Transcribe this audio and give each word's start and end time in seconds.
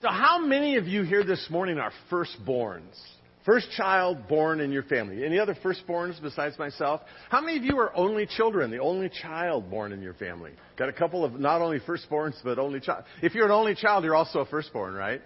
So, 0.00 0.08
how 0.10 0.38
many 0.38 0.76
of 0.76 0.86
you 0.86 1.02
here 1.02 1.24
this 1.24 1.48
morning 1.50 1.78
are 1.78 1.90
firstborns? 2.08 2.96
First 3.44 3.68
child 3.76 4.28
born 4.28 4.60
in 4.60 4.70
your 4.70 4.84
family. 4.84 5.24
Any 5.24 5.40
other 5.40 5.56
firstborns 5.56 6.22
besides 6.22 6.56
myself? 6.56 7.00
How 7.30 7.40
many 7.40 7.56
of 7.56 7.64
you 7.64 7.76
are 7.80 7.92
only 7.96 8.24
children, 8.24 8.70
the 8.70 8.78
only 8.78 9.08
child 9.08 9.68
born 9.68 9.90
in 9.90 10.00
your 10.00 10.14
family? 10.14 10.52
Got 10.76 10.88
a 10.88 10.92
couple 10.92 11.24
of 11.24 11.32
not 11.40 11.60
only 11.62 11.80
firstborns, 11.80 12.34
but 12.44 12.60
only 12.60 12.78
child. 12.78 13.02
If 13.22 13.34
you're 13.34 13.46
an 13.46 13.50
only 13.50 13.74
child, 13.74 14.04
you're 14.04 14.14
also 14.14 14.38
a 14.38 14.46
firstborn, 14.46 14.94
right? 14.94 15.20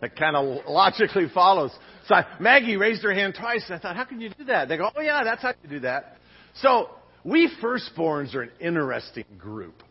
That 0.00 0.16
kind 0.16 0.36
of 0.36 0.64
logically 0.66 1.28
follows. 1.34 1.72
So 2.06 2.14
I, 2.14 2.24
Maggie 2.40 2.78
raised 2.78 3.02
her 3.02 3.12
hand 3.12 3.36
twice, 3.38 3.64
and 3.68 3.78
I 3.78 3.78
thought, 3.78 3.94
how 3.94 4.06
can 4.06 4.22
you 4.22 4.30
do 4.30 4.44
that? 4.44 4.68
They 4.68 4.78
go, 4.78 4.88
oh 4.96 5.02
yeah, 5.02 5.22
that's 5.22 5.42
how 5.42 5.52
you 5.62 5.68
do 5.68 5.80
that. 5.80 6.16
So 6.62 6.88
we 7.24 7.50
firstborns 7.62 8.34
are 8.34 8.40
an 8.40 8.52
interesting 8.58 9.26
group. 9.36 9.82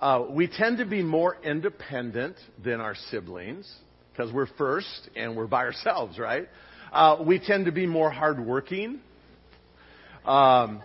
Uh, 0.00 0.24
we 0.30 0.46
tend 0.46 0.78
to 0.78 0.86
be 0.86 1.02
more 1.02 1.36
independent 1.44 2.34
than 2.64 2.80
our 2.80 2.94
siblings 3.10 3.70
because 4.12 4.32
we're 4.32 4.48
first 4.56 5.10
and 5.14 5.36
we're 5.36 5.46
by 5.46 5.64
ourselves, 5.64 6.18
right? 6.18 6.48
Uh, 6.90 7.22
we 7.26 7.38
tend 7.38 7.66
to 7.66 7.72
be 7.72 7.84
more 7.84 8.10
hardworking. 8.10 9.00
Um, 10.24 10.82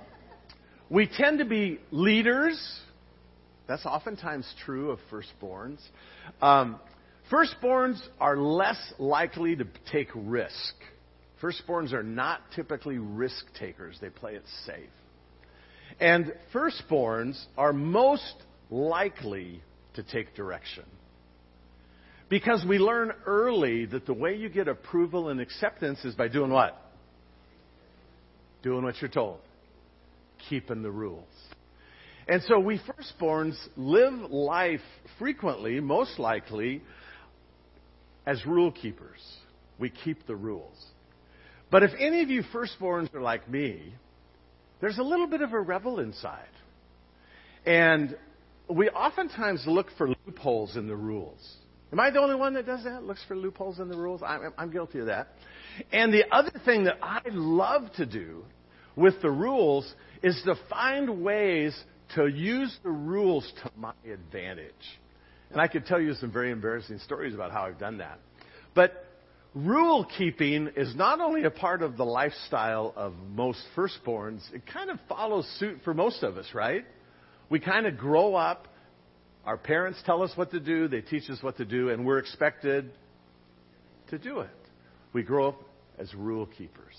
we 0.89 1.07
tend 1.07 1.39
to 1.39 1.45
be 1.45 1.79
leaders. 1.91 2.61
That's 3.67 3.85
oftentimes 3.85 4.53
true 4.65 4.91
of 4.91 4.99
firstborns. 5.09 5.79
Um, 6.41 6.77
firstborns 7.31 8.01
are 8.19 8.35
less 8.35 8.93
likely 8.99 9.55
to 9.55 9.65
take 9.93 10.09
risk. 10.13 10.73
Firstborns 11.41 11.93
are 11.93 12.03
not 12.03 12.41
typically 12.53 12.97
risk 12.97 13.45
takers, 13.57 13.97
they 14.01 14.09
play 14.09 14.33
it 14.33 14.43
safe. 14.65 14.89
And 16.01 16.33
firstborns 16.53 17.41
are 17.57 17.71
most 17.71 18.33
likely 18.69 19.61
to 19.95 20.03
take 20.03 20.35
direction. 20.35 20.85
Because 22.29 22.65
we 22.67 22.79
learn 22.79 23.11
early 23.25 23.85
that 23.85 24.05
the 24.05 24.13
way 24.13 24.35
you 24.35 24.49
get 24.49 24.67
approval 24.67 25.29
and 25.29 25.39
acceptance 25.39 26.03
is 26.03 26.15
by 26.15 26.27
doing 26.27 26.51
what? 26.51 26.81
Doing 28.63 28.83
what 28.83 28.99
you're 28.99 29.09
told. 29.09 29.39
Keeping 30.49 30.81
the 30.81 30.91
rules. 30.91 31.27
And 32.27 32.41
so 32.47 32.59
we 32.59 32.79
firstborns 32.79 33.55
live 33.77 34.31
life 34.31 34.81
frequently, 35.19 35.79
most 35.79 36.17
likely, 36.17 36.81
as 38.25 38.43
rule 38.45 38.71
keepers. 38.71 39.21
We 39.77 39.91
keep 39.91 40.25
the 40.25 40.35
rules. 40.35 40.75
But 41.69 41.83
if 41.83 41.91
any 41.99 42.23
of 42.23 42.29
you 42.29 42.43
firstborns 42.53 43.13
are 43.13 43.21
like 43.21 43.47
me, 43.49 43.93
there's 44.81 44.97
a 44.97 45.03
little 45.03 45.27
bit 45.27 45.41
of 45.41 45.53
a 45.53 45.59
rebel 45.59 45.99
inside. 45.99 46.47
And 47.65 48.15
we 48.69 48.89
oftentimes 48.89 49.63
look 49.67 49.87
for 49.97 50.09
loopholes 50.25 50.75
in 50.75 50.87
the 50.87 50.95
rules. 50.95 51.57
Am 51.91 51.99
I 51.99 52.09
the 52.09 52.19
only 52.19 52.35
one 52.35 52.53
that 52.55 52.65
does 52.65 52.83
that? 52.83 53.03
Looks 53.03 53.23
for 53.27 53.35
loopholes 53.35 53.79
in 53.79 53.89
the 53.89 53.97
rules? 53.97 54.21
I'm, 54.25 54.53
I'm 54.57 54.71
guilty 54.71 54.99
of 54.99 55.05
that. 55.05 55.29
And 55.91 56.13
the 56.13 56.23
other 56.31 56.51
thing 56.65 56.85
that 56.85 56.97
I 57.01 57.21
love 57.31 57.91
to 57.97 58.05
do 58.05 58.43
with 58.95 59.21
the 59.21 59.29
rules 59.29 59.93
is 60.23 60.41
to 60.45 60.55
find 60.69 61.21
ways 61.21 61.77
to 62.15 62.27
use 62.27 62.75
the 62.83 62.89
rules 62.89 63.51
to 63.63 63.71
my 63.77 63.93
advantage. 64.11 64.73
And 65.51 65.61
I 65.61 65.67
could 65.67 65.85
tell 65.85 66.01
you 66.01 66.13
some 66.15 66.31
very 66.31 66.51
embarrassing 66.51 66.99
stories 66.99 67.33
about 67.33 67.51
how 67.51 67.63
I've 67.63 67.79
done 67.79 67.99
that. 67.99 68.19
But 68.73 69.05
rule 69.53 70.05
keeping 70.17 70.69
is 70.75 70.95
not 70.95 71.21
only 71.21 71.43
a 71.43 71.51
part 71.51 71.81
of 71.81 71.97
the 71.97 72.05
lifestyle 72.05 72.93
of 72.95 73.13
most 73.33 73.59
firstborns, 73.75 74.41
it 74.53 74.63
kind 74.65 74.89
of 74.89 74.99
follows 75.07 75.47
suit 75.59 75.79
for 75.83 75.93
most 75.93 76.23
of 76.23 76.37
us, 76.37 76.47
right? 76.53 76.85
We 77.49 77.59
kind 77.59 77.85
of 77.85 77.97
grow 77.97 78.35
up 78.35 78.67
our 79.45 79.57
parents 79.57 79.99
tell 80.05 80.23
us 80.23 80.31
what 80.35 80.51
to 80.51 80.59
do, 80.59 80.87
they 80.87 81.01
teach 81.01 81.29
us 81.29 81.37
what 81.41 81.57
to 81.57 81.65
do, 81.65 81.89
and 81.89 82.05
we're 82.05 82.17
expected 82.17 82.91
to 84.09 84.17
do 84.17 84.39
it. 84.39 84.49
We 85.13 85.21
grow 85.21 85.49
up 85.49 85.61
as 85.99 86.13
rule 86.15 86.47
keepers. 86.47 86.95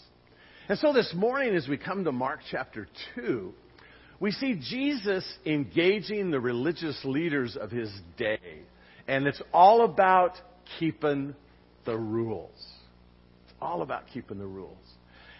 And 0.68 0.78
so 0.78 0.92
this 0.92 1.12
morning, 1.14 1.54
as 1.54 1.66
we 1.68 1.76
come 1.76 2.04
to 2.04 2.12
Mark 2.12 2.40
chapter 2.50 2.86
2, 3.16 3.52
we 4.20 4.30
see 4.30 4.60
Jesus 4.62 5.24
engaging 5.44 6.30
the 6.30 6.40
religious 6.40 6.98
leaders 7.04 7.56
of 7.60 7.70
his 7.70 7.90
day. 8.16 8.38
And 9.08 9.26
it's 9.26 9.42
all 9.52 9.84
about 9.84 10.32
keeping 10.78 11.34
the 11.84 11.96
rules. 11.96 12.56
It's 13.44 13.54
all 13.60 13.82
about 13.82 14.04
keeping 14.12 14.38
the 14.38 14.46
rules. 14.46 14.78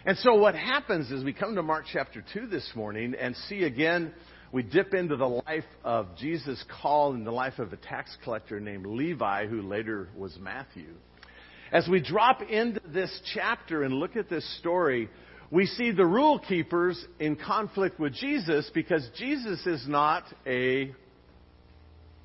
And 0.04 0.18
so 0.18 0.34
what 0.34 0.54
happens 0.54 1.10
is 1.10 1.24
we 1.24 1.32
come 1.32 1.54
to 1.54 1.62
Mark 1.62 1.84
chapter 1.92 2.24
2 2.34 2.46
this 2.48 2.68
morning 2.74 3.14
and 3.18 3.34
see 3.48 3.62
again 3.64 4.12
we 4.52 4.62
dip 4.62 4.94
into 4.94 5.16
the 5.16 5.28
life 5.28 5.64
of 5.84 6.16
Jesus' 6.16 6.64
call 6.80 7.14
in 7.14 7.24
the 7.24 7.32
life 7.32 7.58
of 7.58 7.72
a 7.72 7.76
tax 7.76 8.16
collector 8.24 8.60
named 8.60 8.86
Levi, 8.86 9.46
who 9.46 9.62
later 9.62 10.08
was 10.16 10.36
Matthew. 10.40 10.94
As 11.72 11.88
we 11.88 12.00
drop 12.00 12.42
into 12.42 12.80
this 12.86 13.20
chapter 13.34 13.82
and 13.82 13.94
look 13.94 14.16
at 14.16 14.30
this 14.30 14.58
story, 14.58 15.10
we 15.50 15.66
see 15.66 15.90
the 15.90 16.06
rule 16.06 16.38
keepers 16.38 17.02
in 17.18 17.36
conflict 17.36 17.98
with 17.98 18.14
Jesus 18.14 18.70
because 18.72 19.08
Jesus 19.16 19.66
is 19.66 19.86
not 19.88 20.24
a 20.46 20.92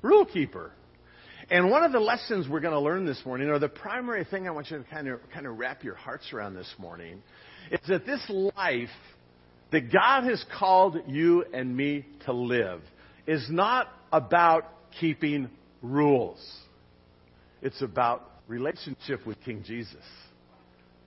rule 0.00 0.24
keeper. 0.24 0.72
And 1.50 1.70
one 1.70 1.82
of 1.84 1.92
the 1.92 2.00
lessons 2.00 2.48
we're 2.48 2.60
going 2.60 2.72
to 2.72 2.80
learn 2.80 3.04
this 3.04 3.20
morning, 3.26 3.48
or 3.48 3.58
the 3.58 3.68
primary 3.68 4.24
thing 4.24 4.46
I 4.46 4.52
want 4.52 4.70
you 4.70 4.78
to 4.78 4.84
kind 4.84 5.08
of, 5.08 5.20
kind 5.34 5.46
of 5.46 5.58
wrap 5.58 5.82
your 5.84 5.96
hearts 5.96 6.32
around 6.32 6.54
this 6.54 6.72
morning, 6.78 7.22
is 7.70 7.80
that 7.88 8.06
this 8.06 8.24
life 8.56 8.88
that 9.72 9.90
God 9.92 10.24
has 10.24 10.44
called 10.58 10.98
you 11.06 11.44
and 11.52 11.76
me 11.76 12.06
to 12.26 12.32
live 12.32 12.82
is 13.26 13.46
not 13.50 13.88
about 14.12 14.66
keeping 15.00 15.48
rules. 15.80 16.38
It's 17.62 17.80
about 17.80 18.30
relationship 18.48 19.26
with 19.26 19.40
King 19.44 19.64
Jesus. 19.66 20.04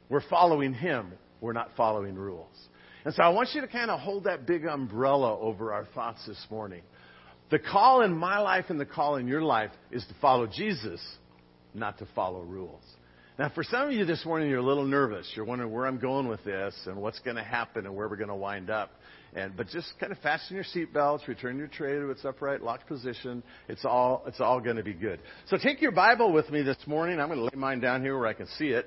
We're 0.10 0.28
following 0.30 0.74
Him. 0.74 1.14
We're 1.42 1.54
not 1.54 1.70
following 1.78 2.16
rules. 2.16 2.56
And 3.06 3.14
so 3.14 3.22
I 3.22 3.30
want 3.30 3.50
you 3.54 3.62
to 3.62 3.68
kind 3.68 3.92
of 3.92 4.00
hold 4.00 4.24
that 4.24 4.48
big 4.48 4.66
umbrella 4.66 5.40
over 5.40 5.72
our 5.72 5.86
thoughts 5.94 6.26
this 6.26 6.44
morning. 6.50 6.82
The 7.52 7.60
call 7.60 8.02
in 8.02 8.18
my 8.18 8.40
life 8.40 8.66
and 8.70 8.80
the 8.80 8.86
call 8.86 9.18
in 9.18 9.28
your 9.28 9.44
life 9.44 9.70
is 9.92 10.04
to 10.08 10.16
follow 10.20 10.48
Jesus, 10.48 11.00
not 11.76 12.00
to 12.00 12.08
follow 12.16 12.42
rules. 12.42 12.82
Now, 13.38 13.50
for 13.54 13.66
some 13.66 13.90
of 13.90 13.92
you 13.92 14.06
this 14.06 14.24
morning, 14.26 14.50
you're 14.50 14.60
a 14.60 14.66
little 14.66 14.86
nervous. 14.86 15.30
You're 15.36 15.44
wondering 15.44 15.70
where 15.70 15.86
I'm 15.86 16.00
going 16.00 16.30
with 16.30 16.42
this 16.46 16.74
and 16.86 16.96
what's 16.96 17.20
going 17.20 17.36
to 17.36 17.44
happen 17.44 17.86
and 17.86 17.94
where 17.94 18.08
we're 18.08 18.16
going 18.16 18.30
to 18.30 18.36
wind 18.36 18.70
up. 18.70 18.92
And, 19.34 19.58
but 19.58 19.68
just 19.68 19.92
kind 20.00 20.14
of 20.14 20.18
fasten 20.20 20.56
your 20.56 20.64
seatbelts, 20.64 21.28
return 21.28 21.58
your 21.58 21.68
tray 21.68 22.00
to 22.00 22.12
its 22.12 22.24
upright 22.24 22.62
locked 22.62 22.88
position. 22.88 23.44
It's 23.68 23.84
all, 23.84 24.24
it's 24.26 24.40
all 24.40 24.62
going 24.62 24.78
to 24.78 24.84
be 24.84 24.94
good. 24.94 25.20
So 25.48 25.58
take 25.58 25.82
your 25.82 25.92
Bible 25.92 26.32
with 26.32 26.50
me 26.50 26.62
this 26.62 26.78
morning. 26.88 27.20
I'm 27.20 27.28
going 27.28 27.40
to 27.40 27.44
lay 27.44 27.60
mine 27.60 27.82
down 27.82 28.02
here 28.02 28.18
where 28.18 28.28
I 28.28 28.32
can 28.34 28.48
see 28.58 28.70
it. 28.70 28.86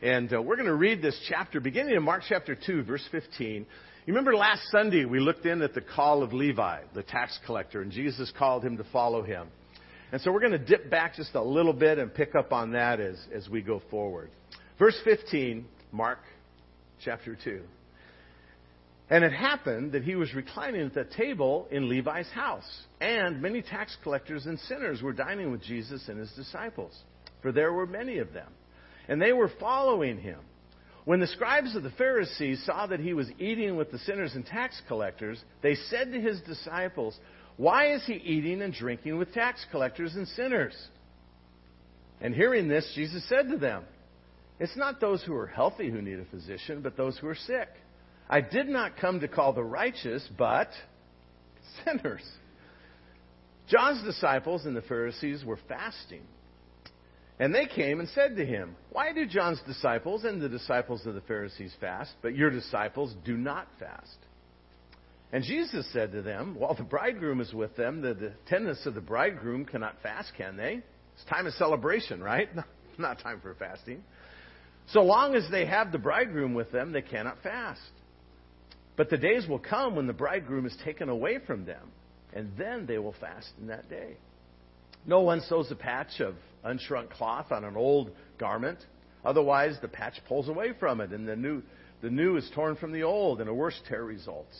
And 0.00 0.32
uh, 0.32 0.40
we're 0.40 0.56
going 0.56 0.64
to 0.64 0.74
read 0.74 1.02
this 1.02 1.20
chapter 1.28 1.60
beginning 1.60 1.94
in 1.94 2.02
Mark 2.02 2.22
chapter 2.26 2.56
2, 2.56 2.84
verse 2.84 3.06
15. 3.12 3.66
You 4.06 4.14
remember 4.14 4.34
last 4.34 4.62
Sunday 4.70 5.04
we 5.04 5.20
looked 5.20 5.44
in 5.44 5.60
at 5.60 5.74
the 5.74 5.82
call 5.82 6.22
of 6.22 6.32
Levi, 6.32 6.84
the 6.94 7.02
tax 7.02 7.38
collector, 7.44 7.82
and 7.82 7.92
Jesus 7.92 8.32
called 8.38 8.64
him 8.64 8.78
to 8.78 8.84
follow 8.84 9.22
him. 9.22 9.48
And 10.12 10.20
so 10.20 10.32
we're 10.32 10.40
going 10.40 10.52
to 10.52 10.58
dip 10.58 10.90
back 10.90 11.14
just 11.14 11.34
a 11.34 11.42
little 11.42 11.72
bit 11.72 11.98
and 11.98 12.12
pick 12.12 12.34
up 12.34 12.52
on 12.52 12.72
that 12.72 13.00
as, 13.00 13.16
as 13.32 13.48
we 13.48 13.62
go 13.62 13.80
forward. 13.90 14.30
Verse 14.78 14.98
15, 15.04 15.64
Mark 15.92 16.18
chapter 17.04 17.36
2. 17.42 17.62
And 19.08 19.24
it 19.24 19.32
happened 19.32 19.92
that 19.92 20.04
he 20.04 20.14
was 20.14 20.32
reclining 20.34 20.86
at 20.86 20.94
the 20.94 21.04
table 21.04 21.66
in 21.70 21.88
Levi's 21.88 22.30
house, 22.30 22.68
and 23.00 23.42
many 23.42 23.60
tax 23.60 23.96
collectors 24.04 24.46
and 24.46 24.58
sinners 24.60 25.02
were 25.02 25.12
dining 25.12 25.50
with 25.50 25.62
Jesus 25.62 26.08
and 26.08 26.18
his 26.18 26.30
disciples, 26.32 26.96
for 27.42 27.50
there 27.50 27.72
were 27.72 27.86
many 27.86 28.18
of 28.18 28.32
them. 28.32 28.48
And 29.08 29.20
they 29.20 29.32
were 29.32 29.50
following 29.58 30.18
him. 30.18 30.38
When 31.04 31.18
the 31.18 31.26
scribes 31.26 31.74
of 31.74 31.82
the 31.82 31.90
Pharisees 31.90 32.62
saw 32.64 32.86
that 32.86 33.00
he 33.00 33.14
was 33.14 33.28
eating 33.40 33.74
with 33.76 33.90
the 33.90 33.98
sinners 33.98 34.34
and 34.34 34.46
tax 34.46 34.80
collectors, 34.86 35.42
they 35.60 35.74
said 35.74 36.12
to 36.12 36.20
his 36.20 36.40
disciples, 36.42 37.18
why 37.56 37.92
is 37.94 38.02
he 38.06 38.14
eating 38.14 38.62
and 38.62 38.72
drinking 38.72 39.18
with 39.18 39.32
tax 39.32 39.64
collectors 39.70 40.14
and 40.14 40.26
sinners? 40.28 40.74
And 42.20 42.34
hearing 42.34 42.68
this, 42.68 42.90
Jesus 42.94 43.26
said 43.28 43.48
to 43.50 43.56
them, 43.56 43.84
It's 44.58 44.76
not 44.76 45.00
those 45.00 45.22
who 45.22 45.34
are 45.34 45.46
healthy 45.46 45.90
who 45.90 46.02
need 46.02 46.18
a 46.18 46.24
physician, 46.26 46.82
but 46.82 46.96
those 46.96 47.18
who 47.18 47.28
are 47.28 47.34
sick. 47.34 47.68
I 48.28 48.40
did 48.40 48.68
not 48.68 48.96
come 48.96 49.20
to 49.20 49.28
call 49.28 49.52
the 49.52 49.64
righteous, 49.64 50.26
but 50.38 50.70
sinners. 51.84 52.22
John's 53.68 54.02
disciples 54.04 54.66
and 54.66 54.76
the 54.76 54.82
Pharisees 54.82 55.44
were 55.44 55.58
fasting. 55.68 56.22
And 57.38 57.54
they 57.54 57.66
came 57.66 58.00
and 58.00 58.08
said 58.10 58.36
to 58.36 58.44
him, 58.44 58.76
Why 58.90 59.12
do 59.14 59.26
John's 59.26 59.60
disciples 59.66 60.24
and 60.24 60.42
the 60.42 60.48
disciples 60.48 61.06
of 61.06 61.14
the 61.14 61.22
Pharisees 61.22 61.72
fast, 61.80 62.12
but 62.20 62.36
your 62.36 62.50
disciples 62.50 63.14
do 63.24 63.36
not 63.36 63.66
fast? 63.78 64.18
And 65.32 65.44
Jesus 65.44 65.86
said 65.92 66.12
to 66.12 66.22
them, 66.22 66.56
While 66.58 66.74
the 66.74 66.82
bridegroom 66.82 67.40
is 67.40 67.52
with 67.52 67.76
them, 67.76 68.02
the 68.02 68.32
attendants 68.46 68.84
of 68.86 68.94
the 68.94 69.00
bridegroom 69.00 69.64
cannot 69.64 69.96
fast, 70.02 70.32
can 70.36 70.56
they? 70.56 70.80
It's 71.14 71.24
time 71.28 71.46
of 71.46 71.52
celebration, 71.54 72.22
right? 72.22 72.48
Not 72.98 73.20
time 73.20 73.40
for 73.40 73.54
fasting. 73.54 74.02
So 74.88 75.02
long 75.02 75.36
as 75.36 75.48
they 75.50 75.66
have 75.66 75.92
the 75.92 75.98
bridegroom 75.98 76.54
with 76.54 76.72
them, 76.72 76.92
they 76.92 77.02
cannot 77.02 77.42
fast. 77.42 77.80
But 78.96 79.08
the 79.08 79.16
days 79.16 79.46
will 79.48 79.60
come 79.60 79.94
when 79.94 80.08
the 80.08 80.12
bridegroom 80.12 80.66
is 80.66 80.76
taken 80.84 81.08
away 81.08 81.38
from 81.46 81.64
them, 81.64 81.92
and 82.34 82.50
then 82.58 82.86
they 82.86 82.98
will 82.98 83.14
fast 83.20 83.48
in 83.60 83.68
that 83.68 83.88
day. 83.88 84.16
No 85.06 85.20
one 85.20 85.40
sews 85.48 85.70
a 85.70 85.76
patch 85.76 86.20
of 86.20 86.34
unshrunk 86.64 87.10
cloth 87.10 87.52
on 87.52 87.64
an 87.64 87.76
old 87.76 88.10
garment. 88.38 88.78
Otherwise, 89.24 89.76
the 89.80 89.88
patch 89.88 90.14
pulls 90.26 90.48
away 90.48 90.72
from 90.78 91.00
it, 91.00 91.10
and 91.10 91.26
the 91.26 91.36
new, 91.36 91.62
the 92.02 92.10
new 92.10 92.36
is 92.36 92.50
torn 92.54 92.76
from 92.76 92.92
the 92.92 93.04
old, 93.04 93.40
and 93.40 93.48
a 93.48 93.54
worse 93.54 93.80
tear 93.88 94.04
results. 94.04 94.56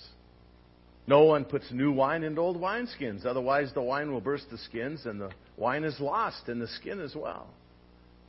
No 1.11 1.25
one 1.25 1.45
puts 1.45 1.73
new 1.73 1.91
wine 1.91 2.23
into 2.23 2.41
old 2.41 2.57
wineskins. 2.57 3.27
Otherwise, 3.27 3.73
the 3.75 3.83
wine 3.83 4.13
will 4.13 4.21
burst 4.21 4.49
the 4.49 4.59
skins, 4.59 5.07
and 5.07 5.21
the 5.21 5.33
wine 5.57 5.83
is 5.83 5.99
lost, 5.99 6.49
and 6.49 6.63
the 6.63 6.69
skin 6.69 7.01
as 7.01 7.17
well. 7.17 7.49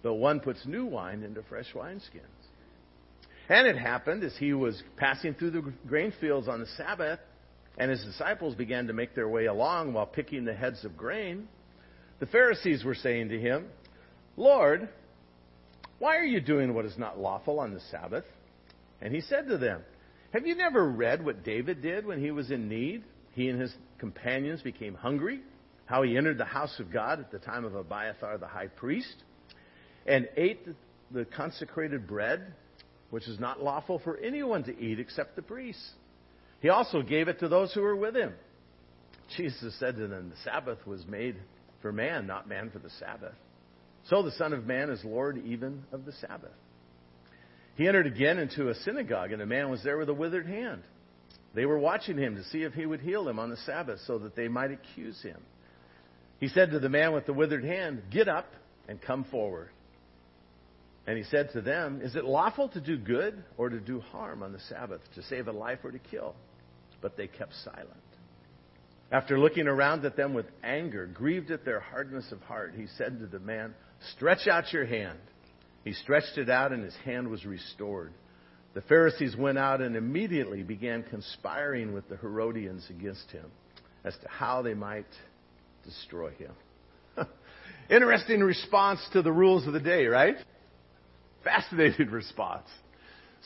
But 0.02 0.16
one 0.16 0.40
puts 0.40 0.66
new 0.66 0.88
wine 0.88 1.22
into 1.22 1.44
fresh 1.44 1.72
wineskins. 1.76 2.24
And 3.50 3.68
it 3.68 3.78
happened 3.78 4.24
as 4.24 4.36
he 4.36 4.54
was 4.54 4.82
passing 4.98 5.36
through 5.36 5.52
the 5.52 5.74
grain 5.88 6.12
fields 6.20 6.48
on 6.48 6.60
the 6.60 6.66
Sabbath, 6.76 7.20
and 7.78 7.92
his 7.92 8.04
disciples 8.04 8.56
began 8.56 8.88
to 8.88 8.94
make 8.94 9.14
their 9.14 9.30
way 9.30 9.46
along 9.46 9.94
while 9.94 10.08
picking 10.08 10.44
the 10.44 10.56
heads 10.56 10.84
of 10.84 10.98
grain. 10.98 11.48
The 12.20 12.26
Pharisees 12.26 12.84
were 12.84 12.96
saying 12.96 13.30
to 13.30 13.40
him, 13.40 13.68
Lord, 14.38 14.90
why 16.00 16.18
are 16.18 16.26
you 16.26 16.42
doing 16.42 16.74
what 16.74 16.86
is 16.86 16.98
not 16.98 17.20
lawful 17.20 17.60
on 17.60 17.76
the 17.76 17.82
Sabbath? 17.92 18.26
And 19.04 19.14
he 19.14 19.22
said 19.22 19.50
to 19.50 19.60
them, 19.60 19.84
Have 20.34 20.48
you 20.48 20.56
never 20.56 20.90
read 20.90 21.24
what 21.24 21.44
David 21.44 21.82
did 21.82 22.06
when 22.06 22.20
he 22.20 22.32
was 22.32 22.52
in 22.52 22.70
need? 22.70 23.04
He 23.34 23.50
and 23.50 23.60
his 23.60 23.74
companions 23.98 24.62
became 24.62 24.96
hungry. 24.96 25.42
How 25.86 26.04
he 26.04 26.18
entered 26.18 26.38
the 26.38 26.46
house 26.46 26.80
of 26.80 26.92
God 26.92 27.20
at 27.20 27.32
the 27.32 27.40
time 27.40 27.66
of 27.66 27.76
Abiathar 27.76 28.38
the 28.38 28.48
high 28.48 28.68
priest 28.68 29.16
and 30.06 30.28
ate 30.38 30.66
the 31.12 31.26
consecrated 31.26 32.08
bread 32.08 32.54
which 33.10 33.28
is 33.28 33.40
not 33.40 33.62
lawful 33.62 34.00
for 34.00 34.18
anyone 34.18 34.64
to 34.64 34.80
eat 34.80 35.00
except 35.00 35.36
the 35.36 35.42
priests. 35.42 35.92
He 36.62 36.70
also 36.70 37.02
gave 37.02 37.28
it 37.28 37.40
to 37.40 37.50
those 37.50 37.74
who 37.74 37.82
were 37.82 37.96
with 37.96 38.16
him. 38.16 38.34
Jesus 39.36 39.78
said 39.80 39.98
to 39.98 40.08
them, 40.08 40.30
The 40.30 40.50
Sabbath 40.50 40.86
was 40.88 41.06
made 41.06 41.36
for 41.82 41.92
man, 41.92 42.26
not 42.26 42.48
man 42.48 42.70
for 42.72 42.80
the 42.80 42.90
Sabbath. 43.00 43.34
So 44.06 44.24
the 44.24 44.32
Son 44.32 44.54
of 44.54 44.66
Man 44.66 44.90
is 44.90 45.04
Lord 45.04 45.42
even 45.46 45.84
of 45.92 46.06
the 46.06 46.14
Sabbath. 46.14 46.52
He 47.76 47.88
entered 47.88 48.08
again 48.08 48.38
into 48.38 48.70
a 48.70 48.76
synagogue, 48.76 49.32
and 49.32 49.42
a 49.42 49.46
man 49.46 49.70
was 49.70 49.84
there 49.84 49.98
with 49.98 50.10
a 50.10 50.14
withered 50.14 50.46
hand. 50.46 50.84
They 51.54 51.66
were 51.66 51.80
watching 51.80 52.18
him 52.18 52.36
to 52.36 52.44
see 52.46 52.64
if 52.64 52.74
he 52.74 52.86
would 52.86 53.02
heal 53.02 53.28
him 53.28 53.40
on 53.40 53.50
the 53.50 53.58
Sabbath 53.58 54.00
so 54.06 54.20
that 54.20 54.36
they 54.36 54.48
might 54.48 54.72
accuse 54.72 55.22
him. 55.22 55.38
He 56.40 56.48
said 56.48 56.72
to 56.72 56.80
the 56.80 56.90
man 56.90 57.14
with 57.14 57.26
the 57.26 57.34
withered 57.34 57.64
hand, 57.64 58.04
Get 58.10 58.28
up 58.28 58.48
and 58.88 59.02
come 59.02 59.26
forward. 59.26 59.70
And 61.08 61.18
he 61.18 61.24
said 61.24 61.52
to 61.54 61.62
them, 61.62 62.02
Is 62.02 62.16
it 62.16 62.26
lawful 62.26 62.70
to 62.70 62.82
do 62.82 62.98
good 62.98 63.44
or 63.58 63.70
to 63.70 63.80
do 63.80 64.00
harm 64.00 64.44
on 64.44 64.52
the 64.52 64.60
Sabbath, 64.70 65.02
to 65.16 65.24
save 65.24 65.48
a 65.48 65.52
life 65.52 65.80
or 65.84 65.92
to 65.92 66.00
kill? 66.00 66.36
But 67.02 67.18
they 67.18 67.28
kept 67.28 67.54
silent. 67.64 67.90
After 69.12 69.38
looking 69.38 69.68
around 69.68 70.06
at 70.06 70.16
them 70.16 70.34
with 70.34 70.46
anger, 70.64 71.06
grieved 71.06 71.52
at 71.52 71.66
their 71.66 71.80
hardness 71.80 72.32
of 72.32 72.42
heart, 72.42 72.74
he 72.78 72.88
said 72.98 73.20
to 73.20 73.28
the 73.28 73.40
man, 73.40 73.74
Stretch 74.16 74.48
out 74.48 74.72
your 74.72 74.86
hand. 74.86 75.20
He 75.84 75.94
stretched 75.94 76.38
it 76.38 76.50
out, 76.50 76.72
and 76.72 76.84
his 76.84 76.96
hand 77.06 77.28
was 77.28 77.46
restored. 77.46 78.14
The 78.74 78.82
Pharisees 78.82 79.36
went 79.36 79.58
out 79.58 79.82
and 79.82 79.96
immediately 79.96 80.64
began 80.64 81.04
conspiring 81.04 81.94
with 81.94 82.08
the 82.08 82.16
Herodians 82.18 82.86
against 82.90 83.30
him 83.32 83.46
as 84.04 84.14
to 84.22 84.28
how 84.30 84.62
they 84.62 84.74
might 84.74 85.08
destroy 85.84 86.32
him. 86.32 86.54
Interesting 87.90 88.42
response 88.42 89.00
to 89.14 89.22
the 89.22 89.32
rules 89.32 89.68
of 89.68 89.74
the 89.74 89.80
day, 89.80 90.06
right? 90.06 90.36
Fascinating 91.44 92.08
response. 92.12 92.68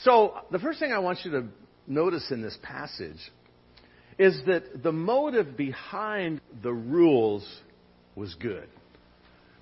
So, 0.03 0.33
the 0.51 0.59
first 0.59 0.79
thing 0.79 0.91
I 0.91 0.99
want 0.99 1.19
you 1.23 1.31
to 1.31 1.47
notice 1.87 2.29
in 2.29 2.41
this 2.41 2.57
passage 2.61 3.19
is 4.19 4.39
that 4.45 4.83
the 4.83 4.91
motive 4.91 5.57
behind 5.57 6.41
the 6.61 6.71
rules 6.71 7.47
was 8.15 8.33
good. 8.35 8.67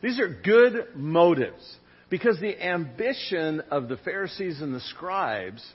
These 0.01 0.19
are 0.19 0.27
good 0.27 0.95
motives 0.95 1.77
because 2.13 2.39
the 2.39 2.63
ambition 2.63 3.59
of 3.71 3.89
the 3.89 3.97
Pharisees 3.97 4.61
and 4.61 4.71
the 4.71 4.81
scribes 4.81 5.65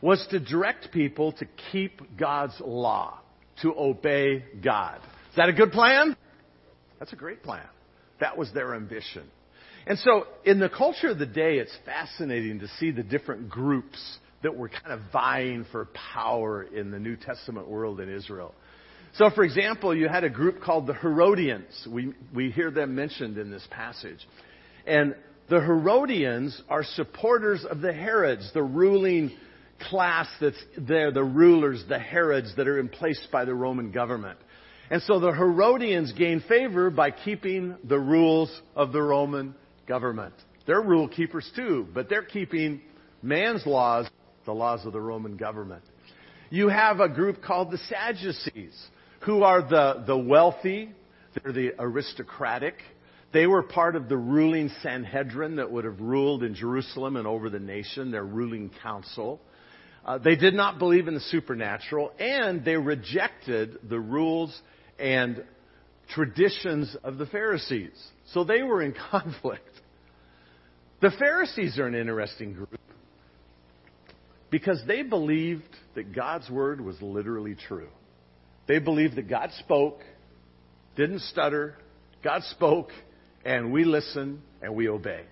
was 0.00 0.24
to 0.30 0.38
direct 0.38 0.92
people 0.92 1.32
to 1.32 1.46
keep 1.72 2.16
God's 2.16 2.54
law, 2.64 3.18
to 3.62 3.74
obey 3.76 4.44
God. 4.62 5.00
Is 5.30 5.36
that 5.38 5.48
a 5.48 5.52
good 5.52 5.72
plan? 5.72 6.16
That's 7.00 7.12
a 7.12 7.16
great 7.16 7.42
plan. 7.42 7.66
That 8.20 8.38
was 8.38 8.52
their 8.52 8.76
ambition. 8.76 9.24
And 9.88 9.98
so, 9.98 10.28
in 10.44 10.60
the 10.60 10.68
culture 10.68 11.08
of 11.08 11.18
the 11.18 11.26
day, 11.26 11.58
it's 11.58 11.76
fascinating 11.84 12.60
to 12.60 12.68
see 12.78 12.92
the 12.92 13.02
different 13.02 13.48
groups 13.48 13.98
that 14.44 14.56
were 14.56 14.68
kind 14.68 14.92
of 14.92 15.00
vying 15.12 15.66
for 15.72 15.88
power 16.14 16.62
in 16.62 16.92
the 16.92 17.00
New 17.00 17.16
Testament 17.16 17.66
world 17.66 17.98
in 17.98 18.08
Israel. 18.08 18.54
So, 19.14 19.30
for 19.34 19.42
example, 19.42 19.92
you 19.96 20.06
had 20.06 20.22
a 20.22 20.30
group 20.30 20.60
called 20.62 20.86
the 20.86 20.94
Herodians. 20.94 21.88
We, 21.90 22.12
we 22.32 22.52
hear 22.52 22.70
them 22.70 22.94
mentioned 22.94 23.36
in 23.36 23.50
this 23.50 23.66
passage. 23.72 24.20
And 24.86 25.16
the 25.48 25.60
Herodians 25.60 26.60
are 26.68 26.84
supporters 26.84 27.64
of 27.64 27.80
the 27.80 27.92
Herods, 27.92 28.50
the 28.52 28.62
ruling 28.62 29.32
class 29.88 30.26
that's 30.40 30.62
there, 30.76 31.10
the 31.10 31.24
rulers, 31.24 31.84
the 31.88 31.98
Herods 31.98 32.54
that 32.56 32.68
are 32.68 32.78
in 32.78 32.88
place 32.88 33.26
by 33.32 33.44
the 33.44 33.54
Roman 33.54 33.90
government. 33.90 34.38
And 34.90 35.02
so 35.02 35.20
the 35.20 35.32
Herodians 35.32 36.12
gain 36.12 36.42
favor 36.48 36.90
by 36.90 37.10
keeping 37.10 37.76
the 37.84 37.98
rules 37.98 38.50
of 38.74 38.92
the 38.92 39.02
Roman 39.02 39.54
government. 39.86 40.34
They're 40.66 40.82
rule 40.82 41.08
keepers 41.08 41.50
too, 41.54 41.86
but 41.94 42.08
they're 42.08 42.22
keeping 42.22 42.80
man's 43.22 43.66
laws, 43.66 44.08
the 44.44 44.52
laws 44.52 44.84
of 44.86 44.92
the 44.92 45.00
Roman 45.00 45.36
government. 45.36 45.82
You 46.50 46.68
have 46.68 47.00
a 47.00 47.08
group 47.08 47.42
called 47.42 47.70
the 47.70 47.78
Sadducees, 47.78 48.74
who 49.20 49.42
are 49.42 49.62
the, 49.62 50.04
the 50.06 50.16
wealthy, 50.16 50.90
they're 51.34 51.52
the 51.52 51.72
aristocratic. 51.78 52.74
They 53.32 53.46
were 53.46 53.62
part 53.62 53.94
of 53.94 54.08
the 54.08 54.16
ruling 54.16 54.70
Sanhedrin 54.82 55.56
that 55.56 55.70
would 55.70 55.84
have 55.84 56.00
ruled 56.00 56.42
in 56.42 56.54
Jerusalem 56.54 57.16
and 57.16 57.26
over 57.26 57.50
the 57.50 57.58
nation, 57.58 58.10
their 58.10 58.24
ruling 58.24 58.70
council. 58.82 59.40
Uh, 60.04 60.16
they 60.16 60.36
did 60.36 60.54
not 60.54 60.78
believe 60.78 61.08
in 61.08 61.14
the 61.14 61.20
supernatural, 61.20 62.12
and 62.18 62.64
they 62.64 62.76
rejected 62.76 63.78
the 63.88 64.00
rules 64.00 64.58
and 64.98 65.44
traditions 66.14 66.96
of 67.04 67.18
the 67.18 67.26
Pharisees. 67.26 67.92
So 68.32 68.44
they 68.44 68.62
were 68.62 68.82
in 68.82 68.94
conflict. 69.10 69.68
The 71.00 71.10
Pharisees 71.10 71.78
are 71.78 71.86
an 71.86 71.94
interesting 71.94 72.54
group 72.54 72.80
because 74.50 74.82
they 74.86 75.02
believed 75.02 75.68
that 75.94 76.14
God's 76.14 76.48
word 76.48 76.80
was 76.80 77.00
literally 77.02 77.54
true. 77.54 77.90
They 78.66 78.78
believed 78.78 79.16
that 79.16 79.28
God 79.28 79.50
spoke, 79.58 80.00
didn't 80.96 81.20
stutter, 81.20 81.76
God 82.24 82.42
spoke, 82.44 82.90
and 83.48 83.72
we 83.72 83.84
listen 83.84 84.42
and 84.60 84.74
we 84.74 84.90
obey. 84.90 85.22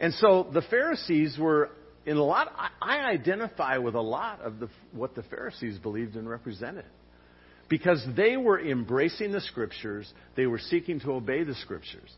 And 0.00 0.12
so 0.14 0.48
the 0.52 0.60
Pharisees 0.60 1.38
were 1.38 1.70
in 2.04 2.18
a 2.18 2.22
lot. 2.22 2.52
I 2.82 2.98
identify 3.10 3.78
with 3.78 3.94
a 3.94 4.00
lot 4.00 4.42
of 4.42 4.60
the, 4.60 4.68
what 4.92 5.14
the 5.14 5.22
Pharisees 5.22 5.78
believed 5.78 6.14
and 6.14 6.28
represented 6.28 6.84
because 7.70 8.04
they 8.16 8.36
were 8.36 8.60
embracing 8.60 9.32
the 9.32 9.40
scriptures. 9.40 10.12
They 10.36 10.46
were 10.46 10.58
seeking 10.58 11.00
to 11.00 11.12
obey 11.12 11.42
the 11.42 11.54
scriptures. 11.54 12.10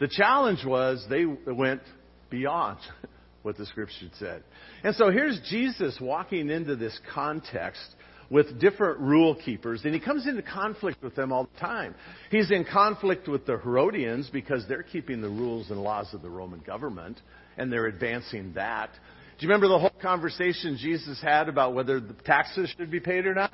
The 0.00 0.08
challenge 0.08 0.64
was 0.64 1.04
they 1.10 1.26
went 1.26 1.82
beyond 2.30 2.78
what 3.42 3.58
the 3.58 3.66
scripture 3.66 4.08
said. 4.18 4.42
And 4.82 4.96
so 4.96 5.10
here's 5.10 5.38
Jesus 5.50 5.98
walking 6.00 6.48
into 6.48 6.76
this 6.76 6.98
context 7.14 7.82
with 8.30 8.60
different 8.60 9.00
rule 9.00 9.34
keepers, 9.34 9.84
and 9.84 9.94
he 9.94 10.00
comes 10.00 10.26
into 10.26 10.42
conflict 10.42 11.02
with 11.02 11.14
them 11.14 11.32
all 11.32 11.48
the 11.52 11.60
time. 11.60 11.94
He's 12.30 12.50
in 12.50 12.64
conflict 12.70 13.26
with 13.26 13.46
the 13.46 13.56
Herodians 13.58 14.28
because 14.30 14.66
they're 14.68 14.82
keeping 14.82 15.22
the 15.22 15.28
rules 15.28 15.70
and 15.70 15.82
laws 15.82 16.12
of 16.12 16.20
the 16.22 16.28
Roman 16.28 16.60
government, 16.60 17.20
and 17.56 17.72
they're 17.72 17.86
advancing 17.86 18.52
that. 18.54 18.90
Do 18.92 19.46
you 19.46 19.48
remember 19.48 19.68
the 19.68 19.78
whole 19.78 19.94
conversation 20.02 20.76
Jesus 20.78 21.20
had 21.22 21.48
about 21.48 21.74
whether 21.74 22.00
the 22.00 22.12
taxes 22.24 22.74
should 22.76 22.90
be 22.90 23.00
paid 23.00 23.24
or 23.24 23.34
not? 23.34 23.52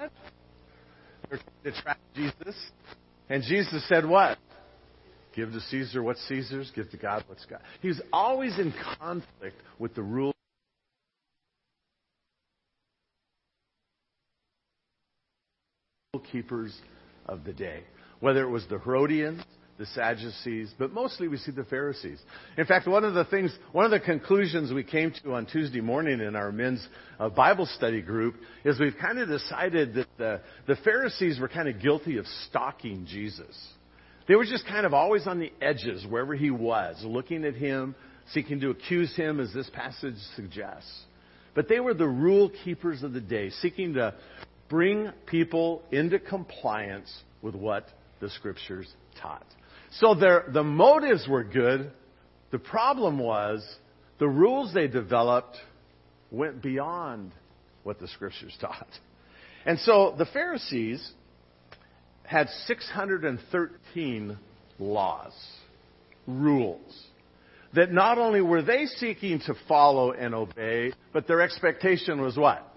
They're 1.31 1.39
trying 1.39 1.75
to 1.75 1.83
trap 1.83 1.99
Jesus. 2.15 2.57
And 3.29 3.43
Jesus 3.43 3.87
said 3.89 4.07
what? 4.07 4.39
Give 5.35 5.51
to 5.53 5.61
Caesar 5.61 6.03
what's 6.03 6.21
Caesar's, 6.29 6.71
give 6.75 6.91
to 6.91 6.97
God 6.97 7.25
what's 7.27 7.45
God. 7.47 7.61
He's 7.81 8.01
always 8.13 8.59
in 8.59 8.73
conflict 8.99 9.57
with 9.79 9.95
the 9.95 10.03
rules. 10.03 10.34
Keepers 16.21 16.77
of 17.27 17.45
the 17.45 17.53
day. 17.53 17.81
Whether 18.21 18.43
it 18.43 18.51
was 18.51 18.67
the 18.69 18.79
Herodians, 18.79 19.43
the 19.79 19.87
Sadducees, 19.87 20.73
but 20.79 20.93
mostly 20.93 21.27
we 21.27 21.37
see 21.37 21.51
the 21.51 21.65
Pharisees. 21.65 22.21
In 22.57 22.65
fact, 22.65 22.87
one 22.87 23.05
of 23.05 23.15
the 23.15 23.25
things, 23.25 23.57
one 23.73 23.85
of 23.85 23.91
the 23.91 23.99
conclusions 23.99 24.73
we 24.73 24.85
came 24.85 25.13
to 25.23 25.35
on 25.35 25.47
Tuesday 25.47 25.81
morning 25.81 26.21
in 26.21 26.37
our 26.37 26.53
men's 26.53 26.87
uh, 27.19 27.29
Bible 27.29 27.67
study 27.67 28.01
group 28.01 28.37
is 28.65 28.79
we've 28.79 28.97
kind 29.01 29.19
of 29.19 29.29
decided 29.29 29.95
that 29.95 30.07
the, 30.17 30.41
the 30.69 30.77
Pharisees 30.77 31.41
were 31.41 31.49
kind 31.49 31.69
of 31.69 31.81
guilty 31.81 32.19
of 32.19 32.27
stalking 32.49 33.05
Jesus. 33.07 33.57
They 34.29 34.37
were 34.37 34.45
just 34.45 34.67
kind 34.67 34.87
of 34.87 34.95
always 34.95 35.27
on 35.27 35.41
the 35.41 35.53
edges 35.61 36.07
wherever 36.09 36.35
he 36.35 36.51
was, 36.51 36.97
looking 37.05 37.45
at 37.45 37.55
him, 37.55 37.95
seeking 38.33 38.61
to 38.61 38.71
accuse 38.71 39.15
him, 39.17 39.41
as 39.41 39.53
this 39.53 39.69
passage 39.71 40.17
suggests. 40.37 40.91
But 41.55 41.69
they 41.69 41.81
were 41.81 41.95
the 41.95 42.09
rule 42.09 42.51
keepers 42.65 43.03
of 43.03 43.13
the 43.13 43.21
day, 43.21 43.51
seeking 43.51 43.95
to 43.95 44.15
bring 44.75 45.09
people 45.27 45.83
into 45.93 46.19
compliance 46.19 47.23
with 47.43 47.55
what 47.55 47.87
the 48.19 48.29
scriptures 48.29 48.93
taught. 49.23 49.47
So 50.01 50.17
their, 50.17 50.47
the 50.53 50.65
motives 50.65 51.29
were 51.29 51.45
good, 51.45 51.93
The 52.51 52.59
problem 52.59 53.21
was 53.21 53.65
the 54.19 54.27
rules 54.29 54.75
they 54.75 54.89
developed 54.89 55.57
went 56.33 56.61
beyond 56.61 57.31
what 57.85 58.01
the 58.01 58.09
scriptures 58.09 58.57
taught. 58.61 58.89
And 59.65 59.79
so 59.79 60.17
the 60.19 60.27
Pharisees 60.27 61.09
had 62.25 62.49
613 62.67 64.39
laws, 64.81 65.33
rules, 66.27 67.07
that 67.75 67.93
not 67.93 68.19
only 68.19 68.41
were 68.41 68.63
they 68.63 68.87
seeking 68.87 69.39
to 69.47 69.55
follow 69.69 70.11
and 70.11 70.35
obey, 70.35 70.93
but 71.13 71.29
their 71.29 71.43
expectation 71.43 72.21
was 72.21 72.37
what? 72.37 72.74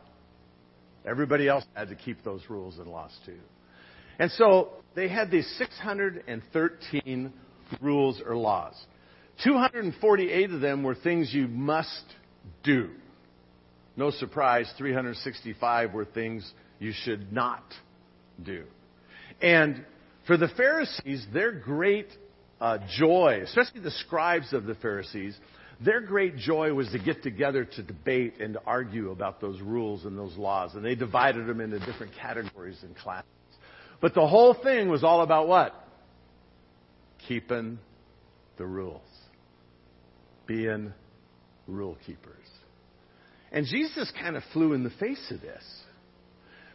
Everybody 1.08 1.48
else 1.48 1.66
had 1.74 1.90
to 1.90 1.96
keep 1.96 2.24
those 2.24 2.42
rules 2.50 2.78
and 2.78 2.88
laws 2.88 3.18
too. 3.26 3.38
And 4.20 4.30
so 4.32 4.70
they 4.96 5.08
had 5.08 5.32
these 5.32 5.48
613 5.58 7.34
rules 7.82 8.22
or 8.26 8.36
laws. 8.36 8.76
248 9.44 10.52
of 10.52 10.62
them 10.62 10.84
were 10.84 10.96
things 10.96 11.34
you 11.34 11.48
must 11.48 12.04
do. 12.64 12.90
No 13.96 14.12
surprise, 14.12 14.72
365 14.78 15.94
were 15.94 16.06
things 16.06 16.52
you 16.80 16.92
should 16.92 17.32
not 17.32 17.64
do. 18.44 18.64
And 19.42 19.86
for 20.26 20.38
the 20.38 20.50
Pharisees, 20.50 21.26
their 21.34 21.52
great 21.52 22.08
uh, 22.60 22.80
joy, 22.98 23.42
especially 23.44 23.82
the 23.82 23.92
scribes 23.92 24.54
of 24.54 24.66
the 24.66 24.76
Pharisees, 24.76 25.38
their 25.80 26.02
great 26.02 26.38
joy 26.38 26.74
was 26.74 26.90
to 26.90 27.00
get 27.00 27.22
together 27.22 27.64
to 27.64 27.84
debate 27.84 28.40
and 28.40 28.54
to 28.54 28.62
argue 28.66 29.12
about 29.12 29.40
those 29.40 29.62
rules 29.62 30.06
and 30.06 30.18
those 30.18 30.36
laws. 30.36 30.74
And 30.74 30.84
they 30.84 30.96
divided 30.96 31.46
them 31.46 31.62
into 31.62 31.80
different 31.80 32.14
categories 32.20 32.80
and 32.82 32.96
classes. 32.96 33.30
But 34.02 34.14
the 34.14 34.26
whole 34.26 34.56
thing 34.56 34.90
was 34.90 35.04
all 35.04 35.22
about 35.22 35.48
what? 35.48 35.76
Keeping 37.28 37.78
the 38.58 38.66
rules. 38.66 39.02
Being 40.48 40.94
rule 41.68 41.98
keepers. 42.06 42.34
And 43.52 43.66
Jesus 43.66 44.12
kind 44.20 44.36
of 44.36 44.44
flew 44.54 44.74
in 44.74 44.84
the 44.84 44.90
face 44.92 45.32
of 45.32 45.42
this. 45.42 45.64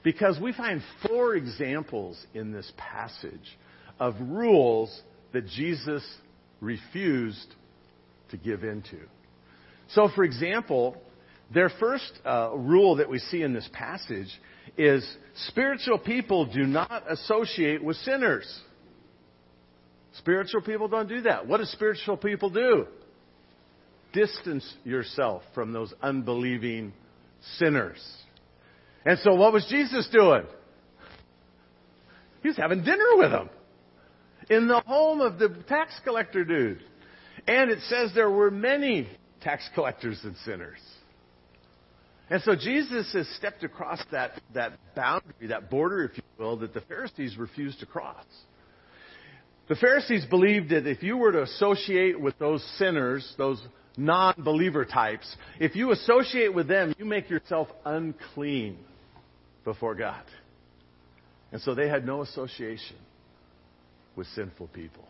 Because 0.04 0.38
we 0.40 0.52
find 0.52 0.82
four 1.06 1.34
examples 1.34 2.24
in 2.34 2.52
this 2.52 2.70
passage 2.76 3.58
of 4.00 4.14
rules 4.20 5.00
that 5.32 5.46
Jesus 5.46 6.04
refused 6.60 7.54
to 8.32 8.36
give 8.36 8.64
into. 8.64 8.98
So, 9.90 10.08
for 10.14 10.24
example, 10.24 10.96
their 11.54 11.70
first 11.80 12.10
uh, 12.24 12.50
rule 12.54 12.96
that 12.96 13.08
we 13.08 13.18
see 13.18 13.42
in 13.42 13.52
this 13.52 13.68
passage 13.72 14.28
is 14.76 15.06
spiritual 15.48 15.98
people 15.98 16.46
do 16.46 16.64
not 16.64 17.04
associate 17.10 17.82
with 17.82 17.96
sinners. 17.98 18.60
Spiritual 20.14 20.62
people 20.62 20.88
don't 20.88 21.08
do 21.08 21.22
that. 21.22 21.46
What 21.46 21.58
do 21.58 21.64
spiritual 21.64 22.16
people 22.16 22.50
do? 22.50 22.86
Distance 24.12 24.70
yourself 24.84 25.42
from 25.54 25.72
those 25.72 25.92
unbelieving 26.02 26.92
sinners. 27.56 28.00
And 29.04 29.18
so 29.20 29.34
what 29.34 29.52
was 29.52 29.66
Jesus 29.70 30.08
doing? 30.12 30.44
He 32.42 32.48
was 32.48 32.56
having 32.56 32.84
dinner 32.84 33.16
with 33.16 33.30
them 33.30 33.50
in 34.50 34.68
the 34.68 34.80
home 34.80 35.20
of 35.20 35.38
the 35.38 35.48
tax 35.68 35.92
collector 36.04 36.44
dude. 36.44 36.82
And 37.46 37.70
it 37.70 37.80
says 37.88 38.12
there 38.14 38.30
were 38.30 38.50
many 38.50 39.08
tax 39.40 39.68
collectors 39.74 40.20
and 40.24 40.36
sinners. 40.44 40.78
And 42.30 42.42
so 42.42 42.54
Jesus 42.54 43.12
has 43.12 43.28
stepped 43.36 43.64
across 43.64 44.02
that, 44.10 44.40
that 44.54 44.72
boundary, 44.94 45.48
that 45.48 45.68
border, 45.68 46.04
if 46.04 46.16
you 46.16 46.22
will, 46.38 46.56
that 46.58 46.72
the 46.72 46.80
Pharisees 46.82 47.36
refused 47.36 47.80
to 47.80 47.86
cross. 47.86 48.24
The 49.68 49.74
Pharisees 49.76 50.24
believed 50.26 50.70
that 50.70 50.86
if 50.86 51.02
you 51.02 51.16
were 51.16 51.32
to 51.32 51.42
associate 51.42 52.18
with 52.18 52.38
those 52.38 52.64
sinners, 52.78 53.34
those 53.38 53.62
non 53.96 54.34
believer 54.38 54.84
types, 54.84 55.36
if 55.60 55.76
you 55.76 55.92
associate 55.92 56.54
with 56.54 56.68
them, 56.68 56.94
you 56.98 57.04
make 57.04 57.28
yourself 57.28 57.68
unclean 57.84 58.78
before 59.64 59.94
God. 59.94 60.24
And 61.52 61.60
so 61.60 61.74
they 61.74 61.88
had 61.88 62.06
no 62.06 62.22
association 62.22 62.96
with 64.16 64.26
sinful 64.28 64.68
people. 64.68 65.04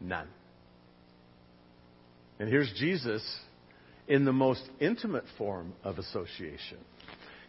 None. 0.00 0.28
And 2.38 2.48
here's 2.48 2.72
Jesus 2.78 3.22
in 4.06 4.24
the 4.24 4.32
most 4.32 4.62
intimate 4.80 5.24
form 5.36 5.72
of 5.84 5.98
association. 5.98 6.78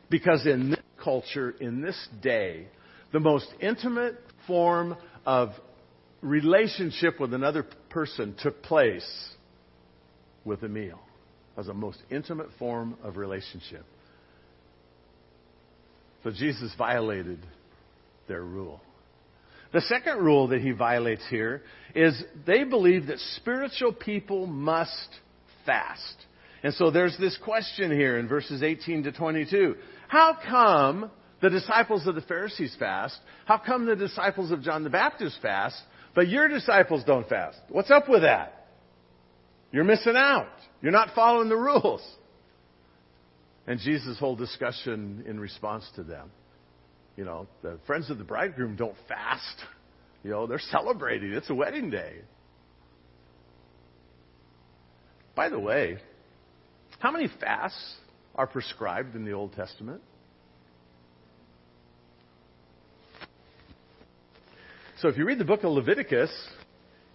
Because 0.09 0.45
in 0.45 0.71
this 0.71 0.79
culture, 1.03 1.51
in 1.59 1.81
this 1.81 2.07
day, 2.21 2.67
the 3.13 3.19
most 3.19 3.47
intimate 3.61 4.15
form 4.47 4.95
of 5.25 5.49
relationship 6.21 7.19
with 7.19 7.33
another 7.33 7.65
person 7.89 8.35
took 8.41 8.61
place 8.63 9.29
with 10.43 10.63
a 10.63 10.67
meal. 10.67 10.99
As 11.57 11.67
a 11.67 11.73
most 11.73 11.99
intimate 12.09 12.47
form 12.57 12.95
of 13.03 13.17
relationship. 13.17 13.85
So 16.23 16.31
Jesus 16.31 16.73
violated 16.77 17.39
their 18.27 18.41
rule. 18.41 18.81
The 19.71 19.81
second 19.81 20.19
rule 20.19 20.47
that 20.47 20.61
he 20.61 20.71
violates 20.71 21.23
here 21.29 21.61
is 21.93 22.21
they 22.45 22.63
believe 22.63 23.07
that 23.07 23.19
spiritual 23.37 23.93
people 23.93 24.47
must 24.47 25.09
fast. 25.65 26.15
And 26.63 26.73
so 26.73 26.91
there's 26.91 27.17
this 27.17 27.37
question 27.43 27.91
here 27.91 28.17
in 28.17 28.27
verses 28.27 28.63
18 28.63 29.03
to 29.03 29.11
22. 29.11 29.75
How 30.07 30.37
come 30.47 31.11
the 31.41 31.49
disciples 31.49 32.07
of 32.07 32.15
the 32.15 32.21
Pharisees 32.21 32.75
fast? 32.79 33.17
How 33.45 33.57
come 33.57 33.85
the 33.85 33.95
disciples 33.95 34.51
of 34.51 34.61
John 34.61 34.83
the 34.83 34.89
Baptist 34.89 35.39
fast, 35.41 35.81
but 36.15 36.27
your 36.27 36.47
disciples 36.47 37.03
don't 37.05 37.29
fast? 37.29 37.59
What's 37.69 37.91
up 37.91 38.09
with 38.09 38.23
that? 38.23 38.67
You're 39.71 39.83
missing 39.83 40.15
out. 40.15 40.49
You're 40.81 40.91
not 40.91 41.13
following 41.13 41.49
the 41.49 41.55
rules. 41.55 42.01
And 43.67 43.79
Jesus' 43.79 44.17
whole 44.17 44.35
discussion 44.35 45.23
in 45.27 45.39
response 45.39 45.87
to 45.95 46.03
them. 46.03 46.31
You 47.19 47.25
know, 47.25 47.47
the 47.61 47.77
friends 47.85 48.09
of 48.09 48.17
the 48.17 48.23
bridegroom 48.23 48.77
don't 48.77 48.95
fast. 49.09 49.57
You 50.23 50.29
know, 50.29 50.47
they're 50.47 50.57
celebrating. 50.57 51.33
It's 51.33 51.49
a 51.49 51.53
wedding 51.53 51.89
day. 51.89 52.13
By 55.35 55.49
the 55.49 55.59
way, 55.59 55.97
how 56.99 57.11
many 57.11 57.27
fasts 57.41 57.97
are 58.35 58.47
prescribed 58.47 59.17
in 59.17 59.25
the 59.25 59.33
Old 59.33 59.51
Testament? 59.51 60.01
So 65.01 65.09
if 65.09 65.17
you 65.17 65.25
read 65.25 65.39
the 65.39 65.45
book 65.45 65.65
of 65.65 65.73
Leviticus 65.73 66.31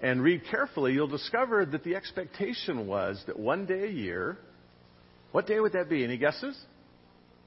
and 0.01 0.23
read 0.23 0.43
carefully, 0.51 0.93
you'll 0.93 1.07
discover 1.09 1.65
that 1.65 1.83
the 1.83 1.97
expectation 1.97 2.87
was 2.87 3.23
that 3.27 3.39
one 3.39 3.65
day 3.65 3.85
a 3.85 3.91
year 3.91 4.37
what 5.33 5.47
day 5.47 5.59
would 5.59 5.73
that 5.73 5.89
be? 5.89 6.05
Any 6.05 6.19
guesses? 6.19 6.57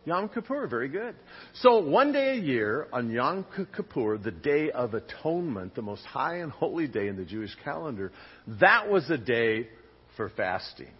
Yom 0.07 0.29
Kippur, 0.29 0.67
very 0.67 0.87
good. 0.87 1.13
So 1.55 1.79
one 1.79 2.13
day 2.13 2.37
a 2.37 2.41
year 2.41 2.87
on 2.93 3.11
Yom 3.11 3.45
Kippur, 3.75 4.17
the 4.17 4.31
Day 4.31 4.71
of 4.71 4.93
Atonement, 4.93 5.75
the 5.75 5.81
most 5.81 6.05
high 6.05 6.37
and 6.37 6.49
holy 6.49 6.87
day 6.87 7.09
in 7.09 7.17
the 7.17 7.25
Jewish 7.25 7.53
calendar, 7.65 8.13
that 8.61 8.89
was 8.89 9.09
a 9.09 9.17
day 9.17 9.67
for 10.15 10.29
fasting. 10.29 10.93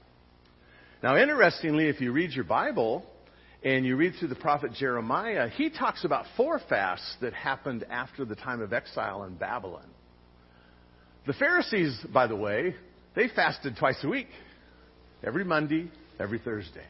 Now, 1.02 1.16
interestingly, 1.16 1.88
if 1.88 2.02
you 2.02 2.12
read 2.12 2.32
your 2.32 2.44
Bible 2.44 3.06
and 3.64 3.86
you 3.86 3.96
read 3.96 4.16
through 4.20 4.28
the 4.28 4.36
prophet 4.36 4.74
Jeremiah, 4.74 5.48
he 5.48 5.70
talks 5.70 6.04
about 6.04 6.26
four 6.36 6.60
fasts 6.68 7.16
that 7.22 7.34
happened 7.34 7.86
after 7.90 8.26
the 8.26 8.36
time 8.36 8.62
of 8.62 8.74
exile 8.74 9.24
in 9.24 9.36
Babylon. 9.36 9.88
The 11.26 11.34
Pharisees, 11.34 11.98
by 12.14 12.28
the 12.28 12.36
way, 12.36 12.76
they 13.16 13.30
fasted 13.34 13.78
twice 13.80 14.04
a 14.04 14.10
week, 14.10 14.28
every 15.24 15.46
Monday 15.46 15.90
every 16.20 16.40
Thursday. 16.40 16.84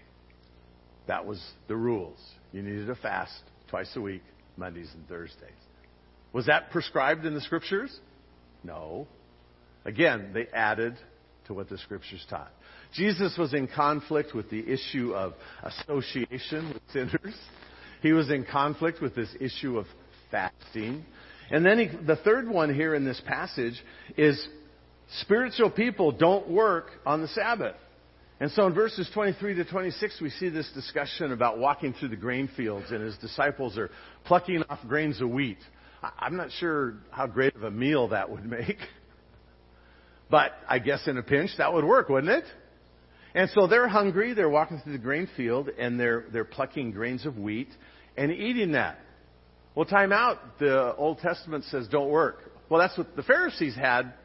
That 1.08 1.26
was 1.26 1.42
the 1.68 1.76
rules. 1.76 2.20
You 2.52 2.62
needed 2.62 2.88
to 2.88 2.96
fast 2.96 3.42
twice 3.70 3.92
a 3.96 4.02
week, 4.02 4.24
Mondays 4.58 4.90
and 4.94 5.08
Thursdays. 5.08 5.50
Was 6.34 6.46
that 6.48 6.72
prescribed 6.72 7.26
in 7.26 7.34
the 7.34 7.42
scriptures? 7.42 7.98
No. 8.64 9.08
Again, 9.86 10.32
they 10.34 10.48
added 10.54 10.96
to 11.48 11.54
what 11.54 11.70
the 11.70 11.78
scriptures 11.78 12.26
taught. 12.30 12.52
Jesus 12.94 13.38
was 13.38 13.54
in 13.54 13.68
conflict 13.68 14.34
with 14.34 14.50
the 14.50 14.60
issue 14.60 15.14
of 15.14 15.34
association 15.64 16.74
with 16.74 16.82
sinners. 16.92 17.36
He 18.02 18.12
was 18.14 18.30
in 18.30 18.46
conflict 18.46 19.02
with 19.02 19.16
this 19.16 19.30
issue 19.40 19.78
of 19.78 19.86
fasting. 20.30 21.06
And 21.50 21.66
then 21.66 21.80
he, 21.80 22.06
the 22.06 22.18
third 22.18 22.48
one 22.48 22.74
here 22.74 22.94
in 22.94 23.06
this 23.06 23.22
passage 23.26 23.82
is 24.18 24.48
spiritual 25.22 25.72
people 25.72 26.12
don't 26.12 26.50
work 26.50 26.92
on 27.06 27.22
the 27.22 27.28
Sabbath. 27.30 27.76
And 28.40 28.52
so 28.52 28.68
in 28.68 28.74
verses 28.74 29.10
23 29.14 29.56
to 29.56 29.66
26, 29.66 30.22
we 30.22 30.30
see 30.30 30.50
this 30.50 30.70
discussion 30.74 31.32
about 31.32 31.58
walking 31.58 31.94
through 31.94 32.10
the 32.10 32.16
grain 32.16 32.48
fields, 32.56 32.92
and 32.92 33.02
his 33.02 33.18
disciples 33.18 33.78
are 33.78 33.90
plucking 34.26 34.64
off 34.70 34.80
grains 34.88 35.20
of 35.22 35.30
wheat. 35.30 35.58
I'm 36.20 36.38
not 36.38 36.52
sure 36.60 36.96
how 37.10 37.26
great 37.26 37.56
of 37.56 37.64
a 37.64 37.72
meal 37.72 38.10
that 38.10 38.30
would 38.30 38.46
make. 38.46 38.78
But 40.30 40.52
I 40.68 40.80
guess 40.80 41.08
in 41.08 41.18
a 41.18 41.24
pinch, 41.24 41.52
that 41.58 41.72
would 41.72 41.86
work, 41.86 42.10
wouldn't 42.10 42.30
it? 42.30 42.44
And 43.34 43.50
so 43.52 43.66
they're 43.66 43.88
hungry, 43.88 44.34
they're 44.34 44.50
walking 44.50 44.82
through 44.82 44.92
the 44.92 44.98
grain 44.98 45.30
field, 45.38 45.70
and 45.70 45.98
they're, 45.98 46.26
they're 46.34 46.44
plucking 46.44 46.92
grains 46.92 47.26
of 47.26 47.38
wheat 47.38 47.70
and 48.18 48.30
eating 48.30 48.74
that. 48.74 49.00
Well, 49.74 49.86
time 49.86 50.12
out. 50.12 50.60
The 50.60 50.94
Old 50.96 51.20
Testament 51.20 51.64
says 51.66 51.88
don't 51.88 52.10
work. 52.10 52.40
Well, 52.68 52.82
that's 52.82 52.98
what 52.98 53.16
the 53.16 53.24
Pharisees 53.24 53.74
had 53.74 54.16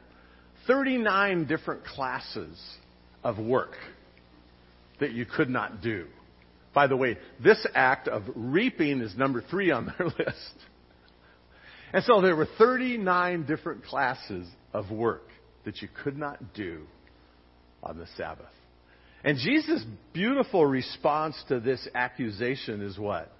39 0.67 1.45
different 1.45 1.85
classes 1.85 2.59
of 3.23 3.39
work 3.39 3.77
that 4.99 5.11
you 5.11 5.25
could 5.25 5.49
not 5.49 5.81
do. 5.81 6.07
By 6.73 6.87
the 6.87 6.97
way, 6.97 7.17
this 7.43 7.65
act 7.75 8.07
of 8.07 8.23
reaping 8.35 9.01
is 9.01 9.15
number 9.15 9.43
three 9.49 9.71
on 9.71 9.93
their 9.97 10.07
list. 10.19 10.53
And 11.93 12.03
so 12.03 12.21
there 12.21 12.35
were 12.35 12.47
39 12.57 13.45
different 13.45 13.85
classes 13.85 14.47
of 14.73 14.89
work 14.89 15.27
that 15.65 15.81
you 15.81 15.87
could 16.03 16.17
not 16.17 16.53
do 16.53 16.81
on 17.83 17.97
the 17.97 18.07
Sabbath. 18.17 18.47
And 19.23 19.37
Jesus' 19.37 19.85
beautiful 20.11 20.65
response 20.65 21.35
to 21.47 21.59
this 21.59 21.87
accusation 21.93 22.81
is 22.81 22.97
what? 22.97 23.31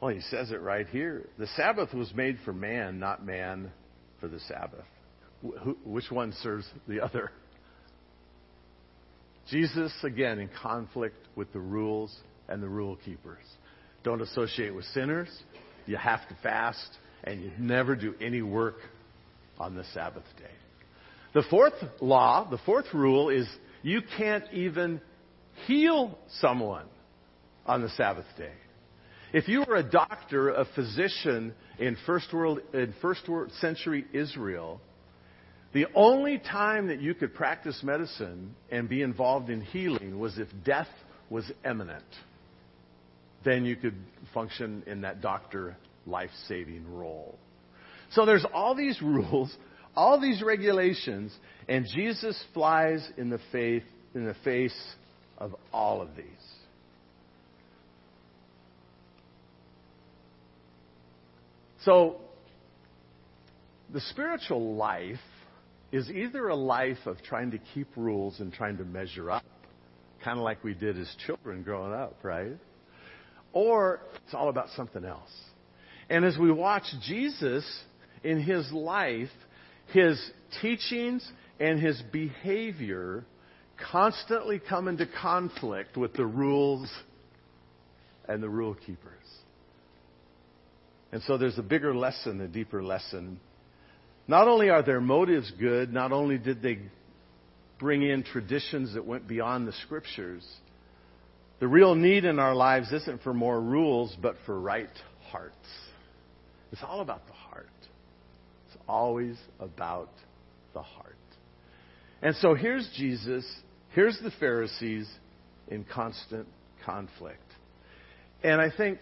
Well, 0.00 0.14
he 0.14 0.20
says 0.20 0.50
it 0.50 0.60
right 0.60 0.86
here. 0.88 1.26
The 1.38 1.46
Sabbath 1.56 1.94
was 1.94 2.12
made 2.14 2.38
for 2.44 2.52
man, 2.52 2.98
not 2.98 3.24
man 3.24 3.70
for 4.20 4.28
the 4.28 4.40
Sabbath. 4.40 4.84
Wh- 5.42 5.86
which 5.86 6.10
one 6.10 6.32
serves 6.42 6.66
the 6.86 7.00
other? 7.00 7.30
Jesus, 9.50 9.92
again, 10.02 10.38
in 10.38 10.50
conflict 10.62 11.16
with 11.36 11.52
the 11.52 11.60
rules 11.60 12.14
and 12.48 12.62
the 12.62 12.68
rule 12.68 12.98
keepers. 13.04 13.44
Don't 14.02 14.20
associate 14.20 14.74
with 14.74 14.84
sinners. 14.86 15.28
You 15.86 15.96
have 15.96 16.26
to 16.28 16.36
fast, 16.42 16.88
and 17.24 17.42
you 17.42 17.50
never 17.58 17.94
do 17.94 18.14
any 18.20 18.42
work 18.42 18.76
on 19.58 19.74
the 19.74 19.84
Sabbath 19.94 20.24
day. 20.38 20.50
The 21.34 21.44
fourth 21.50 21.74
law, 22.00 22.48
the 22.48 22.58
fourth 22.58 22.86
rule 22.92 23.30
is 23.30 23.46
you 23.82 24.00
can't 24.16 24.44
even 24.52 25.00
heal 25.66 26.18
someone 26.40 26.86
on 27.66 27.82
the 27.82 27.90
Sabbath 27.90 28.26
day. 28.36 28.52
If 29.32 29.48
you 29.48 29.64
were 29.66 29.76
a 29.76 29.82
doctor, 29.82 30.50
a 30.50 30.64
physician 30.74 31.54
in 31.78 31.96
first 32.06 32.32
world 32.32 32.60
in 32.72 32.94
first 33.02 33.28
world 33.28 33.52
century 33.60 34.06
Israel, 34.12 34.80
the 35.76 35.86
only 35.94 36.38
time 36.38 36.86
that 36.86 37.02
you 37.02 37.12
could 37.12 37.34
practice 37.34 37.82
medicine 37.82 38.54
and 38.70 38.88
be 38.88 39.02
involved 39.02 39.50
in 39.50 39.60
healing 39.60 40.18
was 40.18 40.38
if 40.38 40.48
death 40.64 40.88
was 41.28 41.44
imminent. 41.66 42.02
Then 43.44 43.66
you 43.66 43.76
could 43.76 43.94
function 44.32 44.84
in 44.86 45.02
that 45.02 45.20
doctor 45.20 45.76
life 46.06 46.30
saving 46.48 46.90
role. 46.90 47.38
So 48.12 48.24
there's 48.24 48.46
all 48.54 48.74
these 48.74 49.02
rules, 49.02 49.54
all 49.94 50.18
these 50.18 50.42
regulations, 50.42 51.30
and 51.68 51.84
Jesus 51.94 52.42
flies 52.54 53.06
in 53.18 53.28
the, 53.28 53.40
faith, 53.52 53.84
in 54.14 54.24
the 54.24 54.36
face 54.44 54.94
of 55.36 55.54
all 55.74 56.00
of 56.00 56.16
these. 56.16 56.24
So, 61.84 62.16
the 63.92 64.00
spiritual 64.00 64.76
life 64.76 65.18
is 65.92 66.10
either 66.10 66.48
a 66.48 66.56
life 66.56 67.06
of 67.06 67.22
trying 67.22 67.52
to 67.52 67.58
keep 67.74 67.88
rules 67.96 68.40
and 68.40 68.52
trying 68.52 68.76
to 68.78 68.84
measure 68.84 69.30
up, 69.30 69.44
kind 70.24 70.38
of 70.38 70.44
like 70.44 70.62
we 70.64 70.74
did 70.74 70.98
as 70.98 71.08
children 71.26 71.62
growing 71.62 71.92
up, 71.92 72.16
right? 72.22 72.56
Or 73.52 74.00
it's 74.24 74.34
all 74.34 74.48
about 74.48 74.68
something 74.70 75.04
else. 75.04 75.32
And 76.10 76.24
as 76.24 76.36
we 76.36 76.52
watch 76.52 76.84
Jesus 77.02 77.64
in 78.22 78.40
his 78.40 78.70
life, 78.72 79.30
his 79.92 80.20
teachings 80.60 81.28
and 81.60 81.80
his 81.80 82.02
behavior 82.12 83.24
constantly 83.90 84.58
come 84.58 84.88
into 84.88 85.06
conflict 85.06 85.96
with 85.96 86.12
the 86.14 86.26
rules 86.26 86.90
and 88.28 88.42
the 88.42 88.48
rule 88.48 88.74
keepers. 88.74 89.12
And 91.12 91.22
so 91.22 91.38
there's 91.38 91.58
a 91.58 91.62
bigger 91.62 91.94
lesson, 91.94 92.40
a 92.40 92.48
deeper 92.48 92.82
lesson 92.82 93.38
not 94.28 94.48
only 94.48 94.70
are 94.70 94.82
their 94.82 95.00
motives 95.00 95.52
good, 95.58 95.92
not 95.92 96.12
only 96.12 96.38
did 96.38 96.62
they 96.62 96.78
bring 97.78 98.02
in 98.02 98.22
traditions 98.22 98.94
that 98.94 99.06
went 99.06 99.28
beyond 99.28 99.68
the 99.68 99.72
scriptures, 99.84 100.44
the 101.60 101.68
real 101.68 101.94
need 101.94 102.24
in 102.24 102.38
our 102.38 102.54
lives 102.54 102.92
isn't 102.92 103.22
for 103.22 103.32
more 103.32 103.60
rules, 103.60 104.16
but 104.20 104.36
for 104.44 104.58
right 104.60 104.90
hearts. 105.30 105.54
It's 106.72 106.82
all 106.82 107.00
about 107.00 107.26
the 107.26 107.32
heart. 107.32 107.68
It's 108.68 108.76
always 108.88 109.36
about 109.60 110.10
the 110.74 110.82
heart. 110.82 111.16
And 112.22 112.34
so 112.36 112.54
here's 112.54 112.88
Jesus, 112.96 113.46
here's 113.94 114.18
the 114.22 114.32
Pharisees 114.40 115.08
in 115.68 115.84
constant 115.84 116.46
conflict. 116.84 117.40
And 118.42 118.60
I 118.60 118.70
think 118.74 118.98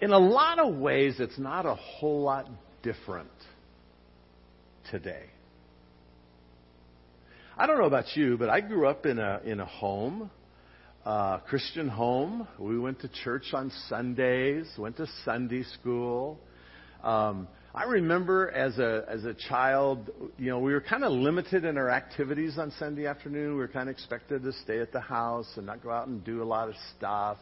in 0.00 0.12
a 0.12 0.18
lot 0.18 0.58
of 0.58 0.76
ways, 0.76 1.16
it's 1.18 1.38
not 1.38 1.66
a 1.66 1.74
whole 1.74 2.22
lot 2.22 2.48
different 2.82 3.30
today. 4.90 5.24
I 7.56 7.66
don't 7.66 7.78
know 7.78 7.86
about 7.86 8.16
you, 8.16 8.38
but 8.38 8.48
I 8.48 8.60
grew 8.60 8.86
up 8.86 9.04
in 9.04 9.18
a 9.18 9.40
in 9.44 9.58
a 9.58 9.66
home, 9.66 10.30
a 11.04 11.40
Christian 11.48 11.88
home. 11.88 12.46
We 12.58 12.78
went 12.78 13.00
to 13.00 13.08
church 13.08 13.52
on 13.52 13.72
Sundays, 13.88 14.66
went 14.78 14.96
to 14.98 15.06
Sunday 15.24 15.64
school. 15.64 16.38
Um, 17.02 17.48
I 17.74 17.84
remember 17.84 18.50
as 18.50 18.78
a 18.78 19.04
as 19.08 19.24
a 19.24 19.34
child, 19.34 20.10
you 20.38 20.50
know, 20.50 20.60
we 20.60 20.72
were 20.72 20.80
kind 20.80 21.02
of 21.02 21.12
limited 21.12 21.64
in 21.64 21.76
our 21.76 21.90
activities 21.90 22.58
on 22.58 22.72
Sunday 22.78 23.06
afternoon. 23.06 23.54
We 23.54 23.58
were 23.58 23.68
kind 23.68 23.88
of 23.88 23.94
expected 23.94 24.42
to 24.44 24.52
stay 24.64 24.78
at 24.78 24.92
the 24.92 25.00
house 25.00 25.52
and 25.56 25.66
not 25.66 25.82
go 25.82 25.90
out 25.90 26.06
and 26.06 26.24
do 26.24 26.42
a 26.42 26.46
lot 26.46 26.68
of 26.68 26.76
stuff. 26.96 27.38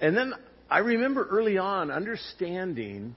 And 0.00 0.16
then 0.16 0.32
I 0.70 0.78
remember 0.78 1.26
early 1.30 1.58
on 1.58 1.90
understanding 1.90 3.14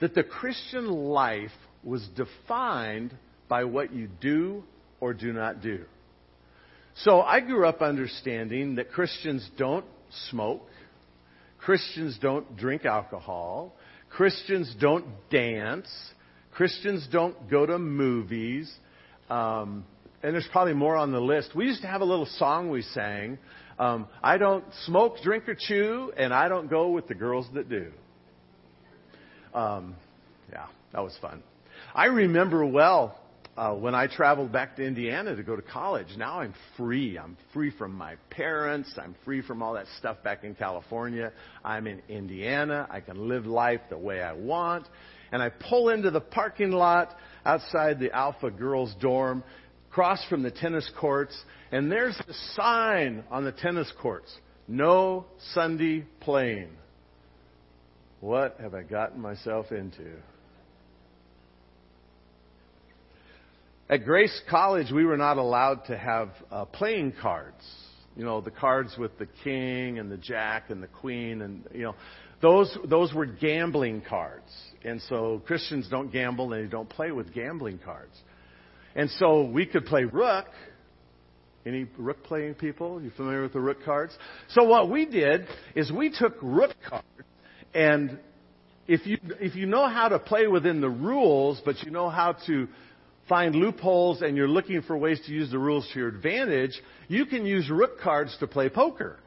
that 0.00 0.14
the 0.14 0.22
Christian 0.22 0.86
life 0.86 1.50
was 1.84 2.06
defined 2.16 3.14
by 3.48 3.64
what 3.64 3.92
you 3.92 4.08
do 4.20 4.64
or 5.00 5.14
do 5.14 5.32
not 5.32 5.62
do. 5.62 5.84
So 6.96 7.20
I 7.20 7.40
grew 7.40 7.66
up 7.66 7.80
understanding 7.80 8.76
that 8.76 8.90
Christians 8.90 9.48
don't 9.56 9.84
smoke, 10.30 10.66
Christians 11.58 12.18
don't 12.20 12.56
drink 12.56 12.84
alcohol, 12.84 13.74
Christians 14.10 14.74
don't 14.80 15.06
dance, 15.30 15.88
Christians 16.52 17.06
don't 17.10 17.48
go 17.48 17.64
to 17.64 17.78
movies, 17.78 18.70
um, 19.28 19.84
and 20.22 20.34
there's 20.34 20.48
probably 20.52 20.74
more 20.74 20.96
on 20.96 21.12
the 21.12 21.20
list. 21.20 21.54
We 21.54 21.66
used 21.66 21.82
to 21.82 21.88
have 21.88 22.00
a 22.00 22.04
little 22.04 22.26
song 22.26 22.70
we 22.70 22.82
sang. 22.82 23.38
Um, 23.78 24.08
I 24.22 24.36
don't 24.36 24.64
smoke, 24.84 25.16
drink, 25.22 25.48
or 25.48 25.54
chew, 25.54 26.12
and 26.16 26.34
I 26.34 26.48
don't 26.48 26.68
go 26.68 26.90
with 26.90 27.08
the 27.08 27.14
girls 27.14 27.46
that 27.54 27.70
do. 27.70 27.92
Um, 29.54 29.96
yeah, 30.50 30.66
that 30.92 31.02
was 31.02 31.16
fun. 31.20 31.42
I 31.94 32.06
remember 32.06 32.64
well 32.64 33.18
uh, 33.56 33.74
when 33.74 33.94
I 33.94 34.06
traveled 34.06 34.52
back 34.52 34.76
to 34.76 34.84
Indiana 34.84 35.34
to 35.36 35.42
go 35.42 35.56
to 35.56 35.62
college. 35.62 36.08
Now 36.16 36.40
I'm 36.40 36.54
free. 36.76 37.18
I'm 37.18 37.36
free 37.52 37.70
from 37.70 37.92
my 37.92 38.16
parents. 38.30 38.92
I'm 38.96 39.14
free 39.24 39.42
from 39.42 39.62
all 39.62 39.74
that 39.74 39.86
stuff 39.98 40.22
back 40.22 40.44
in 40.44 40.54
California. 40.54 41.32
I'm 41.64 41.86
in 41.86 42.02
Indiana. 42.08 42.86
I 42.90 43.00
can 43.00 43.28
live 43.28 43.46
life 43.46 43.80
the 43.90 43.98
way 43.98 44.22
I 44.22 44.32
want. 44.32 44.86
And 45.32 45.42
I 45.42 45.48
pull 45.48 45.90
into 45.90 46.10
the 46.10 46.20
parking 46.20 46.72
lot 46.72 47.14
outside 47.44 48.00
the 48.00 48.12
Alpha 48.14 48.50
Girls 48.50 48.94
dorm, 49.00 49.44
across 49.90 50.24
from 50.28 50.42
the 50.42 50.50
tennis 50.50 50.90
courts, 50.98 51.36
and 51.72 51.90
there's 51.90 52.16
the 52.26 52.34
sign 52.54 53.24
on 53.30 53.44
the 53.44 53.52
tennis 53.52 53.92
courts 54.00 54.32
no 54.70 55.26
Sunday 55.52 56.04
playing. 56.20 56.70
What 58.20 58.58
have 58.60 58.74
I 58.74 58.82
gotten 58.82 59.20
myself 59.20 59.72
into? 59.72 60.12
At 63.88 64.04
Grace 64.04 64.40
College, 64.48 64.92
we 64.92 65.04
were 65.04 65.16
not 65.16 65.38
allowed 65.38 65.86
to 65.86 65.96
have 65.96 66.28
uh, 66.50 66.64
playing 66.66 67.14
cards. 67.20 67.64
You 68.16 68.24
know, 68.24 68.40
the 68.40 68.50
cards 68.50 68.94
with 68.98 69.18
the 69.18 69.26
king 69.42 69.98
and 69.98 70.12
the 70.12 70.18
jack 70.18 70.68
and 70.68 70.82
the 70.82 70.86
queen, 70.86 71.40
and 71.40 71.64
you 71.72 71.82
know, 71.82 71.94
those 72.42 72.76
those 72.84 73.12
were 73.14 73.26
gambling 73.26 74.02
cards. 74.06 74.50
And 74.84 75.00
so 75.08 75.42
Christians 75.46 75.88
don't 75.90 76.12
gamble 76.12 76.52
and 76.52 76.64
they 76.64 76.70
don't 76.70 76.88
play 76.88 77.12
with 77.12 77.32
gambling 77.32 77.78
cards. 77.82 78.14
And 78.94 79.08
so 79.10 79.44
we 79.44 79.64
could 79.64 79.86
play 79.86 80.04
rook. 80.04 80.46
Any 81.66 81.86
rook 81.98 82.22
playing 82.24 82.54
people? 82.54 83.02
You 83.02 83.10
familiar 83.16 83.42
with 83.42 83.52
the 83.52 83.60
rook 83.60 83.84
cards? 83.84 84.16
So 84.50 84.64
what 84.64 84.90
we 84.90 85.06
did 85.06 85.46
is 85.74 85.90
we 85.90 86.10
took 86.10 86.34
rook 86.42 86.74
cards 86.88 87.04
and 87.74 88.18
if 88.86 89.06
you 89.06 89.18
if 89.40 89.54
you 89.54 89.66
know 89.66 89.88
how 89.88 90.08
to 90.08 90.18
play 90.18 90.46
within 90.46 90.80
the 90.80 90.90
rules, 90.90 91.60
but 91.64 91.82
you 91.82 91.90
know 91.90 92.08
how 92.08 92.32
to 92.46 92.68
find 93.28 93.54
loopholes 93.54 94.22
and 94.22 94.36
you're 94.36 94.48
looking 94.48 94.82
for 94.82 94.96
ways 94.96 95.20
to 95.26 95.32
use 95.32 95.50
the 95.50 95.58
rules 95.58 95.88
to 95.92 95.98
your 95.98 96.08
advantage, 96.08 96.72
you 97.06 97.26
can 97.26 97.46
use 97.46 97.70
rook 97.70 98.00
cards 98.00 98.36
to 98.40 98.46
play 98.46 98.68
poker. 98.68 99.18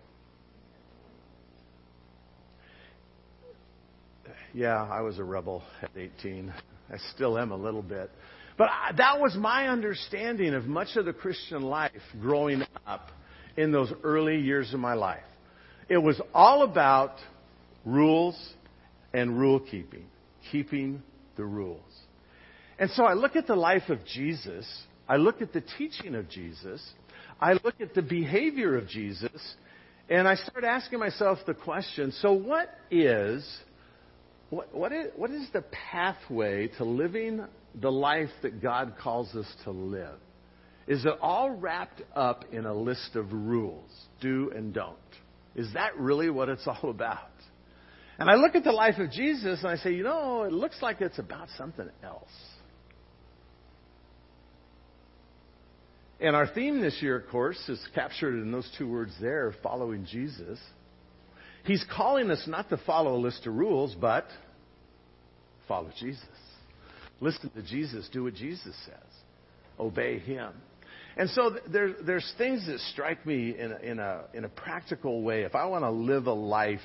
Yeah, 4.54 4.84
I 4.84 5.02
was 5.02 5.18
a 5.18 5.24
rebel 5.24 5.64
at 5.82 5.90
18. 5.96 6.54
I 6.92 6.98
still 7.16 7.40
am 7.40 7.52
a 7.52 7.56
little 7.56 7.82
bit. 7.82 8.12
But 8.58 8.70
I, 8.70 8.92
that 8.98 9.20
was 9.20 9.36
my 9.36 9.68
understanding 9.68 10.54
of 10.54 10.66
much 10.66 10.96
of 10.96 11.06
the 11.06 11.14
Christian 11.14 11.64
life 11.64 11.92
growing 12.22 12.64
up 12.86 13.10
in 13.58 13.72
those 13.72 13.92
early 14.04 14.40
years 14.40 14.74
of 14.74 14.80
my 14.80 14.94
life. 14.94 15.24
It 15.90 15.98
was 15.98 16.22
all 16.34 16.64
about 16.64 17.16
rules 17.86 18.36
and 19.14 19.40
rule 19.40 19.60
keeping, 19.60 20.06
keeping 20.52 21.02
the 21.36 21.46
rules. 21.46 21.82
And 22.80 22.90
so 22.92 23.04
I 23.04 23.14
look 23.14 23.36
at 23.36 23.48
the 23.48 23.56
life 23.56 23.90
of 23.90 24.00
Jesus, 24.06 24.66
I 25.08 25.18
look 25.18 25.42
at 25.42 25.54
the 25.54 25.64
teaching 25.78 26.16
of 26.16 26.30
Jesus, 26.30 26.82
I 27.40 27.54
look 27.54 27.80
at 27.82 27.94
the 27.94 28.02
behavior 28.02 28.78
of 28.78 28.88
Jesus, 28.88 29.56
and 30.10 30.28
I 30.28 30.36
start 30.36 30.64
asking 30.64 31.00
myself 31.00 31.40
the 31.46 31.54
question 31.54 32.12
so, 32.22 32.34
what 32.34 32.70
is, 32.90 33.48
what, 34.50 34.74
what 34.74 34.92
is, 34.92 35.12
what 35.16 35.32
is 35.32 35.48
the 35.54 35.64
pathway 35.92 36.68
to 36.78 36.84
living 36.84 37.46
the 37.80 37.92
life 37.92 38.30
that 38.42 38.62
God 38.62 38.96
calls 39.02 39.34
us 39.36 39.48
to 39.64 39.72
live? 39.72 40.20
Is 40.88 41.06
it 41.06 41.14
all 41.22 41.50
wrapped 41.52 42.02
up 42.16 42.46
in 42.52 42.66
a 42.66 42.74
list 42.74 43.16
of 43.16 43.32
rules, 43.32 43.90
do 44.20 44.52
and 44.54 44.74
don't? 44.74 44.98
Is 45.56 45.72
that 45.74 45.98
really 45.98 46.30
what 46.30 46.50
it's 46.50 46.68
all 46.68 46.90
about? 46.90 47.30
And 48.20 48.30
I 48.30 48.36
look 48.36 48.56
at 48.56 48.64
the 48.64 48.72
life 48.72 49.00
of 49.00 49.12
Jesus 49.12 49.60
and 49.62 49.70
I 49.70 49.76
say, 49.78 49.94
you 49.94 50.04
know, 50.04 50.44
it 50.44 50.54
looks 50.54 50.82
like 50.82 51.02
it's 51.02 51.20
about 51.20 51.48
something 51.58 51.90
else. 52.04 52.30
And 56.20 56.36
our 56.36 56.48
theme 56.48 56.80
this 56.80 57.02
year, 57.02 57.18
of 57.18 57.28
course, 57.30 57.58
is 57.68 57.86
captured 57.94 58.42
in 58.42 58.52
those 58.52 58.70
two 58.78 58.90
words 58.90 59.12
there, 59.20 59.54
following 59.62 60.06
Jesus. 60.06 60.60
He's 61.66 61.84
calling 61.96 62.30
us 62.32 62.44
not 62.48 62.70
to 62.70 62.78
follow 62.86 63.16
a 63.16 63.20
list 63.20 63.46
of 63.48 63.56
rules, 63.56 63.96
but 64.00 64.26
follow 65.68 65.90
Jesus. 66.00 66.24
Listen 67.20 67.50
to 67.50 67.64
Jesus, 67.64 68.08
do 68.12 68.24
what 68.24 68.36
Jesus 68.36 68.76
says, 68.86 69.12
obey 69.80 70.20
Him. 70.20 70.52
And 71.16 71.30
so 71.30 71.58
there, 71.72 71.94
there's 72.06 72.34
things 72.38 72.66
that 72.68 72.80
strike 72.92 73.26
me 73.26 73.58
in 73.58 73.72
a, 73.72 73.78
in, 73.78 74.00
a, 74.00 74.24
in 74.34 74.46
a 74.46 74.50
practical 74.50 75.22
way. 75.22 75.44
If 75.44 75.56
I 75.56 75.66
want 75.66 75.84
to 75.84 75.92
live 75.92 76.28
a 76.28 76.34
life 76.34 76.80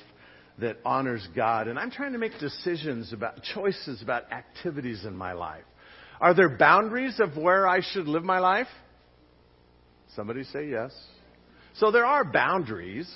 that 0.59 0.77
honors 0.85 1.27
God, 1.35 1.67
and 1.67 1.79
I'm 1.79 1.91
trying 1.91 2.13
to 2.13 2.17
make 2.17 2.37
decisions 2.39 3.13
about 3.13 3.41
choices 3.43 4.01
about 4.01 4.31
activities 4.31 5.05
in 5.05 5.15
my 5.15 5.33
life, 5.33 5.63
are 6.19 6.33
there 6.33 6.57
boundaries 6.57 7.19
of 7.19 7.37
where 7.37 7.67
I 7.67 7.81
should 7.81 8.07
live 8.07 8.23
my 8.23 8.39
life? 8.39 8.67
Somebody 10.15 10.43
say 10.43 10.69
yes. 10.69 10.91
So 11.75 11.91
there 11.91 12.05
are 12.05 12.25
boundaries. 12.25 13.09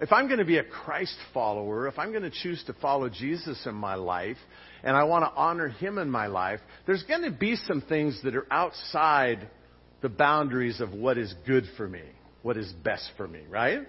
If 0.00 0.12
I'm 0.12 0.26
going 0.26 0.38
to 0.38 0.44
be 0.44 0.58
a 0.58 0.64
Christ 0.64 1.16
follower, 1.34 1.88
if 1.88 1.98
I'm 1.98 2.10
going 2.10 2.22
to 2.22 2.30
choose 2.30 2.62
to 2.66 2.74
follow 2.74 3.08
Jesus 3.08 3.66
in 3.66 3.74
my 3.74 3.96
life, 3.96 4.36
and 4.84 4.96
I 4.96 5.04
want 5.04 5.24
to 5.24 5.32
honor 5.34 5.68
Him 5.68 5.98
in 5.98 6.08
my 6.08 6.28
life, 6.28 6.60
there's 6.86 7.02
going 7.02 7.22
to 7.22 7.32
be 7.32 7.56
some 7.56 7.80
things 7.80 8.20
that 8.22 8.36
are 8.36 8.46
outside 8.52 9.48
the 10.00 10.08
boundaries 10.08 10.80
of 10.80 10.92
what 10.92 11.18
is 11.18 11.34
good 11.44 11.64
for 11.76 11.88
me, 11.88 12.02
what 12.42 12.56
is 12.56 12.72
best 12.84 13.10
for 13.16 13.26
me, 13.26 13.40
right? 13.48 13.80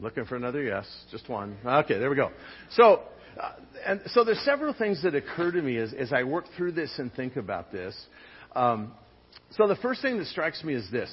Looking 0.00 0.26
for 0.26 0.36
another 0.36 0.62
yes, 0.62 0.86
just 1.10 1.28
one. 1.28 1.56
Okay, 1.64 1.98
there 1.98 2.08
we 2.08 2.14
go. 2.14 2.30
So, 2.70 3.02
uh, 3.40 3.52
and 3.84 4.00
so 4.06 4.22
there's 4.22 4.38
several 4.40 4.72
things 4.72 5.02
that 5.02 5.16
occur 5.16 5.50
to 5.50 5.60
me 5.60 5.76
as, 5.76 5.92
as 5.92 6.12
I 6.12 6.22
work 6.22 6.44
through 6.56 6.72
this 6.72 6.92
and 6.98 7.12
think 7.12 7.34
about 7.34 7.72
this. 7.72 7.96
Um, 8.54 8.92
so 9.52 9.66
the 9.66 9.74
first 9.76 10.00
thing 10.00 10.18
that 10.18 10.26
strikes 10.26 10.62
me 10.62 10.74
is 10.74 10.88
this. 10.92 11.12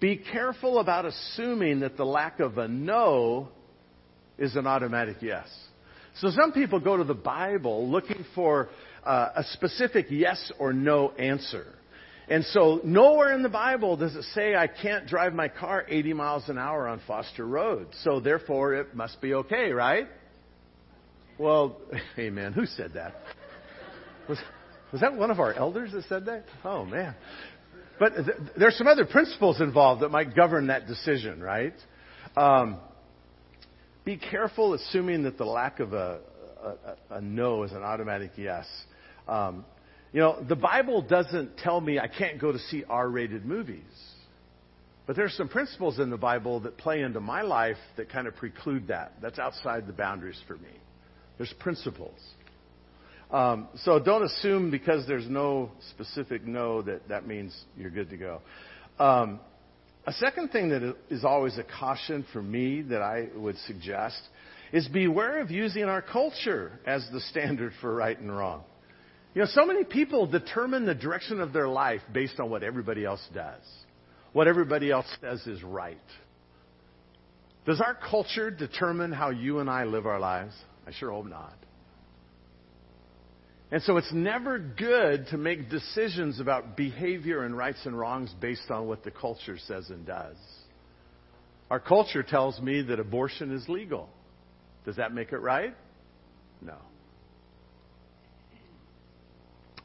Be 0.00 0.18
careful 0.18 0.80
about 0.80 1.06
assuming 1.06 1.80
that 1.80 1.96
the 1.96 2.04
lack 2.04 2.40
of 2.40 2.58
a 2.58 2.68
no 2.68 3.48
is 4.36 4.54
an 4.54 4.66
automatic 4.66 5.16
yes. 5.22 5.48
So 6.16 6.30
some 6.30 6.52
people 6.52 6.78
go 6.78 6.98
to 6.98 7.04
the 7.04 7.14
Bible 7.14 7.88
looking 7.88 8.22
for 8.34 8.68
uh, 9.02 9.30
a 9.36 9.44
specific 9.44 10.06
yes 10.10 10.52
or 10.58 10.74
no 10.74 11.12
answer. 11.12 11.66
And 12.28 12.44
so 12.46 12.80
nowhere 12.82 13.32
in 13.34 13.42
the 13.42 13.48
Bible 13.48 13.96
does 13.96 14.16
it 14.16 14.24
say 14.34 14.56
I 14.56 14.66
can't 14.66 15.06
drive 15.06 15.32
my 15.32 15.48
car 15.48 15.84
80 15.88 16.12
miles 16.12 16.48
an 16.48 16.58
hour 16.58 16.88
on 16.88 17.00
Foster 17.06 17.46
Road. 17.46 17.88
So 18.02 18.18
therefore 18.18 18.74
it 18.74 18.94
must 18.96 19.20
be 19.20 19.34
okay, 19.34 19.70
right? 19.70 20.08
Well, 21.38 21.80
amen. 22.18 22.52
Who 22.52 22.66
said 22.66 22.94
that? 22.94 23.14
Was, 24.28 24.38
was 24.90 25.00
that 25.02 25.14
one 25.14 25.30
of 25.30 25.38
our 25.38 25.52
elders 25.52 25.92
that 25.92 26.04
said 26.04 26.26
that? 26.26 26.44
Oh 26.64 26.84
man. 26.84 27.14
But 27.98 28.14
th- 28.14 28.36
there's 28.58 28.76
some 28.76 28.88
other 28.88 29.06
principles 29.06 29.60
involved 29.60 30.02
that 30.02 30.10
might 30.10 30.34
govern 30.34 30.66
that 30.66 30.86
decision, 30.86 31.40
right? 31.40 31.74
Um, 32.36 32.78
be 34.04 34.16
careful 34.16 34.74
assuming 34.74 35.22
that 35.22 35.38
the 35.38 35.44
lack 35.44 35.80
of 35.80 35.92
a, 35.92 36.20
a, 36.62 37.14
a 37.16 37.20
no 37.20 37.62
is 37.62 37.72
an 37.72 37.82
automatic 37.82 38.32
yes. 38.36 38.66
Um, 39.28 39.64
you 40.16 40.22
know, 40.22 40.42
the 40.48 40.56
Bible 40.56 41.02
doesn't 41.02 41.58
tell 41.58 41.78
me 41.78 41.98
I 41.98 42.08
can't 42.08 42.40
go 42.40 42.50
to 42.50 42.58
see 42.58 42.84
R 42.88 43.06
rated 43.06 43.44
movies. 43.44 43.82
But 45.06 45.14
there's 45.14 45.34
some 45.34 45.46
principles 45.46 45.98
in 45.98 46.08
the 46.08 46.16
Bible 46.16 46.60
that 46.60 46.78
play 46.78 47.02
into 47.02 47.20
my 47.20 47.42
life 47.42 47.76
that 47.98 48.08
kind 48.08 48.26
of 48.26 48.34
preclude 48.34 48.88
that. 48.88 49.12
That's 49.20 49.38
outside 49.38 49.86
the 49.86 49.92
boundaries 49.92 50.40
for 50.48 50.56
me. 50.56 50.70
There's 51.36 51.52
principles. 51.58 52.18
Um, 53.30 53.68
so 53.82 53.98
don't 53.98 54.24
assume 54.24 54.70
because 54.70 55.06
there's 55.06 55.28
no 55.28 55.70
specific 55.90 56.46
no 56.46 56.80
that 56.80 57.06
that 57.10 57.26
means 57.26 57.54
you're 57.76 57.90
good 57.90 58.08
to 58.08 58.16
go. 58.16 58.40
Um, 58.98 59.38
a 60.06 60.14
second 60.14 60.48
thing 60.48 60.70
that 60.70 60.96
is 61.10 61.26
always 61.26 61.58
a 61.58 61.64
caution 61.78 62.24
for 62.32 62.40
me 62.40 62.80
that 62.80 63.02
I 63.02 63.28
would 63.36 63.58
suggest 63.66 64.22
is 64.72 64.88
beware 64.88 65.42
of 65.42 65.50
using 65.50 65.84
our 65.84 66.00
culture 66.00 66.80
as 66.86 67.06
the 67.12 67.20
standard 67.20 67.74
for 67.82 67.94
right 67.94 68.18
and 68.18 68.34
wrong. 68.34 68.64
You 69.36 69.42
know, 69.42 69.48
so 69.48 69.66
many 69.66 69.84
people 69.84 70.26
determine 70.26 70.86
the 70.86 70.94
direction 70.94 71.42
of 71.42 71.52
their 71.52 71.68
life 71.68 72.00
based 72.10 72.40
on 72.40 72.48
what 72.48 72.62
everybody 72.62 73.04
else 73.04 73.20
does, 73.34 73.60
what 74.32 74.48
everybody 74.48 74.90
else 74.90 75.04
says 75.20 75.46
is 75.46 75.62
right. 75.62 76.00
Does 77.66 77.82
our 77.82 77.94
culture 77.94 78.50
determine 78.50 79.12
how 79.12 79.28
you 79.28 79.58
and 79.58 79.68
I 79.68 79.84
live 79.84 80.06
our 80.06 80.18
lives? 80.18 80.54
I 80.86 80.92
sure 80.92 81.10
hope 81.10 81.26
not. 81.26 81.52
And 83.70 83.82
so 83.82 83.98
it's 83.98 84.10
never 84.10 84.58
good 84.58 85.26
to 85.32 85.36
make 85.36 85.68
decisions 85.68 86.40
about 86.40 86.74
behavior 86.74 87.44
and 87.44 87.54
rights 87.54 87.84
and 87.84 87.98
wrongs 87.98 88.34
based 88.40 88.70
on 88.70 88.86
what 88.86 89.04
the 89.04 89.10
culture 89.10 89.58
says 89.66 89.90
and 89.90 90.06
does. 90.06 90.36
Our 91.70 91.80
culture 91.80 92.22
tells 92.22 92.58
me 92.58 92.80
that 92.80 92.98
abortion 92.98 93.54
is 93.54 93.68
legal. 93.68 94.08
Does 94.86 94.96
that 94.96 95.12
make 95.12 95.32
it 95.32 95.40
right? 95.40 95.74
No. 96.62 96.78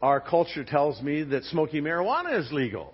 Our 0.02 0.20
culture 0.20 0.64
tells 0.64 1.02
me 1.02 1.24
that 1.24 1.44
smoking 1.46 1.84
marijuana 1.84 2.40
is 2.40 2.52
legal. 2.52 2.94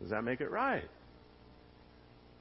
Does 0.00 0.10
that 0.10 0.24
make 0.24 0.40
it 0.40 0.50
right? 0.50 0.84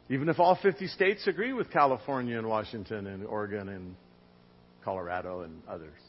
Even 0.10 0.30
if 0.30 0.40
all 0.40 0.58
50 0.62 0.88
states 0.88 1.26
agree 1.28 1.52
with 1.52 1.72
California 1.72 2.38
and 2.38 2.48
Washington 2.48 3.08
and 3.08 3.26
Oregon 3.26 3.70
and 3.70 3.96
Colorado 4.84 5.42
and 5.42 5.62
others. 5.68 6.00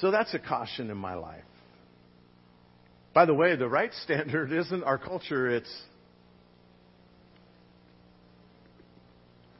So 0.00 0.10
that's 0.10 0.32
a 0.34 0.38
caution 0.38 0.90
in 0.90 0.96
my 0.96 1.14
life. 1.14 1.42
By 3.12 3.24
the 3.24 3.34
way, 3.34 3.56
the 3.56 3.68
right 3.68 3.92
standard 4.04 4.52
isn't 4.52 4.84
our 4.84 4.98
culture, 4.98 5.48
it's 5.48 5.82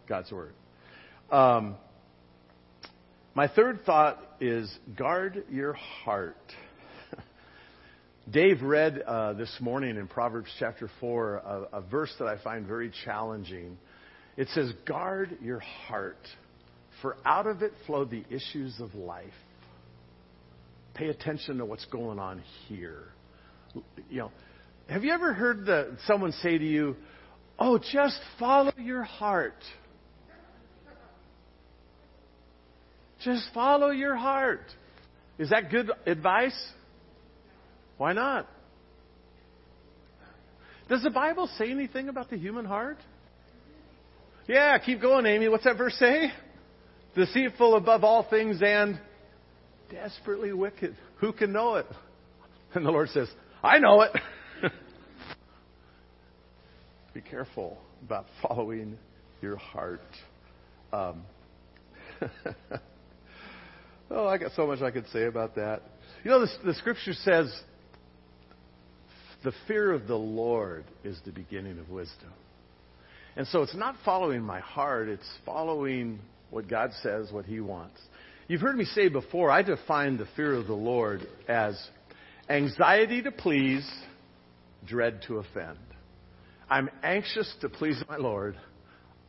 God's 0.08 0.30
Word. 0.30 0.52
Um, 1.30 1.76
my 3.34 3.46
third 3.46 3.84
thought 3.86 4.18
is 4.40 4.70
guard 4.96 5.44
your 5.50 5.74
heart. 5.74 6.36
Dave 8.30 8.62
read 8.62 9.00
uh, 9.06 9.34
this 9.34 9.54
morning 9.60 9.96
in 9.96 10.08
Proverbs 10.08 10.50
chapter 10.58 10.90
4 10.98 11.34
a, 11.36 11.66
a 11.74 11.80
verse 11.80 12.12
that 12.18 12.26
I 12.26 12.42
find 12.42 12.66
very 12.66 12.90
challenging. 13.04 13.78
It 14.36 14.48
says, 14.48 14.72
Guard 14.84 15.38
your 15.40 15.60
heart, 15.60 16.26
for 17.02 17.16
out 17.24 17.46
of 17.46 17.62
it 17.62 17.72
flow 17.86 18.04
the 18.04 18.24
issues 18.30 18.80
of 18.80 18.94
life. 18.96 19.26
Pay 20.94 21.08
attention 21.08 21.58
to 21.58 21.64
what's 21.64 21.84
going 21.86 22.18
on 22.18 22.42
here. 22.66 23.04
You 24.08 24.18
know, 24.18 24.32
have 24.88 25.04
you 25.04 25.12
ever 25.12 25.32
heard 25.32 25.66
the, 25.66 25.96
someone 26.06 26.32
say 26.32 26.58
to 26.58 26.66
you, 26.66 26.96
Oh, 27.60 27.78
just 27.78 28.18
follow 28.40 28.72
your 28.76 29.04
heart? 29.04 29.62
Just 33.22 33.48
follow 33.52 33.90
your 33.90 34.16
heart. 34.16 34.64
Is 35.38 35.50
that 35.50 35.70
good 35.70 35.90
advice? 36.06 36.58
Why 37.98 38.12
not? 38.12 38.46
Does 40.88 41.02
the 41.02 41.10
Bible 41.10 41.48
say 41.58 41.70
anything 41.70 42.08
about 42.08 42.30
the 42.30 42.36
human 42.36 42.64
heart? 42.64 42.98
Yeah, 44.48 44.76
keep 44.78 45.00
going, 45.00 45.26
Amy. 45.26 45.48
What's 45.48 45.64
that 45.64 45.78
verse 45.78 45.94
say? 45.94 46.32
Deceitful 47.14 47.76
above 47.76 48.04
all 48.04 48.26
things 48.28 48.60
and 48.62 48.98
desperately 49.90 50.52
wicked. 50.52 50.96
Who 51.18 51.32
can 51.32 51.52
know 51.52 51.76
it? 51.76 51.86
And 52.74 52.84
the 52.84 52.90
Lord 52.90 53.10
says, 53.10 53.28
I 53.62 53.78
know 53.78 54.02
it. 54.02 54.12
Be 57.14 57.20
careful 57.20 57.78
about 58.04 58.26
following 58.42 58.96
your 59.42 59.56
heart. 59.56 60.00
Um, 60.92 61.22
Oh, 64.10 64.26
I 64.26 64.38
got 64.38 64.52
so 64.56 64.66
much 64.66 64.82
I 64.82 64.90
could 64.90 65.06
say 65.12 65.24
about 65.24 65.54
that. 65.54 65.82
You 66.24 66.30
know, 66.30 66.40
the, 66.40 66.48
the 66.64 66.74
scripture 66.74 67.12
says, 67.12 67.54
the 69.44 69.52
fear 69.66 69.92
of 69.92 70.06
the 70.06 70.16
Lord 70.16 70.84
is 71.04 71.18
the 71.24 71.32
beginning 71.32 71.78
of 71.78 71.88
wisdom. 71.88 72.32
And 73.36 73.46
so 73.46 73.62
it's 73.62 73.74
not 73.74 73.94
following 74.04 74.42
my 74.42 74.60
heart, 74.60 75.08
it's 75.08 75.28
following 75.46 76.18
what 76.50 76.68
God 76.68 76.90
says, 77.02 77.30
what 77.30 77.46
He 77.46 77.60
wants. 77.60 78.00
You've 78.48 78.60
heard 78.60 78.76
me 78.76 78.84
say 78.84 79.08
before, 79.08 79.50
I 79.50 79.62
define 79.62 80.16
the 80.16 80.26
fear 80.34 80.54
of 80.54 80.66
the 80.66 80.74
Lord 80.74 81.26
as 81.48 81.80
anxiety 82.48 83.22
to 83.22 83.30
please, 83.30 83.88
dread 84.86 85.22
to 85.28 85.38
offend. 85.38 85.78
I'm 86.68 86.90
anxious 87.02 87.52
to 87.60 87.68
please 87.68 88.02
my 88.08 88.16
Lord. 88.16 88.56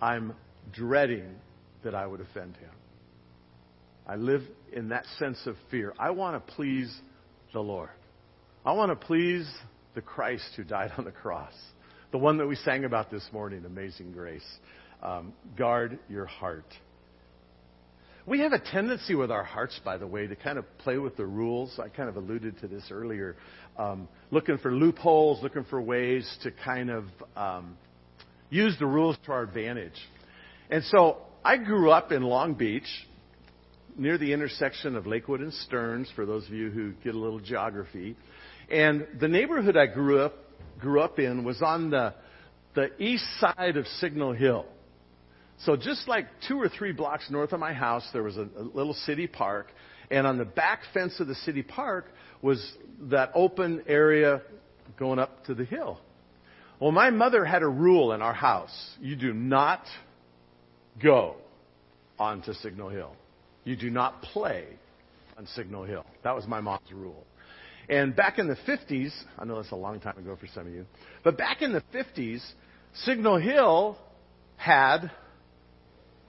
I'm 0.02 0.34
dreading 0.74 1.36
that 1.84 1.94
I 1.94 2.08
would 2.08 2.22
offend 2.22 2.58
him. 2.58 2.72
I 4.08 4.16
live 4.16 4.42
in 4.74 4.90
that 4.90 5.06
sense 5.20 5.40
of 5.46 5.56
fear. 5.70 5.94
I 6.00 6.12
want 6.12 6.46
to 6.46 6.54
please 6.54 6.94
the 7.54 7.60
Lord. 7.60 7.90
I 8.66 8.74
want 8.74 8.92
to 8.92 8.96
please 8.96 9.50
the 9.96 10.02
Christ 10.02 10.46
who 10.56 10.64
died 10.64 10.92
on 10.98 11.06
the 11.06 11.12
cross, 11.12 11.54
the 12.12 12.18
one 12.18 12.38
that 12.38 12.48
we 12.48 12.56
sang 12.56 12.86
about 12.86 13.12
this 13.12 13.28
morning, 13.32 13.66
Amazing 13.66 14.12
Grace. 14.12 14.48
Um, 15.02 15.34
guard 15.58 15.98
your 16.10 16.26
heart. 16.26 16.66
We 18.28 18.42
have 18.42 18.54
a 18.54 18.60
tendency 18.60 19.16
with 19.16 19.32
our 19.32 19.44
hearts, 19.44 19.80
by 19.84 19.98
the 19.98 20.06
way, 20.06 20.28
to 20.28 20.36
kind 20.36 20.60
of 20.60 20.66
play 20.78 21.00
with 21.00 21.18
the 21.18 21.26
rules. 21.26 21.80
I 21.80 21.90
kind 21.90 22.08
of 22.08 22.18
alluded 22.18 22.60
to 22.60 22.68
this 22.68 22.84
earlier. 22.92 23.36
Um, 23.78 24.08
looking 24.30 24.60
for 24.60 24.72
loopholes, 24.72 25.42
looking 25.42 25.64
for 25.66 25.82
ways 25.82 26.32
to 26.44 26.52
kind 26.52 26.92
of 26.92 27.06
um, 27.36 27.78
use 28.52 28.76
the 28.78 28.86
rules 28.86 29.18
to 29.26 29.32
our 29.32 29.42
advantage. 29.42 30.00
And 30.70 30.84
so 30.86 31.18
I 31.44 31.58
grew 31.58 31.90
up 31.90 32.12
in 32.12 32.22
Long 32.22 32.54
Beach, 32.54 32.88
near 33.98 34.18
the 34.18 34.34
intersection 34.34 34.96
of 34.96 35.08
Lakewood 35.08 35.42
and 35.42 35.54
Stearns, 35.54 36.12
for 36.16 36.26
those 36.26 36.46
of 36.48 36.54
you 36.54 36.70
who 36.70 36.94
get 37.04 37.16
a 37.16 37.18
little 37.18 37.40
geography. 37.40 38.16
And 38.70 39.08
the 39.20 39.28
neighborhood 39.28 39.78
I 39.78 39.88
grew 39.88 40.22
up 40.22 40.36
grew 40.80 41.02
up 41.02 41.20
in 41.20 41.44
was 41.44 41.62
on 41.62 41.90
the 41.90 42.14
the 42.74 42.90
east 43.02 43.26
side 43.40 43.78
of 43.78 43.86
Signal 44.00 44.34
Hill. 44.34 44.66
So 45.60 45.76
just 45.76 46.08
like 46.08 46.28
two 46.48 46.60
or 46.60 46.70
three 46.70 46.92
blocks 46.92 47.30
north 47.30 47.52
of 47.54 47.60
my 47.60 47.74
house, 47.74 48.08
there 48.14 48.24
was 48.24 48.38
a, 48.38 48.48
a 48.58 48.64
little 48.74 48.94
city 48.94 49.28
park, 49.28 49.68
and 50.10 50.26
on 50.26 50.38
the 50.38 50.46
back 50.46 50.82
fence 50.94 51.20
of 51.20 51.28
the 51.28 51.36
city 51.36 51.62
park 51.62 52.06
was 52.42 52.74
that 53.10 53.32
open 53.36 53.84
area 53.88 54.42
going 54.98 55.20
up 55.20 55.46
to 55.46 55.54
the 55.54 55.66
hill. 55.66 56.00
Well, 56.80 56.92
my 56.92 57.12
mother 57.12 57.46
had 57.46 57.62
a 57.62 57.68
rule 57.68 58.14
in 58.14 58.22
our 58.22 58.34
house: 58.34 58.76
you 59.00 59.16
do 59.16 59.34
not 59.34 59.84
go 61.02 61.36
onto 62.18 62.54
Signal 62.54 62.90
Hill. 62.90 63.16
You 63.64 63.76
do 63.76 63.90
not 63.90 64.22
play 64.22 64.66
on 65.38 65.48
Signal 65.48 65.84
Hill. 65.84 66.06
That 66.24 66.36
was 66.36 66.48
my 66.48 66.62
mom's 66.62 66.92
rule. 66.92 67.26
And 67.90 68.16
back 68.16 68.40
in 68.40 68.48
the 68.48 68.56
50s, 68.68 69.12
I 69.38 69.46
know 69.46 69.56
that's 69.58 69.72
a 69.72 69.76
long 69.76 70.00
time 70.00 70.18
ago 70.18 70.38
for 70.40 70.48
some 70.48 70.68
of 70.68 70.74
you, 70.74 70.86
but 71.24 71.38
back 71.38 71.62
in 71.62 71.74
the 71.74 71.84
50s, 71.94 72.42
Signal 73.04 73.38
Hill 73.38 73.98
had 74.56 75.12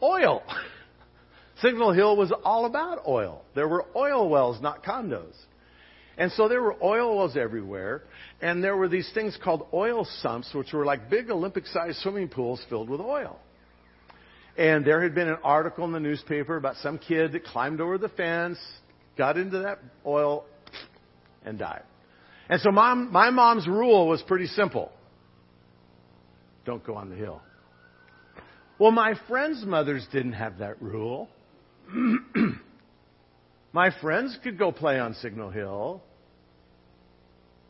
oil. 0.02 0.42
Signal 1.62 1.92
Hill 1.92 2.16
was 2.16 2.32
all 2.44 2.64
about 2.64 3.06
oil. 3.06 3.44
There 3.54 3.68
were 3.68 3.84
oil 3.94 4.28
wells, 4.28 4.60
not 4.60 4.82
condos. 4.82 5.34
And 6.18 6.32
so 6.32 6.48
there 6.48 6.60
were 6.60 6.76
oil 6.82 7.16
wells 7.16 7.36
everywhere, 7.36 8.02
and 8.40 8.62
there 8.62 8.76
were 8.76 8.88
these 8.88 9.10
things 9.14 9.38
called 9.42 9.66
oil 9.72 10.06
sumps, 10.20 10.52
which 10.52 10.72
were 10.72 10.84
like 10.84 11.08
big 11.08 11.30
Olympic 11.30 11.66
sized 11.66 11.98
swimming 11.98 12.28
pools 12.28 12.64
filled 12.68 12.90
with 12.90 13.00
oil. 13.00 13.38
And 14.56 14.84
there 14.84 15.02
had 15.02 15.14
been 15.14 15.28
an 15.28 15.38
article 15.42 15.84
in 15.84 15.92
the 15.92 16.00
newspaper 16.00 16.56
about 16.56 16.76
some 16.76 16.98
kid 16.98 17.32
that 17.32 17.44
climbed 17.44 17.80
over 17.80 17.96
the 17.96 18.10
fence, 18.10 18.58
got 19.16 19.38
into 19.38 19.60
that 19.60 19.78
oil, 20.04 20.44
and 21.44 21.58
died. 21.58 21.82
And 22.48 22.60
so 22.60 22.70
mom, 22.70 23.10
my 23.12 23.30
mom's 23.30 23.66
rule 23.66 24.06
was 24.06 24.22
pretty 24.22 24.46
simple. 24.46 24.92
Don't 26.64 26.84
go 26.84 26.94
on 26.96 27.08
the 27.08 27.16
hill. 27.16 27.40
Well, 28.78 28.90
my 28.90 29.14
friends' 29.28 29.64
mothers 29.64 30.06
didn't 30.12 30.32
have 30.32 30.58
that 30.58 30.80
rule. 30.82 31.28
my 33.72 33.90
friends 34.00 34.36
could 34.42 34.58
go 34.58 34.72
play 34.72 34.98
on 34.98 35.14
Signal 35.14 35.50
Hill, 35.50 36.02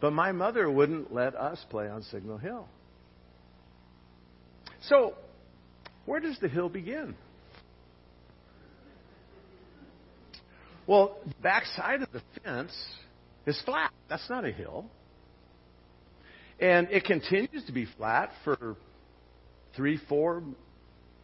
but 0.01 0.13
my 0.13 0.33
mother 0.33 0.71
wouldn't 0.71 1.13
let 1.13 1.35
us 1.35 1.65
play 1.71 1.89
on 1.89 2.03
Signal 2.03 2.39
Hill. 2.39 2.67
So, 4.83 5.15
where 6.07 6.21
does 6.21 6.39
the 6.41 6.49
hill 6.49 6.69
begin? 6.69 7.15
Well, 10.87 11.19
the 11.27 11.35
backside 11.43 12.03
of 12.03 12.11
the 12.13 12.23
fence 12.43 12.73
is 13.47 13.61
flat. 13.65 13.93
That's 14.09 14.29
not 14.29 14.45
a 14.45 14.51
hill. 14.51 14.87
And 16.61 16.89
it 16.91 17.05
continues 17.05 17.65
to 17.67 17.73
be 17.73 17.87
flat 17.97 18.31
for 18.45 18.77
three, 19.77 19.99
four 20.09 20.43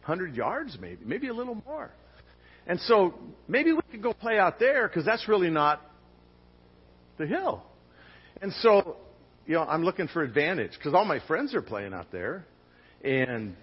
hundred 0.01 0.35
yards, 0.35 0.77
maybe, 0.79 0.99
maybe 1.05 1.27
a 1.27 1.33
little 1.33 1.61
more. 1.65 1.91
And 2.67 2.79
so 2.81 3.13
maybe 3.47 3.73
we 3.73 3.81
could 3.91 4.01
go 4.01 4.13
play 4.13 4.37
out 4.37 4.59
there 4.59 4.87
because 4.87 5.05
that's 5.05 5.27
really 5.27 5.49
not 5.49 5.81
the 7.17 7.27
hill. 7.27 7.63
And 8.41 8.53
so, 8.61 8.97
you 9.45 9.55
know, 9.55 9.63
I'm 9.63 9.83
looking 9.83 10.07
for 10.07 10.23
advantage 10.23 10.71
because 10.77 10.93
all 10.93 11.05
my 11.05 11.19
friends 11.27 11.53
are 11.53 11.61
playing 11.61 11.93
out 11.93 12.11
there. 12.11 12.45
And 13.03 13.55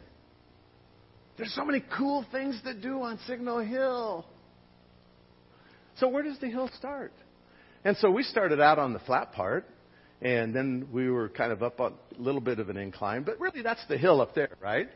there's 1.37 1.55
so 1.55 1.65
many 1.65 1.85
cool 1.97 2.25
things 2.33 2.61
to 2.65 2.75
do 2.75 3.03
on 3.03 3.19
Signal 3.27 3.61
Hill. 3.61 4.27
So 5.97 6.09
where 6.09 6.23
does 6.23 6.39
the 6.39 6.49
hill 6.49 6.71
start? 6.77 7.13
And 7.85 7.97
so 7.99 8.11
we 8.11 8.23
started 8.23 8.61
out 8.61 8.79
on 8.79 8.93
the 8.93 8.99
flat 9.01 9.33
part, 9.33 9.67
and 10.21 10.55
then 10.55 10.89
we 10.93 11.11
were 11.11 11.29
kind 11.29 11.53
of 11.53 11.63
up 11.63 11.81
on 11.81 11.95
a 12.19 12.21
little 12.21 12.41
bit 12.41 12.59
of 12.59 12.69
an 12.69 12.77
incline, 12.77 13.23
but 13.23 13.39
really 13.39 13.63
that's 13.63 13.85
the 13.89 13.99
hill 13.99 14.21
up 14.21 14.35
there, 14.35 14.51
right? 14.61 14.89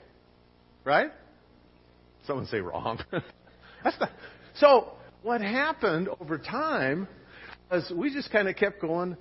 Right? 0.85 1.11
Someone 2.27 2.47
say 2.47 2.61
wrong. 2.61 3.01
that's 3.85 3.99
the, 3.99 4.09
so 4.57 4.93
what 5.23 5.41
happened 5.41 6.09
over 6.21 6.39
time 6.39 7.07
was 7.71 7.91
we 7.95 8.13
just 8.13 8.31
kind 8.33 8.49
of 8.49 8.57
kept 8.57 8.81
going 8.81 9.17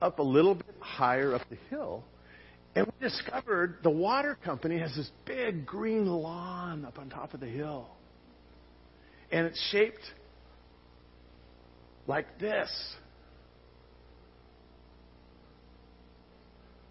up 0.00 0.18
a 0.18 0.22
little 0.22 0.54
bit 0.54 0.74
higher 0.80 1.34
up 1.34 1.42
the 1.48 1.56
hill 1.70 2.02
and 2.76 2.86
we 2.86 3.08
discovered 3.08 3.78
the 3.82 3.90
water 3.90 4.36
company 4.44 4.78
has 4.78 4.94
this 4.94 5.10
big 5.24 5.64
green 5.64 6.06
lawn 6.06 6.84
up 6.84 6.98
on 6.98 7.08
top 7.08 7.32
of 7.32 7.40
the 7.40 7.46
hill. 7.46 7.88
And 9.32 9.46
it's 9.46 9.60
shaped 9.70 10.02
like 12.06 12.38
this 12.38 12.70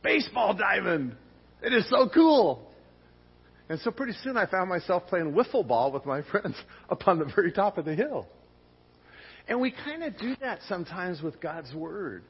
baseball 0.02 0.56
diamond. 0.56 1.16
It 1.62 1.72
is 1.72 1.88
so 1.88 2.10
cool. 2.12 2.68
And 3.70 3.80
so 3.82 3.92
pretty 3.92 4.14
soon 4.24 4.38
I 4.38 4.48
found 4.48 4.70
myself 4.70 5.04
playing 5.06 5.34
wiffle 5.34 5.68
ball 5.68 5.92
with 5.92 6.06
my 6.08 6.22
friends 6.32 6.56
up 6.90 7.08
on 7.08 7.20
the 7.20 7.32
very 7.36 7.52
top 7.52 7.78
of 7.78 7.86
the 7.86 7.94
hill. 7.94 8.28
And 9.48 9.62
we 9.62 9.70
kind 9.72 10.04
of 10.04 10.18
do 10.18 10.36
that 10.42 10.62
sometimes 10.68 11.22
with 11.22 11.40
God's 11.40 11.72
Word. 11.76 12.24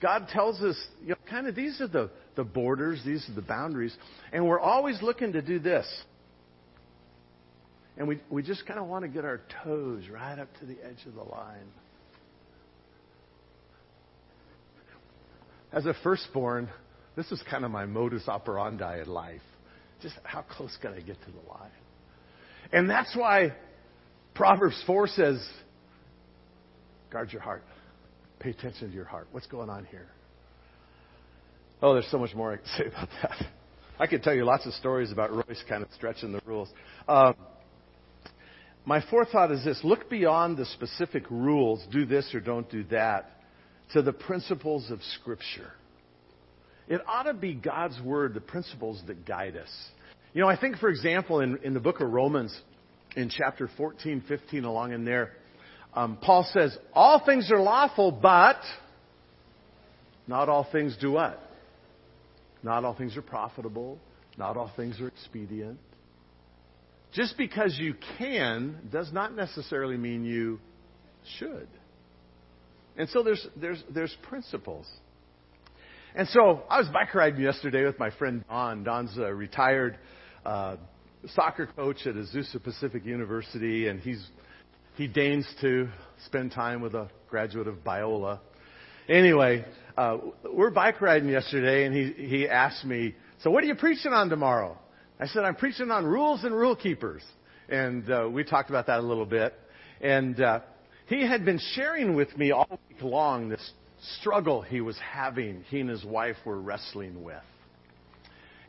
God 0.00 0.28
tells 0.28 0.60
us, 0.62 0.76
you 1.02 1.08
know, 1.08 1.16
kind 1.28 1.48
of 1.48 1.56
these 1.56 1.80
are 1.80 1.88
the, 1.88 2.10
the 2.40 2.44
borders, 2.44 3.02
these 3.04 3.28
are 3.28 3.34
the 3.34 3.42
boundaries, 3.42 3.94
and 4.32 4.46
we're 4.46 4.58
always 4.58 5.02
looking 5.02 5.32
to 5.32 5.42
do 5.42 5.58
this. 5.58 5.86
And 7.98 8.08
we, 8.08 8.18
we 8.30 8.42
just 8.42 8.64
kind 8.64 8.80
of 8.80 8.86
want 8.86 9.02
to 9.02 9.08
get 9.08 9.26
our 9.26 9.42
toes 9.62 10.04
right 10.10 10.38
up 10.38 10.48
to 10.60 10.64
the 10.64 10.78
edge 10.82 11.04
of 11.06 11.14
the 11.14 11.22
line. 11.22 11.66
As 15.70 15.84
a 15.84 15.92
firstborn, 16.02 16.70
this 17.14 17.30
is 17.30 17.42
kind 17.50 17.62
of 17.62 17.70
my 17.70 17.84
modus 17.84 18.26
operandi 18.26 19.02
in 19.02 19.08
life. 19.08 19.42
Just 20.00 20.14
how 20.22 20.40
close 20.40 20.74
can 20.80 20.94
I 20.94 21.00
get 21.00 21.20
to 21.20 21.30
the 21.30 21.50
line? 21.50 21.70
And 22.72 22.88
that's 22.88 23.14
why 23.14 23.52
Proverbs 24.34 24.82
4 24.86 25.08
says, 25.08 25.46
guard 27.10 27.34
your 27.34 27.42
heart. 27.42 27.64
Pay 28.38 28.50
attention 28.50 28.88
to 28.88 28.94
your 28.94 29.04
heart. 29.04 29.28
What's 29.30 29.46
going 29.46 29.68
on 29.68 29.84
here? 29.84 30.08
Oh, 31.82 31.94
there's 31.94 32.10
so 32.10 32.18
much 32.18 32.34
more 32.34 32.52
I 32.52 32.56
can 32.56 32.66
say 32.78 32.86
about 32.86 33.08
that. 33.22 33.46
I 33.98 34.06
could 34.06 34.22
tell 34.22 34.34
you 34.34 34.44
lots 34.44 34.66
of 34.66 34.72
stories 34.74 35.12
about 35.12 35.30
Royce 35.32 35.62
kind 35.68 35.82
of 35.82 35.88
stretching 35.94 36.32
the 36.32 36.40
rules. 36.44 36.68
Um, 37.08 37.34
my 38.84 39.02
fourth 39.10 39.30
thought 39.30 39.50
is 39.50 39.64
this 39.64 39.80
look 39.84 40.08
beyond 40.08 40.56
the 40.56 40.66
specific 40.66 41.30
rules, 41.30 41.84
do 41.92 42.06
this 42.06 42.34
or 42.34 42.40
don't 42.40 42.70
do 42.70 42.84
that, 42.84 43.30
to 43.92 44.02
the 44.02 44.12
principles 44.12 44.90
of 44.90 45.02
Scripture. 45.20 45.72
It 46.88 47.00
ought 47.06 47.24
to 47.24 47.34
be 47.34 47.54
God's 47.54 48.00
Word, 48.02 48.34
the 48.34 48.40
principles 48.40 49.02
that 49.06 49.26
guide 49.26 49.56
us. 49.56 49.70
You 50.32 50.40
know, 50.40 50.48
I 50.48 50.58
think, 50.58 50.78
for 50.78 50.88
example, 50.88 51.40
in, 51.40 51.58
in 51.62 51.74
the 51.74 51.80
book 51.80 52.00
of 52.00 52.10
Romans, 52.10 52.58
in 53.16 53.28
chapter 53.28 53.68
14, 53.76 54.24
15, 54.26 54.64
along 54.64 54.92
in 54.92 55.04
there, 55.04 55.32
um, 55.94 56.18
Paul 56.20 56.48
says, 56.52 56.76
All 56.92 57.22
things 57.24 57.50
are 57.50 57.60
lawful, 57.60 58.12
but 58.12 58.60
not 60.26 60.48
all 60.48 60.66
things 60.70 60.96
do 61.00 61.12
what? 61.12 61.49
Not 62.62 62.84
all 62.84 62.94
things 62.94 63.16
are 63.16 63.22
profitable. 63.22 63.98
Not 64.36 64.56
all 64.56 64.70
things 64.76 65.00
are 65.00 65.08
expedient. 65.08 65.78
Just 67.12 67.36
because 67.36 67.76
you 67.78 67.94
can 68.18 68.88
does 68.92 69.12
not 69.12 69.34
necessarily 69.34 69.96
mean 69.96 70.24
you 70.24 70.60
should. 71.38 71.68
And 72.96 73.08
so 73.08 73.22
there's, 73.22 73.46
there's, 73.56 73.82
there's 73.92 74.16
principles. 74.22 74.86
And 76.14 76.28
so 76.28 76.62
I 76.68 76.78
was 76.78 76.88
bike 76.88 77.14
riding 77.14 77.40
yesterday 77.40 77.84
with 77.84 77.98
my 77.98 78.10
friend 78.10 78.44
Don. 78.48 78.84
Don's 78.84 79.16
a 79.16 79.34
retired 79.34 79.98
uh, 80.44 80.76
soccer 81.34 81.66
coach 81.66 82.06
at 82.06 82.14
Azusa 82.14 82.62
Pacific 82.62 83.04
University, 83.04 83.88
and 83.88 84.00
he's 84.00 84.24
he 84.96 85.06
deigns 85.06 85.46
to 85.60 85.88
spend 86.26 86.52
time 86.52 86.80
with 86.82 86.94
a 86.94 87.08
graduate 87.28 87.68
of 87.68 87.76
Biola. 87.84 88.40
Anyway, 89.10 89.64
uh, 89.96 90.18
we're 90.52 90.70
bike 90.70 91.00
riding 91.00 91.28
yesterday, 91.28 91.84
and 91.84 91.92
he, 91.92 92.12
he 92.28 92.48
asked 92.48 92.84
me, 92.84 93.12
So, 93.42 93.50
what 93.50 93.64
are 93.64 93.66
you 93.66 93.74
preaching 93.74 94.12
on 94.12 94.28
tomorrow? 94.28 94.78
I 95.18 95.26
said, 95.26 95.42
I'm 95.42 95.56
preaching 95.56 95.90
on 95.90 96.04
rules 96.04 96.44
and 96.44 96.54
rule 96.54 96.76
keepers. 96.76 97.22
And 97.68 98.08
uh, 98.08 98.28
we 98.32 98.44
talked 98.44 98.70
about 98.70 98.86
that 98.86 99.00
a 99.00 99.02
little 99.02 99.26
bit. 99.26 99.52
And 100.00 100.40
uh, 100.40 100.60
he 101.08 101.26
had 101.26 101.44
been 101.44 101.58
sharing 101.74 102.14
with 102.14 102.38
me 102.38 102.52
all 102.52 102.68
week 102.88 103.02
long 103.02 103.48
this 103.48 103.72
struggle 104.20 104.62
he 104.62 104.80
was 104.80 104.96
having, 104.98 105.64
he 105.68 105.80
and 105.80 105.90
his 105.90 106.04
wife 106.04 106.36
were 106.46 106.60
wrestling 106.60 107.24
with. 107.24 107.42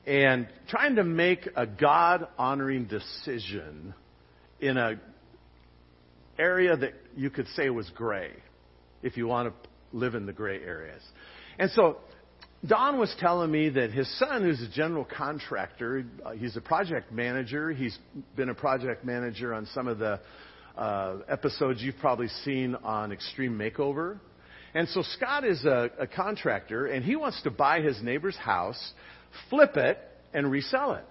And 0.08 0.48
trying 0.68 0.96
to 0.96 1.04
make 1.04 1.48
a 1.56 1.68
God 1.68 2.28
honoring 2.40 2.86
decision 2.86 3.94
in 4.60 4.78
a 4.78 5.00
area 6.40 6.76
that 6.76 6.94
you 7.16 7.30
could 7.30 7.48
say 7.50 7.70
was 7.70 7.88
gray, 7.92 8.32
if 9.04 9.18
you 9.18 9.28
want 9.28 9.54
to 9.54 9.71
live 9.94 10.16
in 10.16 10.26
the 10.26 10.34
gray 10.34 10.62
areas. 10.62 11.02
And 11.60 11.70
so 11.72 11.98
Don 12.66 13.00
was 13.00 13.14
telling 13.20 13.52
me 13.52 13.70
that 13.70 13.92
his 13.92 14.08
son, 14.20 14.44
who's 14.44 14.62
a 14.62 14.70
general 14.70 15.06
contractor, 15.06 16.06
uh, 16.24 16.32
he's 16.32 16.56
a 16.56 16.62
project 16.62 17.12
manager. 17.12 17.72
He's 17.72 17.98
been 18.36 18.50
a 18.50 18.56
project 18.56 19.04
manager 19.04 19.54
on 19.54 19.66
some 19.74 19.88
of 19.88 19.98
the 19.98 20.20
uh, 20.78 21.18
episodes 21.28 21.82
you've 21.82 21.98
probably 21.98 22.28
seen 22.44 22.76
on 22.76 23.12
Extreme 23.12 23.58
Makeover. 23.58 24.20
And 24.74 24.88
so 24.90 25.02
Scott 25.02 25.44
is 25.44 25.66
a, 25.66 25.90
a 26.00 26.08
contractor, 26.08 26.86
and 26.86 27.04
he 27.04 27.16
wants 27.16 27.42
to 27.44 27.52
buy 27.52 27.82
his 27.82 28.02
neighbor's 28.02 28.38
house, 28.38 28.94
flip 29.50 29.76
it, 29.76 29.98
and 30.34 30.50
resell 30.50 30.94
it. 30.94 31.06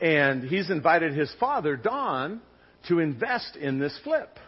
And 0.00 0.44
he's 0.44 0.70
invited 0.70 1.14
his 1.14 1.34
father, 1.38 1.76
Don, 1.76 2.40
to 2.88 3.00
invest 3.00 3.56
in 3.56 3.78
this 3.78 3.98
flip. 4.02 4.38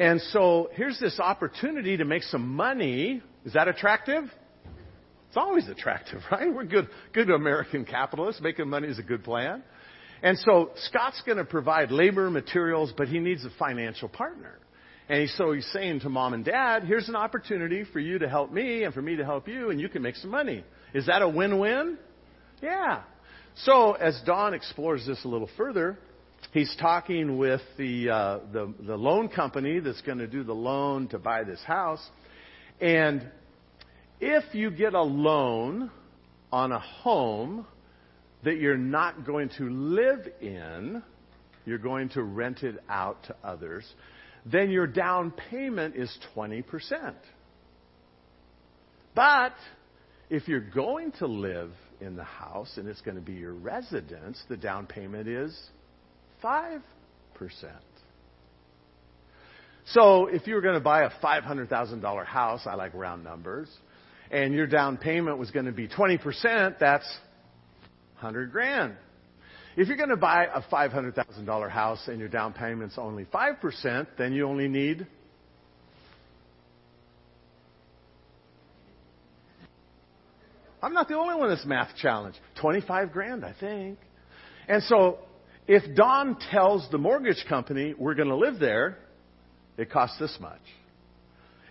And 0.00 0.18
so 0.32 0.70
here's 0.72 0.98
this 0.98 1.20
opportunity 1.20 1.98
to 1.98 2.06
make 2.06 2.22
some 2.22 2.54
money. 2.54 3.20
Is 3.44 3.52
that 3.52 3.68
attractive? 3.68 4.24
It's 5.28 5.36
always 5.36 5.68
attractive, 5.68 6.22
right? 6.32 6.52
We're 6.52 6.64
good, 6.64 6.88
good 7.12 7.28
American 7.28 7.84
capitalists. 7.84 8.40
Making 8.40 8.70
money 8.70 8.88
is 8.88 8.98
a 8.98 9.02
good 9.02 9.22
plan. 9.22 9.62
And 10.22 10.38
so 10.38 10.70
Scott's 10.86 11.22
going 11.26 11.36
to 11.36 11.44
provide 11.44 11.90
labor, 11.90 12.30
materials, 12.30 12.94
but 12.96 13.08
he 13.08 13.18
needs 13.18 13.44
a 13.44 13.50
financial 13.58 14.08
partner. 14.08 14.58
And 15.10 15.28
so 15.36 15.52
he's 15.52 15.70
saying 15.70 16.00
to 16.00 16.08
mom 16.08 16.32
and 16.32 16.46
dad, 16.46 16.84
here's 16.84 17.10
an 17.10 17.16
opportunity 17.16 17.84
for 17.92 18.00
you 18.00 18.20
to 18.20 18.28
help 18.28 18.50
me 18.50 18.84
and 18.84 18.94
for 18.94 19.02
me 19.02 19.16
to 19.16 19.24
help 19.26 19.48
you, 19.48 19.68
and 19.68 19.78
you 19.78 19.90
can 19.90 20.00
make 20.00 20.16
some 20.16 20.30
money. 20.30 20.64
Is 20.94 21.06
that 21.08 21.20
a 21.20 21.28
win-win? 21.28 21.98
Yeah. 22.62 23.02
So 23.64 23.92
as 23.92 24.18
Don 24.24 24.54
explores 24.54 25.06
this 25.06 25.22
a 25.26 25.28
little 25.28 25.50
further, 25.58 25.98
he's 26.52 26.74
talking 26.80 27.38
with 27.38 27.60
the, 27.76 28.10
uh, 28.10 28.38
the, 28.52 28.72
the 28.80 28.96
loan 28.96 29.28
company 29.28 29.80
that's 29.80 30.00
going 30.02 30.18
to 30.18 30.26
do 30.26 30.42
the 30.42 30.54
loan 30.54 31.08
to 31.08 31.18
buy 31.18 31.44
this 31.44 31.62
house. 31.64 32.04
And 32.80 33.28
if 34.20 34.54
you 34.54 34.70
get 34.70 34.94
a 34.94 35.02
loan 35.02 35.90
on 36.52 36.72
a 36.72 36.80
home 36.80 37.66
that 38.44 38.56
you're 38.56 38.78
not 38.78 39.24
going 39.26 39.50
to 39.58 39.68
live 39.68 40.26
in, 40.40 41.02
you're 41.66 41.78
going 41.78 42.08
to 42.10 42.22
rent 42.22 42.62
it 42.62 42.76
out 42.88 43.22
to 43.24 43.36
others, 43.44 43.84
then 44.46 44.70
your 44.70 44.86
down 44.86 45.30
payment 45.50 45.94
is 45.96 46.16
20%. 46.34 46.64
But 49.14 49.52
if 50.30 50.48
you're 50.48 50.60
going 50.60 51.12
to 51.18 51.26
live 51.26 51.72
in 52.00 52.16
the 52.16 52.24
house 52.24 52.76
and 52.76 52.88
it's 52.88 53.02
going 53.02 53.16
to 53.16 53.22
be 53.22 53.34
your 53.34 53.52
residence, 53.52 54.42
the 54.48 54.56
down 54.56 54.86
payment 54.86 55.28
is 55.28 55.58
5%. 56.42 56.80
So 59.86 60.26
if 60.26 60.46
you 60.46 60.54
were 60.54 60.60
going 60.60 60.74
to 60.74 60.80
buy 60.80 61.02
a 61.02 61.10
$500,000 61.10 62.26
house, 62.26 62.62
I 62.66 62.74
like 62.74 62.94
round 62.94 63.24
numbers, 63.24 63.68
and 64.30 64.54
your 64.54 64.66
down 64.66 64.96
payment 64.96 65.38
was 65.38 65.50
going 65.50 65.66
to 65.66 65.72
be 65.72 65.88
20%, 65.88 66.78
that's 66.78 67.06
100 68.20 68.52
grand. 68.52 68.94
If 69.76 69.88
you're 69.88 69.96
going 69.96 70.10
to 70.10 70.16
buy 70.16 70.46
a 70.46 70.60
$500,000 70.62 71.70
house 71.70 72.08
and 72.08 72.18
your 72.18 72.28
down 72.28 72.52
payment's 72.52 72.98
only 72.98 73.24
5%, 73.24 74.06
then 74.18 74.32
you 74.32 74.46
only 74.46 74.68
need 74.68 75.06
I'm 80.82 80.94
not 80.94 81.08
the 81.08 81.14
only 81.16 81.34
one 81.34 81.50
that's 81.50 81.66
math 81.66 81.94
challenged. 81.96 82.38
25 82.60 83.12
grand, 83.12 83.44
I 83.44 83.54
think. 83.58 83.98
And 84.68 84.82
so 84.84 85.18
if 85.66 85.94
Don 85.96 86.36
tells 86.50 86.88
the 86.90 86.98
mortgage 86.98 87.44
company 87.48 87.94
we're 87.96 88.14
going 88.14 88.28
to 88.28 88.36
live 88.36 88.58
there, 88.58 88.98
it 89.76 89.90
costs 89.90 90.18
this 90.18 90.36
much. 90.40 90.60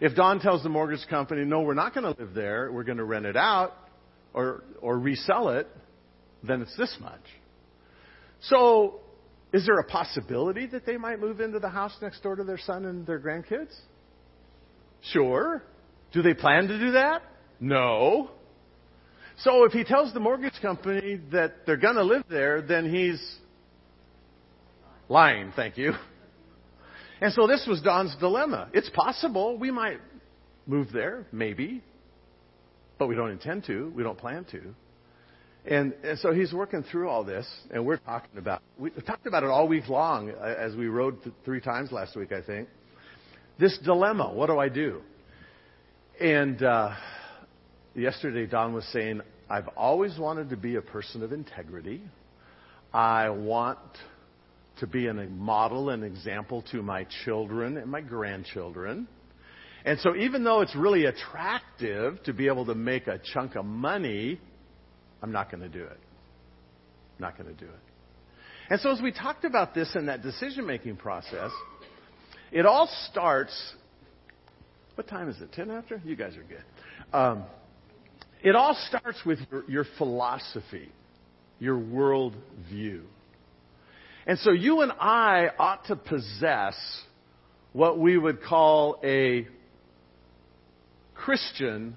If 0.02 0.16
Don 0.16 0.40
tells 0.40 0.64
the 0.64 0.70
mortgage 0.70 1.06
company, 1.10 1.44
no, 1.44 1.62
we're 1.62 1.74
not 1.74 1.94
going 1.94 2.06
to 2.06 2.20
live 2.22 2.34
there, 2.34 2.72
we're 2.72 2.84
going 2.84 2.98
to 3.00 3.04
rent 3.04 3.26
it 3.26 3.36
out 3.36 3.74
or, 4.34 4.64
or 4.82 4.98
resell 4.98 5.50
it, 5.50 5.68
then 6.44 6.62
it's 6.62 6.76
this 6.78 6.96
much. 7.02 7.22
So, 8.42 9.02
is 9.52 9.66
there 9.66 9.78
a 9.80 9.84
possibility 9.84 10.68
that 10.68 10.86
they 10.86 10.96
might 10.96 11.20
move 11.20 11.42
into 11.42 11.60
the 11.60 11.70
house 11.70 11.94
next 12.02 12.24
door 12.24 12.36
to 12.36 12.44
their 12.44 12.58
son 12.58 12.86
and 12.86 13.06
their 13.06 13.20
grandkids? 13.20 13.76
Sure. 15.12 15.64
Do 16.14 16.22
they 16.22 16.34
plan 16.34 16.68
to 16.68 16.80
do 16.80 16.92
that? 16.92 17.24
No. 17.60 18.32
So 19.40 19.64
if 19.64 19.72
he 19.72 19.84
tells 19.84 20.14
the 20.14 20.20
mortgage 20.20 20.60
company 20.62 21.20
that 21.32 21.66
they're 21.66 21.78
going 21.78 21.96
to 21.96 22.04
live 22.04 22.24
there, 22.30 22.62
then 22.62 22.94
he's 22.94 23.22
lying, 25.10 25.52
thank 25.56 25.78
you. 25.78 25.94
And 27.22 27.34
so 27.34 27.48
this 27.48 27.66
was 27.68 27.82
Don's 27.82 28.16
dilemma. 28.20 28.70
It's 28.74 28.90
possible 28.92 29.58
we 29.58 29.72
might 29.72 30.00
move 30.66 30.88
there, 30.94 31.26
maybe, 31.32 31.84
but 32.98 33.08
we 33.08 33.16
don't 33.16 33.32
intend 33.32 33.66
to. 33.66 33.92
We 33.96 34.04
don't 34.04 34.18
plan 34.18 34.46
to. 34.52 34.74
And, 35.66 35.94
and 36.04 36.18
so 36.20 36.32
he's 36.32 36.54
working 36.54 36.84
through 36.84 37.10
all 37.10 37.26
this, 37.26 37.46
and 37.72 37.86
we're 37.86 37.98
talking 37.98 38.38
about 38.38 38.62
we 38.78 38.92
talked 38.92 39.28
about 39.28 39.44
it 39.44 39.50
all 39.50 39.68
week 39.68 39.90
long 39.90 40.32
uh, 40.32 40.56
as 40.58 40.74
we 40.76 40.88
rode 40.88 41.22
th- 41.22 41.36
three 41.44 41.60
times 41.60 41.92
last 41.92 42.16
week, 42.16 42.32
I 42.32 42.42
think. 42.42 42.70
This 43.60 43.78
dilemma: 43.84 44.32
what 44.34 44.48
do 44.48 44.58
I 44.58 44.70
do? 44.70 45.02
And 46.22 46.64
uh, 46.64 46.96
yesterday, 47.94 48.46
Don 48.46 48.74
was 48.74 48.86
saying, 48.94 49.20
"I've 49.50 49.68
always 49.76 50.18
wanted 50.18 50.50
to 50.52 50.58
be 50.58 50.76
a 50.76 50.82
person 50.82 51.24
of 51.24 51.34
integrity. 51.34 52.02
I 52.94 53.30
want 53.30 53.80
to 54.80 54.88
be 54.88 55.08
a 55.08 55.14
model 55.14 55.90
and 55.90 56.04
example 56.04 56.64
to 56.72 56.82
my 56.82 57.06
children 57.26 57.78
and 57.78 57.90
my 57.90 58.02
grandchildren." 58.02 59.08
And 59.86 60.00
so, 60.00 60.16
even 60.16 60.44
though 60.44 60.62
it's 60.62 60.76
really 60.76 61.06
attractive 61.06 62.22
to 62.24 62.34
be 62.34 62.48
able 62.48 62.66
to 62.66 62.76
make 62.76 63.08
a 63.08 63.20
chunk 63.34 63.56
of 63.56 63.66
money 63.66 64.40
I'm 65.22 65.32
not 65.32 65.52
going 65.52 65.62
to 65.62 65.70
do 65.70 65.84
it. 65.84 66.00
I'm 67.18 67.22
not 67.22 67.38
going 67.38 67.54
to 67.54 67.60
do 67.60 67.70
it. 67.70 67.80
And 68.70 68.80
so, 68.80 68.92
as 68.92 69.02
we 69.02 69.12
talked 69.12 69.46
about 69.46 69.74
this 69.74 69.90
in 69.96 70.06
that 70.06 70.22
decision 70.22 70.66
making 70.66 70.98
process, 70.98 71.52
it 72.52 72.66
all 72.66 72.90
starts. 73.10 73.54
What 74.96 75.08
time 75.08 75.30
is 75.30 75.40
it? 75.42 75.52
10 75.54 75.72
after? 75.72 76.02
You 76.06 76.16
guys 76.16 76.34
are 76.36 76.44
good. 76.44 76.64
Um, 77.14 77.44
it 78.44 78.56
all 78.56 78.78
starts 78.88 79.20
with 79.26 79.40
your, 79.52 79.70
your 79.70 79.86
philosophy, 79.98 80.90
your 81.58 81.78
world 81.78 82.36
view. 82.70 83.04
And 84.30 84.38
so, 84.38 84.52
you 84.52 84.82
and 84.82 84.92
I 84.92 85.48
ought 85.58 85.86
to 85.86 85.96
possess 85.96 86.76
what 87.74 87.98
we 87.98 88.16
would 88.16 88.44
call 88.44 89.00
a 89.04 89.48
Christian 91.16 91.96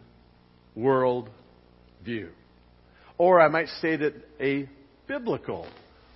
world 0.74 1.28
view. 2.02 2.30
Or 3.18 3.38
I 3.38 3.48
might 3.48 3.68
say 3.82 3.96
that 3.96 4.14
a 4.40 4.66
biblical 5.06 5.66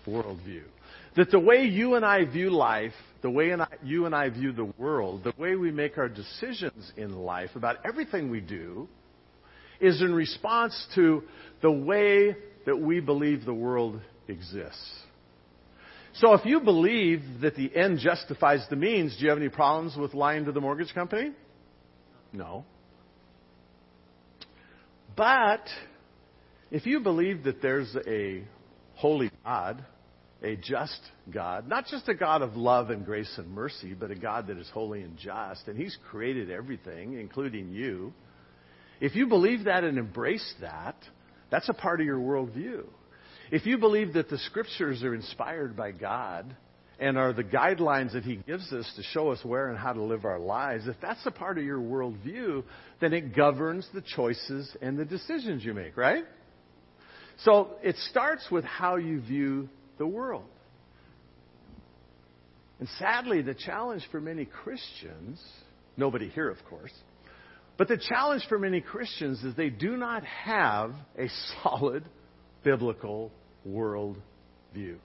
worldview. 0.07 0.63
That 1.17 1.31
the 1.31 1.39
way 1.39 1.65
you 1.65 1.97
and 1.97 2.05
I 2.05 2.25
view 2.25 2.49
life, 2.49 2.95
the 3.21 3.29
way 3.29 3.55
you 3.85 4.07
and 4.07 4.15
I 4.15 4.31
view 4.31 4.53
the 4.53 4.73
world, 4.79 5.23
the 5.23 5.35
way 5.37 5.55
we 5.55 5.71
make 5.71 5.99
our 5.99 6.09
decisions 6.09 6.93
in 6.97 7.15
life 7.15 7.51
about 7.57 7.85
everything 7.85 8.31
we 8.31 8.41
do, 8.41 8.89
is 9.83 10.01
in 10.01 10.15
response 10.15 10.87
to 10.95 11.25
the 11.61 11.71
way 11.71 12.35
that 12.65 12.79
we 12.79 13.01
believe 13.01 13.45
the 13.45 13.53
world 13.53 14.01
exists. 14.29 15.03
So 16.19 16.33
if 16.33 16.47
you 16.47 16.61
believe 16.61 17.23
that 17.43 17.57
the 17.57 17.75
end 17.77 17.99
justifies 17.99 18.65
the 18.71 18.77
means, 18.77 19.17
do 19.17 19.25
you 19.25 19.29
have 19.29 19.39
any 19.39 19.51
problems 19.51 19.97
with 19.97 20.15
lying 20.15 20.47
to 20.47 20.53
the 20.53 20.61
mortgage 20.61 20.95
company? 20.95 21.33
No. 22.33 22.65
But 25.15 25.69
if 26.71 26.87
you 26.87 27.01
believe 27.01 27.45
that 27.45 27.61
there's 27.61 27.95
a 28.07 28.45
holy 28.95 29.31
God, 29.45 29.85
a 30.43 30.57
just 30.57 31.01
God, 31.31 31.69
not 31.69 31.87
just 31.87 32.09
a 32.09 32.15
God 32.15 32.41
of 32.41 32.57
love 32.57 32.89
and 32.89 33.05
grace 33.05 33.33
and 33.37 33.51
mercy, 33.51 33.93
but 33.93 34.11
a 34.11 34.15
God 34.15 34.47
that 34.47 34.57
is 34.57 34.69
holy 34.73 35.03
and 35.03 35.19
just, 35.19 35.69
and 35.69 35.77
He's 35.77 35.97
created 36.11 36.51
everything, 36.51 37.19
including 37.19 37.73
you, 37.73 38.15
if 39.01 39.15
you 39.15 39.27
believe 39.27 39.65
that 39.65 39.85
and 39.85 39.99
embrace 39.99 40.55
that, 40.63 40.97
that's 41.51 41.69
a 41.69 41.75
part 41.75 42.01
of 42.01 42.07
your 42.07 42.19
worldview. 42.19 42.85
If 43.51 43.65
you 43.67 43.79
believe 43.79 44.15
that 44.15 44.29
the 44.29 44.39
scriptures 44.39 45.03
are 45.03 45.15
inspired 45.15 45.77
by 45.77 45.93
God 45.93 46.57
and 46.99 47.17
are 47.17 47.33
the 47.33 47.45
guidelines 47.45 48.13
that 48.15 48.25
He 48.25 48.37
gives 48.37 48.73
us 48.73 48.91
to 48.97 49.03
show 49.03 49.31
us 49.31 49.45
where 49.45 49.69
and 49.69 49.79
how 49.79 49.93
to 49.93 50.03
live 50.03 50.25
our 50.25 50.39
lives, 50.39 50.89
if 50.89 50.97
that's 51.01 51.25
a 51.27 51.31
part 51.31 51.59
of 51.59 51.65
your 51.65 51.79
worldview, 51.79 52.65
then 53.01 53.13
it 53.13 53.37
governs 53.37 53.87
the 53.95 54.03
choices 54.15 54.75
and 54.83 54.99
the 54.99 55.05
decisions 55.05 55.65
you 55.65 55.75
make, 55.75 55.97
right? 55.97 56.25
So 57.45 57.77
it 57.83 57.97
starts 58.11 58.47
with 58.51 58.65
how 58.65 58.97
you 58.97 59.21
view 59.21 59.69
the 59.99 60.07
world. 60.07 60.47
And 62.81 62.89
sadly, 62.99 63.43
the 63.43 63.55
challenge 63.55 64.07
for 64.11 64.21
many 64.21 64.45
Christians, 64.45 65.41
nobody 65.97 66.29
here, 66.29 66.51
of 66.51 66.59
course, 66.69 66.93
but 67.79 67.89
the 67.89 67.99
challenge 67.99 68.45
for 68.49 68.59
many 68.59 68.81
Christians 68.81 69.43
is 69.45 69.55
they 69.55 69.71
do 69.71 69.97
not 69.97 70.25
have 70.25 70.95
a 71.19 71.29
solid 71.63 72.05
biblical 72.67 73.31
world 73.65 74.19
view. 74.75 74.99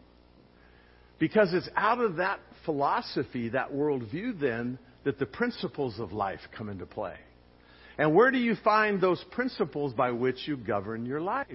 Because 1.19 1.53
it's 1.53 1.69
out 1.75 2.01
of 2.01 2.15
that 2.15 2.39
philosophy, 2.65 3.49
that 3.49 3.71
worldview, 3.71 4.39
then, 4.39 4.79
that 5.03 5.19
the 5.19 5.27
principles 5.27 5.99
of 5.99 6.11
life 6.11 6.39
come 6.57 6.69
into 6.69 6.87
play. 6.87 7.13
And 7.99 8.15
where 8.15 8.31
do 8.31 8.39
you 8.39 8.55
find 8.63 8.99
those 8.99 9.23
principles 9.29 9.93
by 9.93 10.09
which 10.09 10.47
you 10.47 10.57
govern 10.57 11.05
your 11.05 11.21
life? 11.21 11.47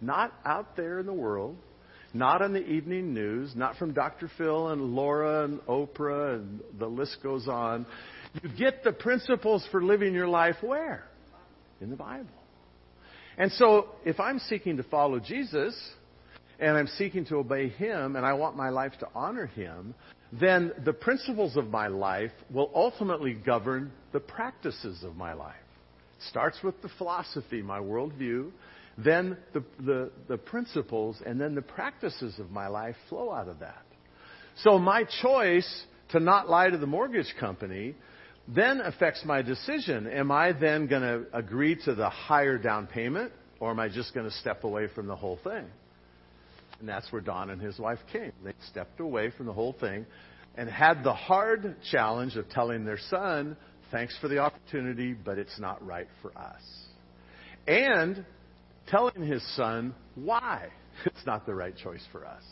Not 0.00 0.32
out 0.44 0.76
there 0.76 0.98
in 0.98 1.06
the 1.06 1.12
world, 1.12 1.56
not 2.12 2.42
on 2.42 2.52
the 2.52 2.66
evening 2.66 3.14
news, 3.14 3.52
not 3.54 3.76
from 3.76 3.92
Dr. 3.92 4.28
Phil 4.36 4.68
and 4.68 4.96
Laura 4.96 5.44
and 5.44 5.60
Oprah, 5.60 6.40
and 6.40 6.60
the 6.76 6.88
list 6.88 7.18
goes 7.22 7.46
on. 7.46 7.86
You 8.42 8.50
get 8.58 8.82
the 8.82 8.92
principles 8.92 9.64
for 9.70 9.80
living 9.80 10.12
your 10.12 10.28
life 10.28 10.56
where? 10.60 11.04
In 11.80 11.88
the 11.90 11.96
Bible. 11.96 12.37
And 13.38 13.52
so, 13.52 13.90
if 14.04 14.18
I'm 14.18 14.40
seeking 14.40 14.76
to 14.78 14.82
follow 14.82 15.20
Jesus, 15.20 15.74
and 16.58 16.76
I'm 16.76 16.88
seeking 16.88 17.24
to 17.26 17.36
obey 17.36 17.68
Him, 17.68 18.16
and 18.16 18.26
I 18.26 18.32
want 18.32 18.56
my 18.56 18.68
life 18.68 18.92
to 18.98 19.08
honor 19.14 19.46
Him, 19.46 19.94
then 20.32 20.72
the 20.84 20.92
principles 20.92 21.56
of 21.56 21.68
my 21.68 21.86
life 21.86 22.32
will 22.52 22.70
ultimately 22.74 23.34
govern 23.34 23.92
the 24.12 24.20
practices 24.20 25.04
of 25.04 25.16
my 25.16 25.32
life. 25.34 25.54
It 26.18 26.24
starts 26.28 26.58
with 26.64 26.82
the 26.82 26.90
philosophy, 26.98 27.62
my 27.62 27.78
worldview, 27.78 28.50
then 28.98 29.36
the, 29.54 29.62
the, 29.78 30.10
the 30.26 30.36
principles, 30.36 31.22
and 31.24 31.40
then 31.40 31.54
the 31.54 31.62
practices 31.62 32.38
of 32.40 32.50
my 32.50 32.66
life 32.66 32.96
flow 33.08 33.32
out 33.32 33.48
of 33.48 33.60
that. 33.60 33.84
So 34.64 34.80
my 34.80 35.04
choice 35.22 35.84
to 36.10 36.18
not 36.18 36.50
lie 36.50 36.70
to 36.70 36.78
the 36.78 36.86
mortgage 36.86 37.32
company 37.38 37.94
then 38.54 38.80
affects 38.80 39.24
my 39.24 39.42
decision. 39.42 40.06
Am 40.06 40.30
I 40.30 40.52
then 40.52 40.86
going 40.86 41.02
to 41.02 41.26
agree 41.36 41.76
to 41.84 41.94
the 41.94 42.08
higher 42.08 42.56
down 42.56 42.86
payment, 42.86 43.32
or 43.60 43.70
am 43.70 43.78
I 43.78 43.88
just 43.88 44.14
going 44.14 44.26
to 44.26 44.34
step 44.36 44.64
away 44.64 44.88
from 44.94 45.06
the 45.06 45.16
whole 45.16 45.38
thing? 45.44 45.64
And 46.80 46.88
that's 46.88 47.10
where 47.12 47.20
Don 47.20 47.50
and 47.50 47.60
his 47.60 47.78
wife 47.78 47.98
came. 48.12 48.32
They 48.44 48.54
stepped 48.70 49.00
away 49.00 49.30
from 49.36 49.46
the 49.46 49.52
whole 49.52 49.74
thing 49.78 50.06
and 50.56 50.68
had 50.68 51.04
the 51.04 51.12
hard 51.12 51.76
challenge 51.90 52.36
of 52.36 52.48
telling 52.48 52.84
their 52.84 52.98
son, 52.98 53.56
thanks 53.90 54.16
for 54.20 54.28
the 54.28 54.38
opportunity, 54.38 55.12
but 55.12 55.38
it's 55.38 55.58
not 55.58 55.84
right 55.84 56.08
for 56.22 56.36
us. 56.38 56.62
And 57.66 58.24
telling 58.86 59.22
his 59.22 59.42
son 59.56 59.94
why 60.14 60.68
it's 61.04 61.26
not 61.26 61.46
the 61.46 61.54
right 61.54 61.76
choice 61.76 62.04
for 62.10 62.24
us. 62.26 62.42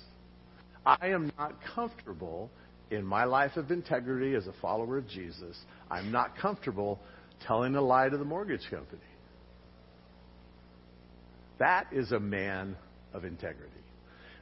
I 0.84 1.08
am 1.08 1.32
not 1.38 1.54
comfortable 1.74 2.50
in 2.90 3.04
my 3.04 3.24
life 3.24 3.56
of 3.56 3.70
integrity 3.70 4.34
as 4.34 4.46
a 4.46 4.52
follower 4.60 4.98
of 4.98 5.08
Jesus. 5.08 5.56
I'm 5.90 6.12
not 6.12 6.36
comfortable 6.36 7.00
telling 7.46 7.74
a 7.74 7.82
lie 7.82 8.08
to 8.08 8.16
the 8.16 8.24
mortgage 8.24 8.68
company. 8.70 9.00
That 11.58 11.88
is 11.92 12.12
a 12.12 12.20
man 12.20 12.76
of 13.12 13.24
integrity. 13.24 13.72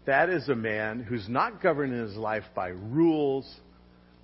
That 0.06 0.28
is 0.28 0.48
a 0.48 0.54
man 0.54 1.02
who's 1.02 1.28
not 1.28 1.62
governing 1.62 1.98
his 1.98 2.16
life 2.16 2.44
by 2.54 2.68
rules, 2.68 3.48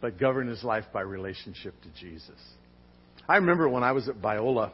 but 0.00 0.18
governing 0.18 0.50
his 0.50 0.64
life 0.64 0.84
by 0.92 1.00
relationship 1.00 1.74
to 1.82 1.88
Jesus. 2.00 2.38
I 3.28 3.36
remember 3.36 3.68
when 3.68 3.84
I 3.84 3.92
was 3.92 4.08
at 4.08 4.16
Biola, 4.16 4.72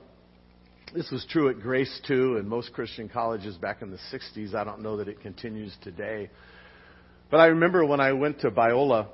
this 0.95 1.11
was 1.11 1.27
true 1.31 1.51
at 1.51 1.61
Grace 1.61 2.01
too, 2.07 2.37
and 2.39 2.49
most 2.49 2.73
Christian 2.73 3.09
colleges 3.09 3.57
back 3.57 3.83
in 3.83 3.91
the 3.91 3.99
60s. 4.13 4.55
I 4.55 4.65
don't 4.65 4.83
know 4.83 4.97
that 4.97 5.09
it 5.09 5.21
continues 5.21 5.77
today. 5.83 6.31
But 7.31 7.39
I 7.39 7.47
remember 7.47 7.85
when 7.85 8.01
I 8.01 8.13
went 8.13 8.41
to 8.41 8.51
Biola, 8.51 9.09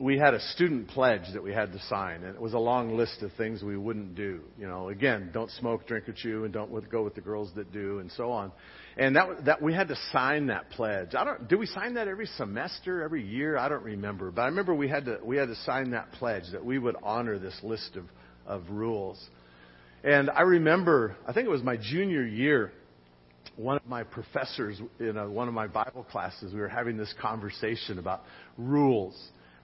we 0.00 0.16
had 0.16 0.32
a 0.32 0.40
student 0.40 0.88
pledge 0.88 1.30
that 1.34 1.42
we 1.42 1.52
had 1.52 1.72
to 1.72 1.78
sign, 1.82 2.24
and 2.24 2.34
it 2.34 2.40
was 2.40 2.54
a 2.54 2.58
long 2.58 2.96
list 2.96 3.20
of 3.20 3.30
things 3.34 3.62
we 3.62 3.76
wouldn't 3.76 4.14
do. 4.14 4.40
You 4.58 4.66
know, 4.66 4.88
again, 4.88 5.28
don't 5.32 5.50
smoke, 5.50 5.86
drink, 5.86 6.08
or 6.08 6.14
chew, 6.14 6.44
and 6.44 6.52
don't 6.54 6.90
go 6.90 7.02
with 7.02 7.14
the 7.14 7.20
girls 7.20 7.50
that 7.56 7.70
do, 7.70 7.98
and 7.98 8.10
so 8.12 8.32
on. 8.32 8.50
And 8.96 9.14
that 9.16 9.44
that 9.44 9.62
we 9.62 9.74
had 9.74 9.88
to 9.88 9.96
sign 10.10 10.46
that 10.46 10.70
pledge. 10.70 11.14
I 11.14 11.24
don't. 11.24 11.46
Do 11.46 11.58
we 11.58 11.66
sign 11.66 11.94
that 11.94 12.08
every 12.08 12.26
semester, 12.26 13.02
every 13.02 13.24
year? 13.24 13.58
I 13.58 13.68
don't 13.68 13.84
remember, 13.84 14.30
but 14.30 14.42
I 14.42 14.46
remember 14.46 14.74
we 14.74 14.88
had 14.88 15.04
to 15.04 15.18
we 15.22 15.36
had 15.36 15.48
to 15.48 15.56
sign 15.56 15.90
that 15.90 16.12
pledge 16.12 16.44
that 16.52 16.64
we 16.64 16.78
would 16.78 16.96
honor 17.02 17.38
this 17.38 17.58
list 17.62 17.96
of 17.96 18.04
of 18.46 18.70
rules. 18.70 19.22
And 20.02 20.30
I 20.30 20.42
remember, 20.42 21.14
I 21.28 21.34
think 21.34 21.44
it 21.46 21.50
was 21.50 21.62
my 21.62 21.76
junior 21.76 22.24
year, 22.26 22.72
one 23.56 23.76
of 23.76 23.86
my 23.86 24.02
professors 24.02 24.80
in 24.98 25.18
a, 25.18 25.28
one 25.28 25.46
of 25.46 25.52
my 25.52 25.66
Bible 25.66 26.06
classes, 26.10 26.54
we 26.54 26.60
were 26.60 26.68
having 26.68 26.96
this 26.96 27.14
conversation 27.20 27.98
about 27.98 28.22
rules 28.56 29.14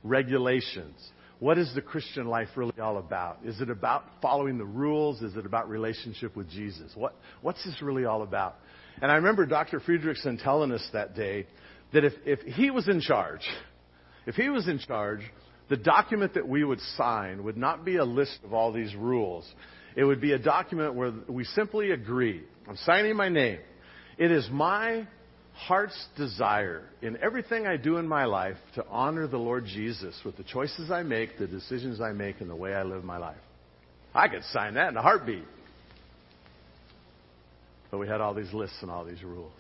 regulations. 0.09 0.97
What 1.39 1.59
is 1.59 1.71
the 1.75 1.83
Christian 1.83 2.27
life 2.27 2.49
really 2.57 2.79
all 2.81 2.97
about? 2.97 3.41
Is 3.45 3.61
it 3.61 3.69
about 3.69 4.05
following 4.23 4.57
the 4.57 4.65
rules? 4.65 5.21
Is 5.21 5.37
it 5.37 5.45
about 5.45 5.69
relationship 5.69 6.35
with 6.35 6.49
Jesus? 6.49 6.93
What, 6.95 7.15
what's 7.43 7.63
this 7.65 7.83
really 7.83 8.07
all 8.07 8.23
about? 8.23 8.57
And 9.03 9.13
I 9.13 9.17
remember 9.17 9.45
Dr. 9.45 9.81
Friedrichsen 9.81 10.43
telling 10.43 10.73
us 10.73 10.87
that 10.95 11.15
day 11.15 11.47
that 11.93 12.05
if, 12.05 12.15
if 12.25 12.41
he 12.41 12.71
was 12.71 12.89
in 12.89 13.01
charge, 13.01 13.47
if 14.27 14.35
he 14.35 14.49
was 14.49 14.67
in 14.67 14.79
charge, 14.79 15.21
the 15.69 15.77
document 15.77 16.35
that 16.35 16.49
we 16.49 16.65
would 16.65 16.81
sign 16.97 17.45
would 17.45 17.57
not 17.57 17.85
be 17.85 17.97
a 17.97 18.05
list 18.05 18.39
of 18.45 18.55
all 18.55 18.73
these 18.73 18.95
rules. 18.95 19.47
It 19.95 20.05
would 20.05 20.21
be 20.21 20.33
a 20.33 20.39
document 20.39 20.95
where 20.95 21.13
we 21.29 21.45
simply 21.45 21.91
agree. 21.91 22.45
I'm 22.69 22.77
signing 22.77 23.17
my 23.17 23.29
name. 23.29 23.59
It 24.17 24.31
is 24.31 24.49
my 24.51 25.07
heart's 25.57 26.07
desire 26.17 26.83
in 27.01 27.17
everything 27.23 27.67
I 27.67 27.77
do 27.77 27.97
in 27.97 28.07
my 28.07 28.27
life 28.27 28.57
to 28.75 28.87
honor 28.89 29.27
the 29.27 29.39
Lord 29.39 29.65
Jesus 29.65 30.15
with 30.25 30.37
the 30.37 30.45
choices 30.45 30.91
I 30.91 31.03
make, 31.03 31.39
the 31.39 31.47
decisions 31.47 32.01
I 32.01 32.13
make, 32.13 32.41
and 32.41 32.51
the 32.51 32.57
way 32.57 32.75
I 32.75 32.83
live 32.83 33.05
my 33.05 33.17
life. 33.17 33.41
I 34.15 34.29
could 34.29 34.45
sign 34.53 34.75
that 34.75 34.91
in 34.91 34.97
a 34.97 35.03
heartbeat. 35.03 35.45
But 37.91 37.99
we 37.99 38.07
had 38.07 38.21
all 38.21 38.35
these 38.35 38.53
lists 38.53 38.77
and 38.83 38.91
all 38.91 39.05
these 39.05 39.23
rules. 39.23 39.53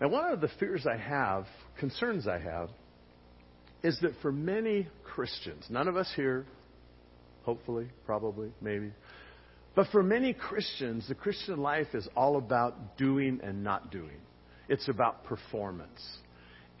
And 0.00 0.12
one 0.12 0.32
of 0.32 0.40
the 0.40 0.50
fears 0.60 0.86
I 0.86 0.96
have, 0.96 1.46
concerns 1.80 2.28
I 2.28 2.38
have, 2.38 2.70
is 3.82 3.98
that 4.02 4.12
for 4.22 4.30
many 4.30 4.86
Christians, 5.04 5.64
none 5.68 5.88
of 5.88 5.96
us 5.96 6.10
here, 6.14 6.44
hopefully, 7.42 7.88
probably, 8.06 8.50
maybe, 8.60 8.92
but 9.74 9.86
for 9.92 10.02
many 10.02 10.32
Christians, 10.32 11.06
the 11.08 11.14
Christian 11.14 11.58
life 11.58 11.88
is 11.94 12.08
all 12.16 12.36
about 12.36 12.96
doing 12.96 13.40
and 13.42 13.62
not 13.62 13.90
doing. 13.90 14.20
It's 14.68 14.88
about 14.88 15.24
performance. 15.24 16.00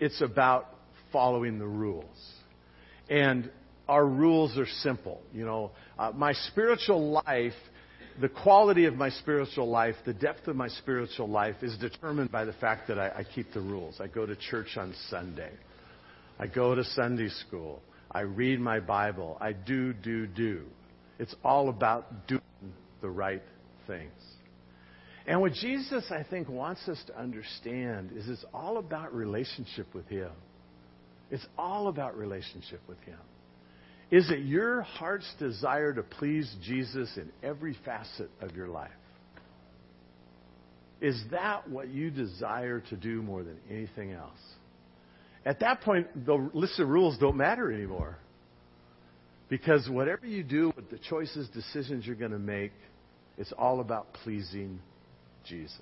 It's 0.00 0.20
about 0.20 0.66
following 1.12 1.58
the 1.58 1.66
rules. 1.66 2.32
And 3.08 3.50
our 3.88 4.06
rules 4.06 4.58
are 4.58 4.66
simple. 4.66 5.20
You 5.32 5.44
know, 5.44 5.70
uh, 5.98 6.12
my 6.14 6.32
spiritual 6.32 7.22
life, 7.26 7.54
the 8.20 8.28
quality 8.28 8.84
of 8.84 8.94
my 8.94 9.10
spiritual 9.10 9.68
life, 9.68 9.94
the 10.04 10.12
depth 10.12 10.46
of 10.48 10.56
my 10.56 10.68
spiritual 10.68 11.28
life 11.28 11.56
is 11.62 11.76
determined 11.78 12.30
by 12.30 12.44
the 12.44 12.52
fact 12.54 12.88
that 12.88 12.98
I, 12.98 13.08
I 13.08 13.24
keep 13.34 13.52
the 13.54 13.60
rules. 13.60 14.00
I 14.00 14.08
go 14.08 14.26
to 14.26 14.36
church 14.36 14.76
on 14.76 14.94
Sunday. 15.08 15.52
I 16.38 16.46
go 16.46 16.74
to 16.74 16.84
Sunday 16.84 17.28
school. 17.28 17.80
I 18.10 18.20
read 18.20 18.60
my 18.60 18.80
Bible. 18.80 19.38
I 19.40 19.52
do, 19.52 19.92
do, 19.92 20.26
do. 20.26 20.64
It's 21.18 21.34
all 21.44 21.68
about 21.68 22.26
doing 22.28 22.42
the 23.00 23.10
right 23.10 23.42
things. 23.86 24.12
And 25.26 25.40
what 25.40 25.52
Jesus, 25.52 26.04
I 26.10 26.22
think, 26.22 26.48
wants 26.48 26.88
us 26.88 27.02
to 27.08 27.18
understand 27.18 28.12
is 28.16 28.28
it's 28.28 28.44
all 28.54 28.78
about 28.78 29.14
relationship 29.14 29.86
with 29.94 30.08
Him. 30.08 30.30
It's 31.30 31.46
all 31.58 31.88
about 31.88 32.16
relationship 32.16 32.80
with 32.88 32.98
Him. 33.00 33.18
Is 34.10 34.30
it 34.30 34.40
your 34.40 34.80
heart's 34.82 35.30
desire 35.38 35.92
to 35.92 36.02
please 36.02 36.50
Jesus 36.64 37.10
in 37.16 37.30
every 37.42 37.76
facet 37.84 38.30
of 38.40 38.56
your 38.56 38.68
life? 38.68 38.90
Is 41.00 41.22
that 41.30 41.68
what 41.68 41.88
you 41.88 42.10
desire 42.10 42.80
to 42.88 42.96
do 42.96 43.22
more 43.22 43.42
than 43.42 43.58
anything 43.70 44.12
else? 44.12 44.38
At 45.44 45.60
that 45.60 45.82
point, 45.82 46.26
the 46.26 46.50
list 46.54 46.80
of 46.80 46.88
rules 46.88 47.18
don't 47.18 47.36
matter 47.36 47.70
anymore. 47.70 48.16
Because 49.48 49.88
whatever 49.88 50.26
you 50.26 50.42
do 50.42 50.72
with 50.76 50.90
the 50.90 50.98
choices, 50.98 51.48
decisions 51.48 52.06
you're 52.06 52.16
going 52.16 52.32
to 52.32 52.38
make, 52.38 52.72
it's 53.38 53.52
all 53.56 53.80
about 53.80 54.12
pleasing 54.12 54.80
Jesus. 55.46 55.80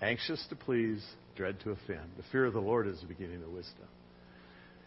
Anxious 0.00 0.44
to 0.48 0.56
please, 0.56 1.04
dread 1.36 1.60
to 1.60 1.70
offend. 1.70 2.10
The 2.16 2.24
fear 2.32 2.46
of 2.46 2.54
the 2.54 2.60
Lord 2.60 2.88
is 2.88 3.00
the 3.00 3.06
beginning 3.06 3.42
of 3.42 3.50
wisdom. 3.50 3.86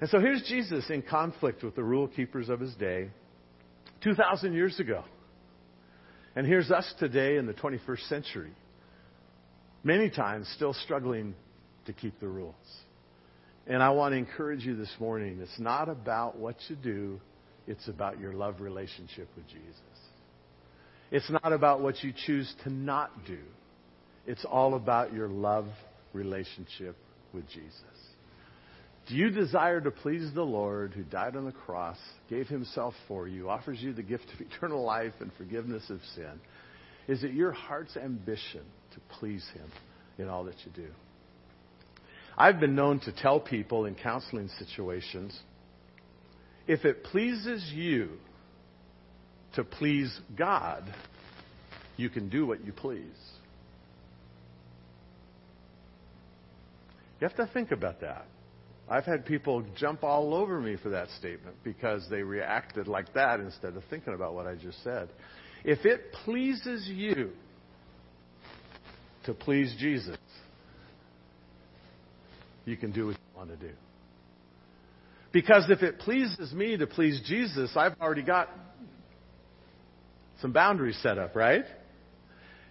And 0.01 0.09
so 0.09 0.19
here's 0.19 0.41
Jesus 0.43 0.89
in 0.89 1.01
conflict 1.03 1.63
with 1.63 1.75
the 1.75 1.83
rule 1.83 2.07
keepers 2.07 2.49
of 2.49 2.59
his 2.59 2.73
day 2.75 3.09
2,000 4.03 4.53
years 4.53 4.79
ago. 4.79 5.03
And 6.35 6.45
here's 6.45 6.69
us 6.69 6.91
today 6.99 7.37
in 7.37 7.45
the 7.45 7.53
21st 7.53 8.09
century, 8.09 8.51
many 9.83 10.09
times 10.09 10.51
still 10.55 10.73
struggling 10.73 11.33
to 11.85 11.93
keep 11.93 12.19
the 12.19 12.27
rules. 12.27 12.55
And 13.67 13.81
I 13.81 13.89
want 13.89 14.13
to 14.13 14.17
encourage 14.17 14.63
you 14.63 14.75
this 14.75 14.93
morning. 14.99 15.39
It's 15.41 15.59
not 15.59 15.89
about 15.89 16.37
what 16.37 16.55
you 16.67 16.75
do, 16.75 17.19
it's 17.67 17.87
about 17.87 18.19
your 18.19 18.33
love 18.33 18.61
relationship 18.61 19.27
with 19.35 19.47
Jesus. 19.47 19.81
It's 21.11 21.29
not 21.29 21.51
about 21.51 21.81
what 21.81 22.03
you 22.03 22.13
choose 22.25 22.53
to 22.63 22.69
not 22.69 23.25
do. 23.25 23.39
It's 24.27 24.45
all 24.45 24.75
about 24.75 25.13
your 25.13 25.27
love 25.27 25.67
relationship 26.13 26.95
with 27.33 27.47
Jesus. 27.49 27.81
Do 29.07 29.15
you 29.15 29.29
desire 29.29 29.81
to 29.81 29.91
please 29.91 30.31
the 30.33 30.43
Lord 30.43 30.93
who 30.93 31.03
died 31.03 31.35
on 31.35 31.45
the 31.45 31.51
cross, 31.51 31.97
gave 32.27 32.47
himself 32.47 32.95
for 33.07 33.27
you, 33.27 33.49
offers 33.49 33.79
you 33.79 33.93
the 33.93 34.01
gift 34.01 34.25
of 34.33 34.41
eternal 34.41 34.83
life 34.83 35.13
and 35.19 35.31
forgiveness 35.37 35.83
of 35.89 35.99
sin? 36.15 36.39
Is 37.07 37.23
it 37.23 37.33
your 37.33 37.51
heart's 37.51 37.95
ambition 37.97 38.63
to 38.93 38.99
please 39.19 39.45
him 39.53 39.69
in 40.17 40.27
all 40.27 40.43
that 40.45 40.55
you 40.65 40.71
do? 40.75 40.89
I've 42.37 42.59
been 42.59 42.75
known 42.75 42.99
to 43.01 43.11
tell 43.11 43.39
people 43.39 43.85
in 43.85 43.95
counseling 43.95 44.49
situations 44.59 45.37
if 46.67 46.83
it 46.83 47.03
pleases 47.03 47.71
you 47.73 48.09
to 49.53 49.63
please 49.63 50.19
God, 50.35 50.83
you 51.95 52.09
can 52.09 52.29
do 52.29 52.45
what 52.45 52.65
you 52.65 52.73
please. 52.73 53.01
You 57.21 57.27
have 57.27 57.37
to 57.37 57.47
think 57.53 57.71
about 57.71 58.01
that. 58.01 58.25
I've 58.89 59.05
had 59.05 59.25
people 59.25 59.65
jump 59.75 60.03
all 60.03 60.33
over 60.33 60.59
me 60.59 60.75
for 60.81 60.89
that 60.89 61.09
statement 61.11 61.55
because 61.63 62.07
they 62.09 62.21
reacted 62.21 62.87
like 62.87 63.13
that 63.13 63.39
instead 63.39 63.75
of 63.75 63.83
thinking 63.89 64.13
about 64.13 64.33
what 64.33 64.45
I 64.45 64.55
just 64.55 64.83
said. 64.83 65.09
If 65.63 65.85
it 65.85 66.11
pleases 66.23 66.87
you 66.87 67.31
to 69.25 69.33
please 69.33 69.75
Jesus, 69.79 70.17
you 72.65 72.77
can 72.77 72.91
do 72.91 73.07
what 73.07 73.13
you 73.13 73.37
want 73.37 73.49
to 73.49 73.55
do. 73.57 73.73
Because 75.31 75.65
if 75.69 75.83
it 75.83 75.99
pleases 75.99 76.53
me 76.53 76.77
to 76.77 76.87
please 76.87 77.21
Jesus, 77.25 77.71
I've 77.75 77.99
already 77.99 78.23
got 78.23 78.49
some 80.41 80.51
boundaries 80.51 80.97
set 81.01 81.17
up, 81.17 81.35
right? 81.35 81.65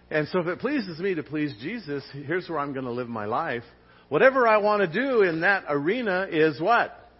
And 0.09 0.27
so 0.29 0.39
if 0.39 0.47
it 0.47 0.59
pleases 0.59 0.99
me 0.99 1.15
to 1.15 1.23
please 1.23 1.53
Jesus, 1.61 2.03
here's 2.11 2.47
where 2.49 2.59
I'm 2.59 2.73
going 2.73 2.85
to 2.85 2.91
live 2.91 3.07
my 3.07 3.25
life. 3.25 3.63
Whatever 4.09 4.47
I 4.47 4.57
want 4.57 4.81
to 4.81 4.87
do 4.87 5.23
in 5.23 5.41
that 5.41 5.65
arena 5.67 6.27
is 6.29 6.59
what? 6.59 7.11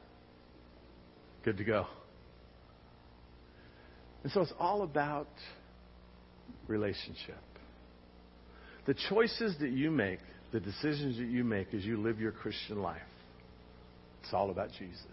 Good 1.44 1.58
to 1.58 1.64
go. 1.64 1.88
And 4.24 4.32
so 4.32 4.42
it's 4.42 4.54
all 4.60 4.82
about 4.82 5.28
relationship. 6.68 7.38
The 8.88 8.96
choices 9.10 9.56
that 9.60 9.70
you 9.70 9.92
make 9.92 10.20
the 10.56 10.62
decisions 10.62 11.18
that 11.18 11.28
you 11.28 11.44
make 11.44 11.74
as 11.74 11.84
you 11.84 11.98
live 11.98 12.18
your 12.18 12.32
Christian 12.32 12.82
life. 12.82 13.02
It's 14.24 14.34
all 14.34 14.52
about 14.52 14.70
Jesus. 14.72 15.04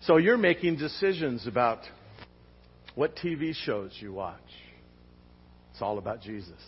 So 0.00 0.16
you're 0.16 0.36
making 0.36 0.74
decisions 0.74 1.46
about 1.46 1.78
what 2.96 3.14
TV 3.14 3.54
shows 3.54 3.92
you 4.00 4.12
watch. 4.12 4.40
It's 5.70 5.80
all 5.80 5.98
about 5.98 6.20
Jesus. 6.20 6.60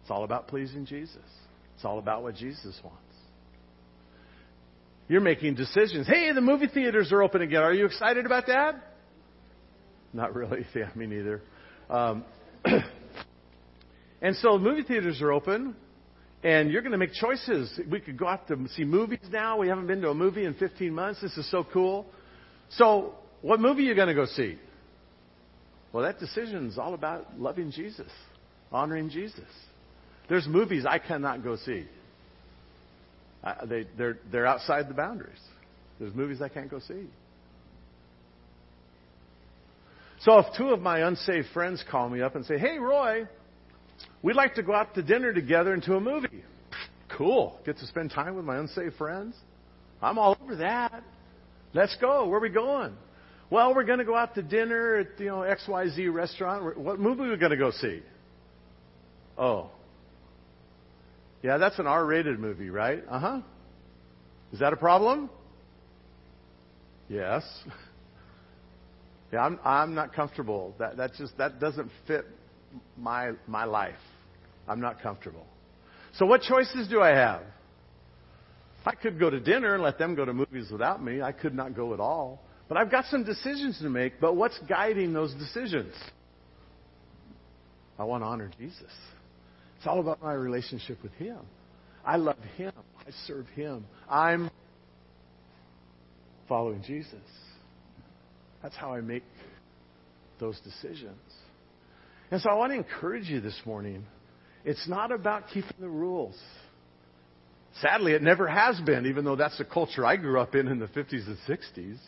It's 0.00 0.10
all 0.10 0.24
about 0.24 0.48
pleasing 0.48 0.86
Jesus. 0.86 1.18
It's 1.74 1.84
all 1.84 1.98
about 1.98 2.22
what 2.22 2.34
Jesus 2.34 2.80
wants. 2.82 2.98
You're 5.06 5.20
making 5.20 5.56
decisions. 5.56 6.06
Hey, 6.06 6.32
the 6.32 6.40
movie 6.40 6.68
theaters 6.68 7.12
are 7.12 7.22
open 7.22 7.42
again. 7.42 7.60
Are 7.60 7.74
you 7.74 7.84
excited 7.84 8.24
about 8.24 8.46
that? 8.46 8.76
Not 10.14 10.34
really. 10.34 10.64
Yeah, 10.74 10.88
me 10.94 11.04
neither. 11.04 11.42
Um, 11.90 12.24
and 14.22 14.34
so 14.36 14.56
movie 14.56 14.82
theaters 14.82 15.20
are 15.20 15.30
open 15.30 15.76
and 16.44 16.70
you're 16.70 16.82
going 16.82 16.92
to 16.92 16.98
make 16.98 17.14
choices. 17.14 17.80
We 17.90 18.00
could 18.00 18.18
go 18.18 18.28
out 18.28 18.46
to 18.48 18.68
see 18.76 18.84
movies 18.84 19.26
now. 19.32 19.58
We 19.58 19.68
haven't 19.68 19.86
been 19.86 20.02
to 20.02 20.10
a 20.10 20.14
movie 20.14 20.44
in 20.44 20.52
15 20.54 20.92
months. 20.92 21.22
This 21.22 21.36
is 21.38 21.50
so 21.50 21.66
cool. 21.72 22.06
So, 22.72 23.14
what 23.40 23.60
movie 23.60 23.82
are 23.82 23.86
you 23.86 23.94
going 23.94 24.08
to 24.08 24.14
go 24.14 24.26
see? 24.26 24.58
Well, 25.92 26.04
that 26.04 26.18
decision 26.18 26.68
is 26.68 26.76
all 26.76 26.92
about 26.92 27.40
loving 27.40 27.70
Jesus, 27.70 28.10
honoring 28.70 29.08
Jesus. 29.08 29.48
There's 30.28 30.46
movies 30.46 30.84
I 30.86 30.98
cannot 30.98 31.42
go 31.42 31.56
see. 31.56 31.86
I, 33.42 33.64
they, 33.64 33.86
they're, 33.96 34.18
they're 34.30 34.46
outside 34.46 34.88
the 34.88 34.94
boundaries. 34.94 35.40
There's 35.98 36.14
movies 36.14 36.42
I 36.42 36.48
can't 36.48 36.70
go 36.70 36.78
see. 36.80 37.06
So 40.20 40.38
if 40.40 40.46
two 40.58 40.70
of 40.70 40.80
my 40.80 41.06
unsaved 41.06 41.48
friends 41.54 41.82
call 41.90 42.10
me 42.10 42.20
up 42.20 42.34
and 42.34 42.44
say, 42.44 42.58
Hey, 42.58 42.78
Roy, 42.78 43.28
We'd 44.24 44.36
like 44.36 44.54
to 44.54 44.62
go 44.62 44.72
out 44.74 44.94
to 44.94 45.02
dinner 45.02 45.34
together 45.34 45.74
and 45.74 45.82
to 45.82 45.96
a 45.96 46.00
movie. 46.00 46.42
Cool. 47.10 47.60
Get 47.66 47.76
to 47.76 47.86
spend 47.86 48.10
time 48.10 48.34
with 48.36 48.46
my 48.46 48.56
unsaved 48.56 48.96
friends. 48.96 49.36
I'm 50.00 50.16
all 50.18 50.34
over 50.42 50.56
that. 50.56 51.04
Let's 51.74 51.94
go. 52.00 52.26
Where 52.26 52.38
are 52.38 52.40
we 52.40 52.48
going? 52.48 52.96
Well, 53.50 53.74
we're 53.74 53.84
going 53.84 53.98
to 53.98 54.04
go 54.06 54.16
out 54.16 54.34
to 54.36 54.42
dinner 54.42 54.96
at 54.96 55.20
you 55.20 55.26
know 55.26 55.40
XYZ 55.40 56.10
restaurant. 56.10 56.78
What 56.78 56.98
movie 56.98 57.24
are 57.24 57.30
we 57.32 57.36
going 57.36 57.50
to 57.50 57.58
go 57.58 57.70
see? 57.70 58.00
Oh. 59.36 59.68
Yeah, 61.42 61.58
that's 61.58 61.78
an 61.78 61.86
R-rated 61.86 62.40
movie, 62.40 62.70
right? 62.70 63.04
Uh-huh. 63.06 63.42
Is 64.54 64.60
that 64.60 64.72
a 64.72 64.76
problem? 64.76 65.28
Yes. 67.10 67.44
Yeah, 69.32 69.40
I'm 69.40 69.58
I'm 69.64 69.94
not 69.96 70.14
comfortable. 70.14 70.76
That 70.78 70.96
that 70.98 71.14
just 71.14 71.36
that 71.38 71.58
doesn't 71.58 71.90
fit 72.06 72.24
my, 72.96 73.32
my 73.48 73.64
life. 73.64 73.96
I'm 74.68 74.80
not 74.80 75.00
comfortable. 75.02 75.46
So 76.14 76.26
what 76.26 76.42
choices 76.42 76.88
do 76.88 77.00
I 77.00 77.10
have? 77.10 77.42
I 78.86 78.94
could 78.94 79.18
go 79.18 79.30
to 79.30 79.40
dinner 79.40 79.74
and 79.74 79.82
let 79.82 79.98
them 79.98 80.14
go 80.14 80.24
to 80.24 80.32
movies 80.32 80.70
without 80.70 81.02
me. 81.02 81.22
I 81.22 81.32
could 81.32 81.54
not 81.54 81.74
go 81.74 81.94
at 81.94 82.00
all. 82.00 82.42
But 82.68 82.78
I've 82.78 82.90
got 82.90 83.06
some 83.06 83.24
decisions 83.24 83.78
to 83.78 83.88
make. 83.88 84.20
But 84.20 84.36
what's 84.36 84.58
guiding 84.68 85.12
those 85.12 85.32
decisions? 85.34 85.94
I 87.98 88.04
want 88.04 88.22
to 88.22 88.26
honor 88.26 88.50
Jesus. 88.58 88.90
It's 89.76 89.86
all 89.86 90.00
about 90.00 90.22
my 90.22 90.32
relationship 90.32 91.02
with 91.02 91.12
Him. 91.12 91.38
I 92.04 92.16
love 92.16 92.38
Him. 92.56 92.72
I 92.98 93.10
serve 93.26 93.46
Him. 93.48 93.86
I'm 94.08 94.50
following 96.48 96.82
Jesus. 96.86 97.14
That's 98.62 98.76
how 98.76 98.92
I 98.92 99.00
make 99.00 99.24
those 100.40 100.58
decisions. 100.60 101.20
And 102.30 102.40
so 102.40 102.50
I 102.50 102.54
want 102.54 102.72
to 102.72 102.76
encourage 102.76 103.28
you 103.28 103.40
this 103.40 103.58
morning. 103.64 104.04
It's 104.64 104.88
not 104.88 105.12
about 105.12 105.48
keeping 105.48 105.76
the 105.78 105.88
rules. 105.88 106.40
Sadly, 107.80 108.12
it 108.12 108.22
never 108.22 108.46
has 108.46 108.80
been, 108.80 109.06
even 109.06 109.24
though 109.24 109.36
that's 109.36 109.58
the 109.58 109.64
culture 109.64 110.06
I 110.06 110.16
grew 110.16 110.40
up 110.40 110.54
in 110.54 110.68
in 110.68 110.78
the 110.78 110.86
50s 110.86 111.26
and 111.26 111.36
60s. 111.48 111.98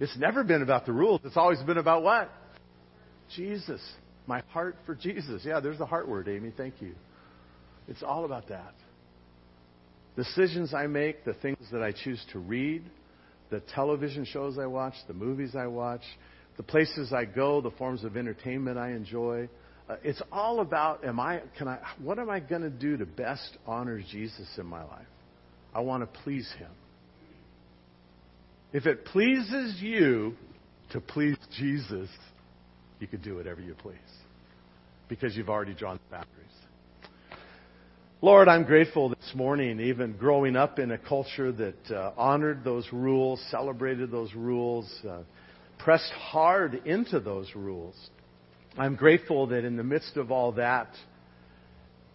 It's 0.00 0.16
never 0.16 0.44
been 0.44 0.62
about 0.62 0.86
the 0.86 0.92
rules. 0.92 1.20
It's 1.24 1.36
always 1.36 1.60
been 1.62 1.78
about 1.78 2.02
what? 2.02 2.30
Jesus. 3.34 3.80
My 4.26 4.42
heart 4.48 4.76
for 4.86 4.94
Jesus. 4.94 5.42
Yeah, 5.44 5.60
there's 5.60 5.78
the 5.78 5.86
heart 5.86 6.08
word, 6.08 6.28
Amy. 6.28 6.52
Thank 6.56 6.80
you. 6.80 6.94
It's 7.86 8.02
all 8.02 8.24
about 8.24 8.48
that. 8.48 8.74
Decisions 10.16 10.74
I 10.74 10.86
make, 10.86 11.24
the 11.24 11.34
things 11.34 11.58
that 11.72 11.82
I 11.82 11.92
choose 11.92 12.24
to 12.32 12.38
read, 12.38 12.82
the 13.50 13.60
television 13.74 14.24
shows 14.24 14.58
I 14.58 14.66
watch, 14.66 14.94
the 15.06 15.14
movies 15.14 15.54
I 15.56 15.66
watch, 15.66 16.02
the 16.56 16.62
places 16.62 17.12
I 17.12 17.24
go, 17.24 17.60
the 17.60 17.70
forms 17.72 18.04
of 18.04 18.16
entertainment 18.16 18.78
I 18.78 18.90
enjoy. 18.90 19.48
Uh, 19.88 19.96
it's 20.04 20.20
all 20.30 20.60
about 20.60 21.04
am 21.04 21.18
I 21.18 21.40
can 21.56 21.66
I 21.66 21.78
what 22.02 22.18
am 22.18 22.28
I 22.28 22.40
going 22.40 22.62
to 22.62 22.70
do 22.70 22.96
to 22.96 23.06
best 23.06 23.56
honor 23.66 24.00
Jesus 24.00 24.46
in 24.58 24.66
my 24.66 24.82
life? 24.84 25.06
I 25.74 25.80
want 25.80 26.02
to 26.02 26.20
please 26.20 26.50
him. 26.58 26.70
If 28.72 28.86
it 28.86 29.06
pleases 29.06 29.80
you 29.80 30.34
to 30.90 31.00
please 31.00 31.36
Jesus, 31.56 32.10
you 33.00 33.06
can 33.06 33.20
do 33.22 33.36
whatever 33.36 33.60
you 33.60 33.74
please 33.74 33.96
because 35.08 35.34
you've 35.36 35.48
already 35.48 35.74
drawn 35.74 35.96
the 35.96 36.16
boundaries. 36.16 36.34
Lord, 38.20 38.48
I'm 38.48 38.64
grateful 38.64 39.10
this 39.10 39.32
morning, 39.34 39.80
even 39.80 40.16
growing 40.16 40.56
up 40.56 40.78
in 40.78 40.90
a 40.90 40.98
culture 40.98 41.52
that 41.52 41.90
uh, 41.90 42.12
honored 42.16 42.64
those 42.64 42.86
rules, 42.92 43.40
celebrated 43.50 44.10
those 44.10 44.34
rules, 44.34 44.92
uh, 45.08 45.20
pressed 45.78 46.10
hard 46.12 46.74
into 46.84 47.20
those 47.20 47.54
rules. 47.54 47.94
I'm 48.78 48.94
grateful 48.94 49.48
that 49.48 49.64
in 49.64 49.76
the 49.76 49.82
midst 49.82 50.16
of 50.16 50.30
all 50.30 50.52
that, 50.52 50.88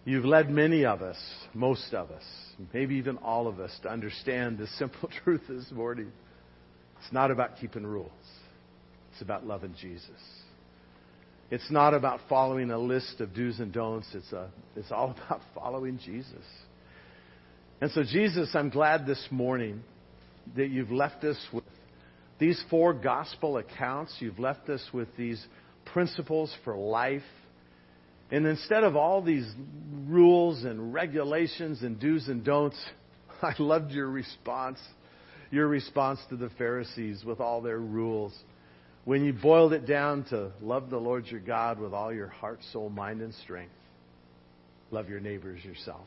you've 0.06 0.24
led 0.24 0.48
many 0.48 0.86
of 0.86 1.02
us, 1.02 1.18
most 1.52 1.92
of 1.92 2.10
us, 2.10 2.22
maybe 2.72 2.94
even 2.94 3.18
all 3.18 3.46
of 3.48 3.60
us, 3.60 3.70
to 3.82 3.90
understand 3.90 4.56
the 4.56 4.66
simple 4.78 5.10
truth 5.24 5.42
this 5.46 5.70
morning. 5.70 6.10
It's 7.02 7.12
not 7.12 7.30
about 7.30 7.58
keeping 7.60 7.84
rules. 7.84 8.10
It's 9.12 9.20
about 9.20 9.46
loving 9.46 9.74
Jesus. 9.78 10.08
It's 11.50 11.70
not 11.70 11.92
about 11.92 12.20
following 12.30 12.70
a 12.70 12.78
list 12.78 13.20
of 13.20 13.34
do's 13.34 13.60
and 13.60 13.70
don'ts. 13.70 14.08
It's, 14.14 14.32
a, 14.32 14.48
it's 14.74 14.90
all 14.90 15.14
about 15.26 15.42
following 15.54 15.98
Jesus. 16.02 16.44
And 17.82 17.90
so, 17.90 18.02
Jesus, 18.02 18.48
I'm 18.54 18.70
glad 18.70 19.04
this 19.04 19.22
morning 19.30 19.82
that 20.56 20.70
you've 20.70 20.90
left 20.90 21.24
us 21.24 21.36
with 21.52 21.64
these 22.38 22.62
four 22.70 22.94
gospel 22.94 23.58
accounts, 23.58 24.16
you've 24.18 24.38
left 24.38 24.68
us 24.68 24.82
with 24.92 25.08
these 25.16 25.44
principles 25.86 26.54
for 26.64 26.76
life. 26.76 27.22
And 28.30 28.46
instead 28.46 28.84
of 28.84 28.96
all 28.96 29.22
these 29.22 29.50
rules 30.06 30.64
and 30.64 30.92
regulations 30.92 31.82
and 31.82 32.00
do's 32.00 32.28
and 32.28 32.44
don'ts, 32.44 32.82
I 33.42 33.54
loved 33.58 33.92
your 33.92 34.08
response, 34.08 34.78
your 35.50 35.68
response 35.68 36.18
to 36.30 36.36
the 36.36 36.50
Pharisees 36.58 37.24
with 37.24 37.40
all 37.40 37.60
their 37.60 37.78
rules. 37.78 38.34
When 39.04 39.24
you 39.24 39.34
boiled 39.34 39.74
it 39.74 39.86
down 39.86 40.24
to 40.30 40.52
love 40.62 40.88
the 40.88 40.96
Lord 40.96 41.26
your 41.26 41.40
God 41.40 41.78
with 41.78 41.92
all 41.92 42.12
your 42.12 42.28
heart, 42.28 42.60
soul, 42.72 42.88
mind, 42.88 43.20
and 43.20 43.34
strength, 43.34 43.74
love 44.90 45.10
your 45.10 45.20
neighbors 45.20 45.62
yourself. 45.62 46.06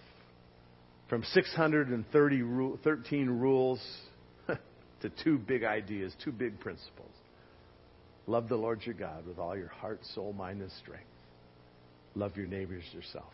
From 1.08 1.24
613 1.24 3.30
rules 3.30 3.80
to 5.02 5.12
two 5.24 5.38
big 5.38 5.64
ideas, 5.64 6.14
two 6.24 6.32
big 6.32 6.60
principles. 6.60 7.12
Love 8.28 8.50
the 8.50 8.56
Lord 8.56 8.82
your 8.86 8.94
God 8.94 9.26
with 9.26 9.40
all 9.40 9.58
your 9.58 9.70
heart, 9.70 10.00
soul, 10.14 10.34
mind, 10.34 10.62
and 10.62 10.72
strength. 10.84 11.06
Love 12.14 12.36
your 12.36 12.48
neighbors 12.48 12.84
yourself. 12.94 13.32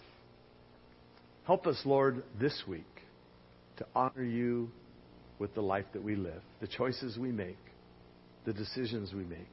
Help 1.45 1.65
us, 1.65 1.81
Lord, 1.83 2.23
this 2.39 2.63
week 2.67 2.85
to 3.77 3.85
honor 3.95 4.23
you 4.23 4.69
with 5.39 5.55
the 5.55 5.61
life 5.61 5.85
that 5.93 6.03
we 6.03 6.15
live, 6.15 6.41
the 6.61 6.67
choices 6.67 7.17
we 7.17 7.31
make, 7.31 7.57
the 8.45 8.53
decisions 8.53 9.11
we 9.13 9.23
make. 9.23 9.49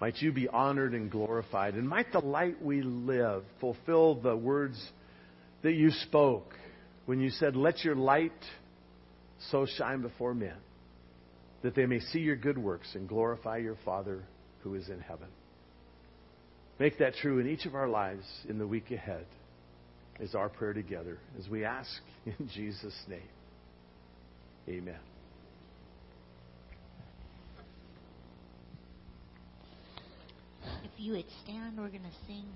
Might 0.00 0.16
you 0.16 0.32
be 0.32 0.48
honored 0.48 0.94
and 0.94 1.10
glorified, 1.10 1.74
and 1.74 1.88
might 1.88 2.10
the 2.10 2.20
light 2.20 2.60
we 2.62 2.82
live 2.82 3.44
fulfill 3.60 4.16
the 4.16 4.34
words 4.34 4.82
that 5.62 5.74
you 5.74 5.90
spoke 5.90 6.54
when 7.06 7.20
you 7.20 7.30
said, 7.30 7.54
Let 7.54 7.84
your 7.84 7.96
light 7.96 8.32
so 9.50 9.66
shine 9.66 10.00
before 10.00 10.34
men 10.34 10.56
that 11.62 11.74
they 11.74 11.86
may 11.86 12.00
see 12.00 12.18
your 12.18 12.36
good 12.36 12.58
works 12.58 12.88
and 12.94 13.08
glorify 13.08 13.58
your 13.58 13.76
Father 13.84 14.22
who 14.64 14.74
is 14.74 14.88
in 14.88 14.98
heaven. 14.98 15.28
Make 16.80 16.98
that 16.98 17.14
true 17.14 17.38
in 17.38 17.46
each 17.46 17.66
of 17.66 17.74
our 17.76 17.86
lives 17.86 18.24
in 18.48 18.58
the 18.58 18.66
week 18.66 18.90
ahead, 18.90 19.26
is 20.18 20.34
our 20.34 20.48
prayer 20.48 20.72
together 20.72 21.18
as 21.38 21.48
we 21.48 21.64
ask 21.64 21.90
in 22.26 22.48
Jesus' 22.52 22.98
name. 23.08 23.20
Amen. 24.68 24.98
If 30.82 30.90
you 30.96 31.12
would 31.12 31.26
stand, 31.44 31.76
we're 31.76 31.88
going 31.88 32.02
to 32.02 32.26
sing 32.26 32.46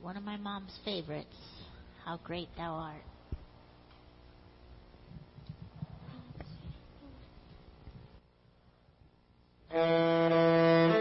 one 0.00 0.16
of 0.16 0.22
my 0.22 0.38
mom's 0.38 0.76
favorites, 0.84 1.36
How 2.04 2.18
Great 2.24 2.48
Thou 2.56 2.72
Art. 2.72 3.09
Mm-hmm. 9.72 10.99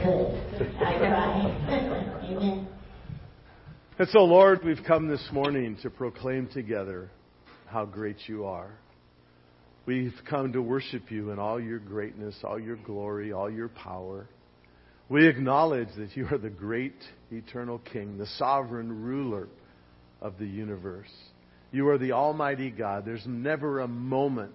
Could. 0.00 0.78
I 0.78 0.98
try. 0.98 2.22
Amen. 2.30 2.68
And 3.98 4.08
so, 4.10 4.20
Lord, 4.20 4.64
we've 4.64 4.84
come 4.86 5.08
this 5.08 5.26
morning 5.32 5.76
to 5.82 5.90
proclaim 5.90 6.48
together 6.52 7.10
how 7.66 7.84
great 7.84 8.16
you 8.26 8.44
are. 8.44 8.70
We've 9.86 10.14
come 10.30 10.52
to 10.52 10.62
worship 10.62 11.10
you 11.10 11.30
in 11.30 11.40
all 11.40 11.60
your 11.60 11.80
greatness, 11.80 12.36
all 12.44 12.60
your 12.60 12.76
glory, 12.76 13.32
all 13.32 13.50
your 13.50 13.70
power. 13.70 14.28
We 15.08 15.26
acknowledge 15.26 15.88
that 15.96 16.16
you 16.16 16.26
are 16.30 16.38
the 16.38 16.50
great 16.50 16.94
eternal 17.32 17.80
King, 17.92 18.18
the 18.18 18.26
sovereign 18.38 19.02
ruler 19.02 19.48
of 20.20 20.38
the 20.38 20.46
universe. 20.46 21.10
You 21.72 21.88
are 21.88 21.98
the 21.98 22.12
Almighty 22.12 22.70
God. 22.70 23.04
There's 23.04 23.26
never 23.26 23.80
a 23.80 23.88
moment 23.88 24.54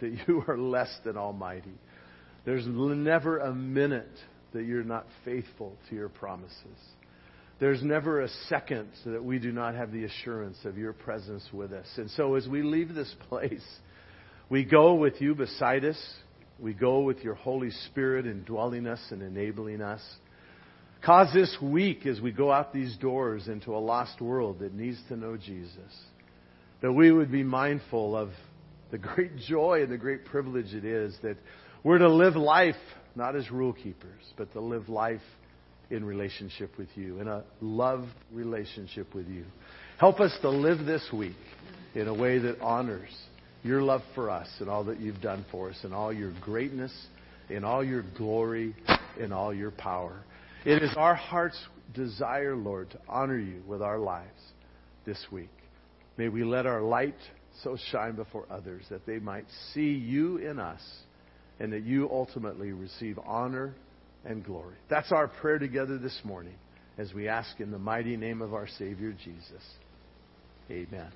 that 0.00 0.16
you 0.26 0.44
are 0.48 0.56
less 0.56 0.94
than 1.04 1.18
Almighty. 1.18 1.74
There's 2.46 2.64
never 2.66 3.38
a 3.40 3.52
minute 3.52 4.16
that 4.54 4.64
you're 4.64 4.84
not 4.84 5.04
faithful 5.24 5.76
to 5.90 5.96
your 5.96 6.08
promises. 6.08 6.78
There's 7.58 7.82
never 7.82 8.22
a 8.22 8.28
second 8.48 8.88
that 9.04 9.22
we 9.22 9.40
do 9.40 9.50
not 9.50 9.74
have 9.74 9.90
the 9.90 10.04
assurance 10.04 10.58
of 10.64 10.78
your 10.78 10.92
presence 10.92 11.42
with 11.52 11.72
us. 11.72 11.86
And 11.96 12.08
so 12.12 12.36
as 12.36 12.46
we 12.46 12.62
leave 12.62 12.94
this 12.94 13.12
place, 13.28 13.66
we 14.48 14.64
go 14.64 14.94
with 14.94 15.20
you 15.20 15.34
beside 15.34 15.84
us. 15.84 15.98
We 16.60 16.72
go 16.72 17.00
with 17.00 17.18
your 17.18 17.34
Holy 17.34 17.70
Spirit 17.88 18.26
indwelling 18.26 18.86
us 18.86 19.00
and 19.10 19.22
enabling 19.22 19.82
us. 19.82 20.00
Cause 21.04 21.28
this 21.34 21.54
week, 21.60 22.06
as 22.06 22.20
we 22.20 22.30
go 22.30 22.52
out 22.52 22.72
these 22.72 22.96
doors 22.98 23.48
into 23.48 23.74
a 23.74 23.78
lost 23.78 24.20
world 24.20 24.60
that 24.60 24.72
needs 24.72 24.98
to 25.08 25.16
know 25.16 25.36
Jesus, 25.36 25.92
that 26.80 26.92
we 26.92 27.10
would 27.10 27.32
be 27.32 27.42
mindful 27.42 28.16
of 28.16 28.30
the 28.92 28.98
great 28.98 29.36
joy 29.36 29.82
and 29.82 29.90
the 29.90 29.98
great 29.98 30.24
privilege 30.26 30.72
it 30.74 30.84
is 30.84 31.16
that 31.22 31.36
we're 31.86 31.98
to 31.98 32.12
live 32.12 32.34
life 32.34 32.74
not 33.14 33.36
as 33.36 33.48
rule 33.48 33.72
keepers, 33.72 34.20
but 34.36 34.52
to 34.52 34.60
live 34.60 34.88
life 34.88 35.20
in 35.88 36.04
relationship 36.04 36.76
with 36.76 36.88
you, 36.96 37.20
in 37.20 37.28
a 37.28 37.44
love 37.60 38.08
relationship 38.32 39.14
with 39.14 39.28
you. 39.28 39.44
Help 39.96 40.18
us 40.18 40.36
to 40.42 40.50
live 40.50 40.84
this 40.84 41.08
week 41.12 41.36
in 41.94 42.08
a 42.08 42.12
way 42.12 42.38
that 42.40 42.60
honors 42.60 43.08
your 43.62 43.82
love 43.82 44.00
for 44.16 44.30
us 44.30 44.48
and 44.58 44.68
all 44.68 44.82
that 44.82 44.98
you've 44.98 45.20
done 45.20 45.46
for 45.52 45.70
us 45.70 45.78
and 45.84 45.94
all 45.94 46.12
your 46.12 46.32
greatness, 46.40 46.92
in 47.50 47.62
all 47.62 47.84
your 47.84 48.02
glory, 48.18 48.74
in 49.20 49.32
all 49.32 49.54
your 49.54 49.70
power. 49.70 50.24
It 50.64 50.82
is 50.82 50.90
our 50.96 51.14
heart's 51.14 51.60
desire, 51.94 52.56
Lord, 52.56 52.90
to 52.90 52.98
honor 53.08 53.38
you 53.38 53.62
with 53.64 53.80
our 53.80 54.00
lives 54.00 54.42
this 55.04 55.24
week. 55.30 55.50
May 56.16 56.30
we 56.30 56.42
let 56.42 56.66
our 56.66 56.82
light 56.82 57.14
so 57.62 57.78
shine 57.92 58.16
before 58.16 58.44
others 58.50 58.82
that 58.90 59.06
they 59.06 59.20
might 59.20 59.46
see 59.72 59.92
you 59.92 60.38
in 60.38 60.58
us 60.58 60.82
and 61.58 61.72
that 61.72 61.82
you 61.84 62.08
ultimately 62.10 62.72
receive 62.72 63.18
honor 63.24 63.74
and 64.24 64.44
glory. 64.44 64.76
That's 64.88 65.12
our 65.12 65.28
prayer 65.28 65.58
together 65.58 65.98
this 65.98 66.18
morning 66.24 66.54
as 66.98 67.12
we 67.12 67.28
ask 67.28 67.60
in 67.60 67.70
the 67.70 67.78
mighty 67.78 68.16
name 68.16 68.42
of 68.42 68.54
our 68.54 68.66
Savior 68.66 69.12
Jesus. 69.12 69.62
Amen. 70.70 71.12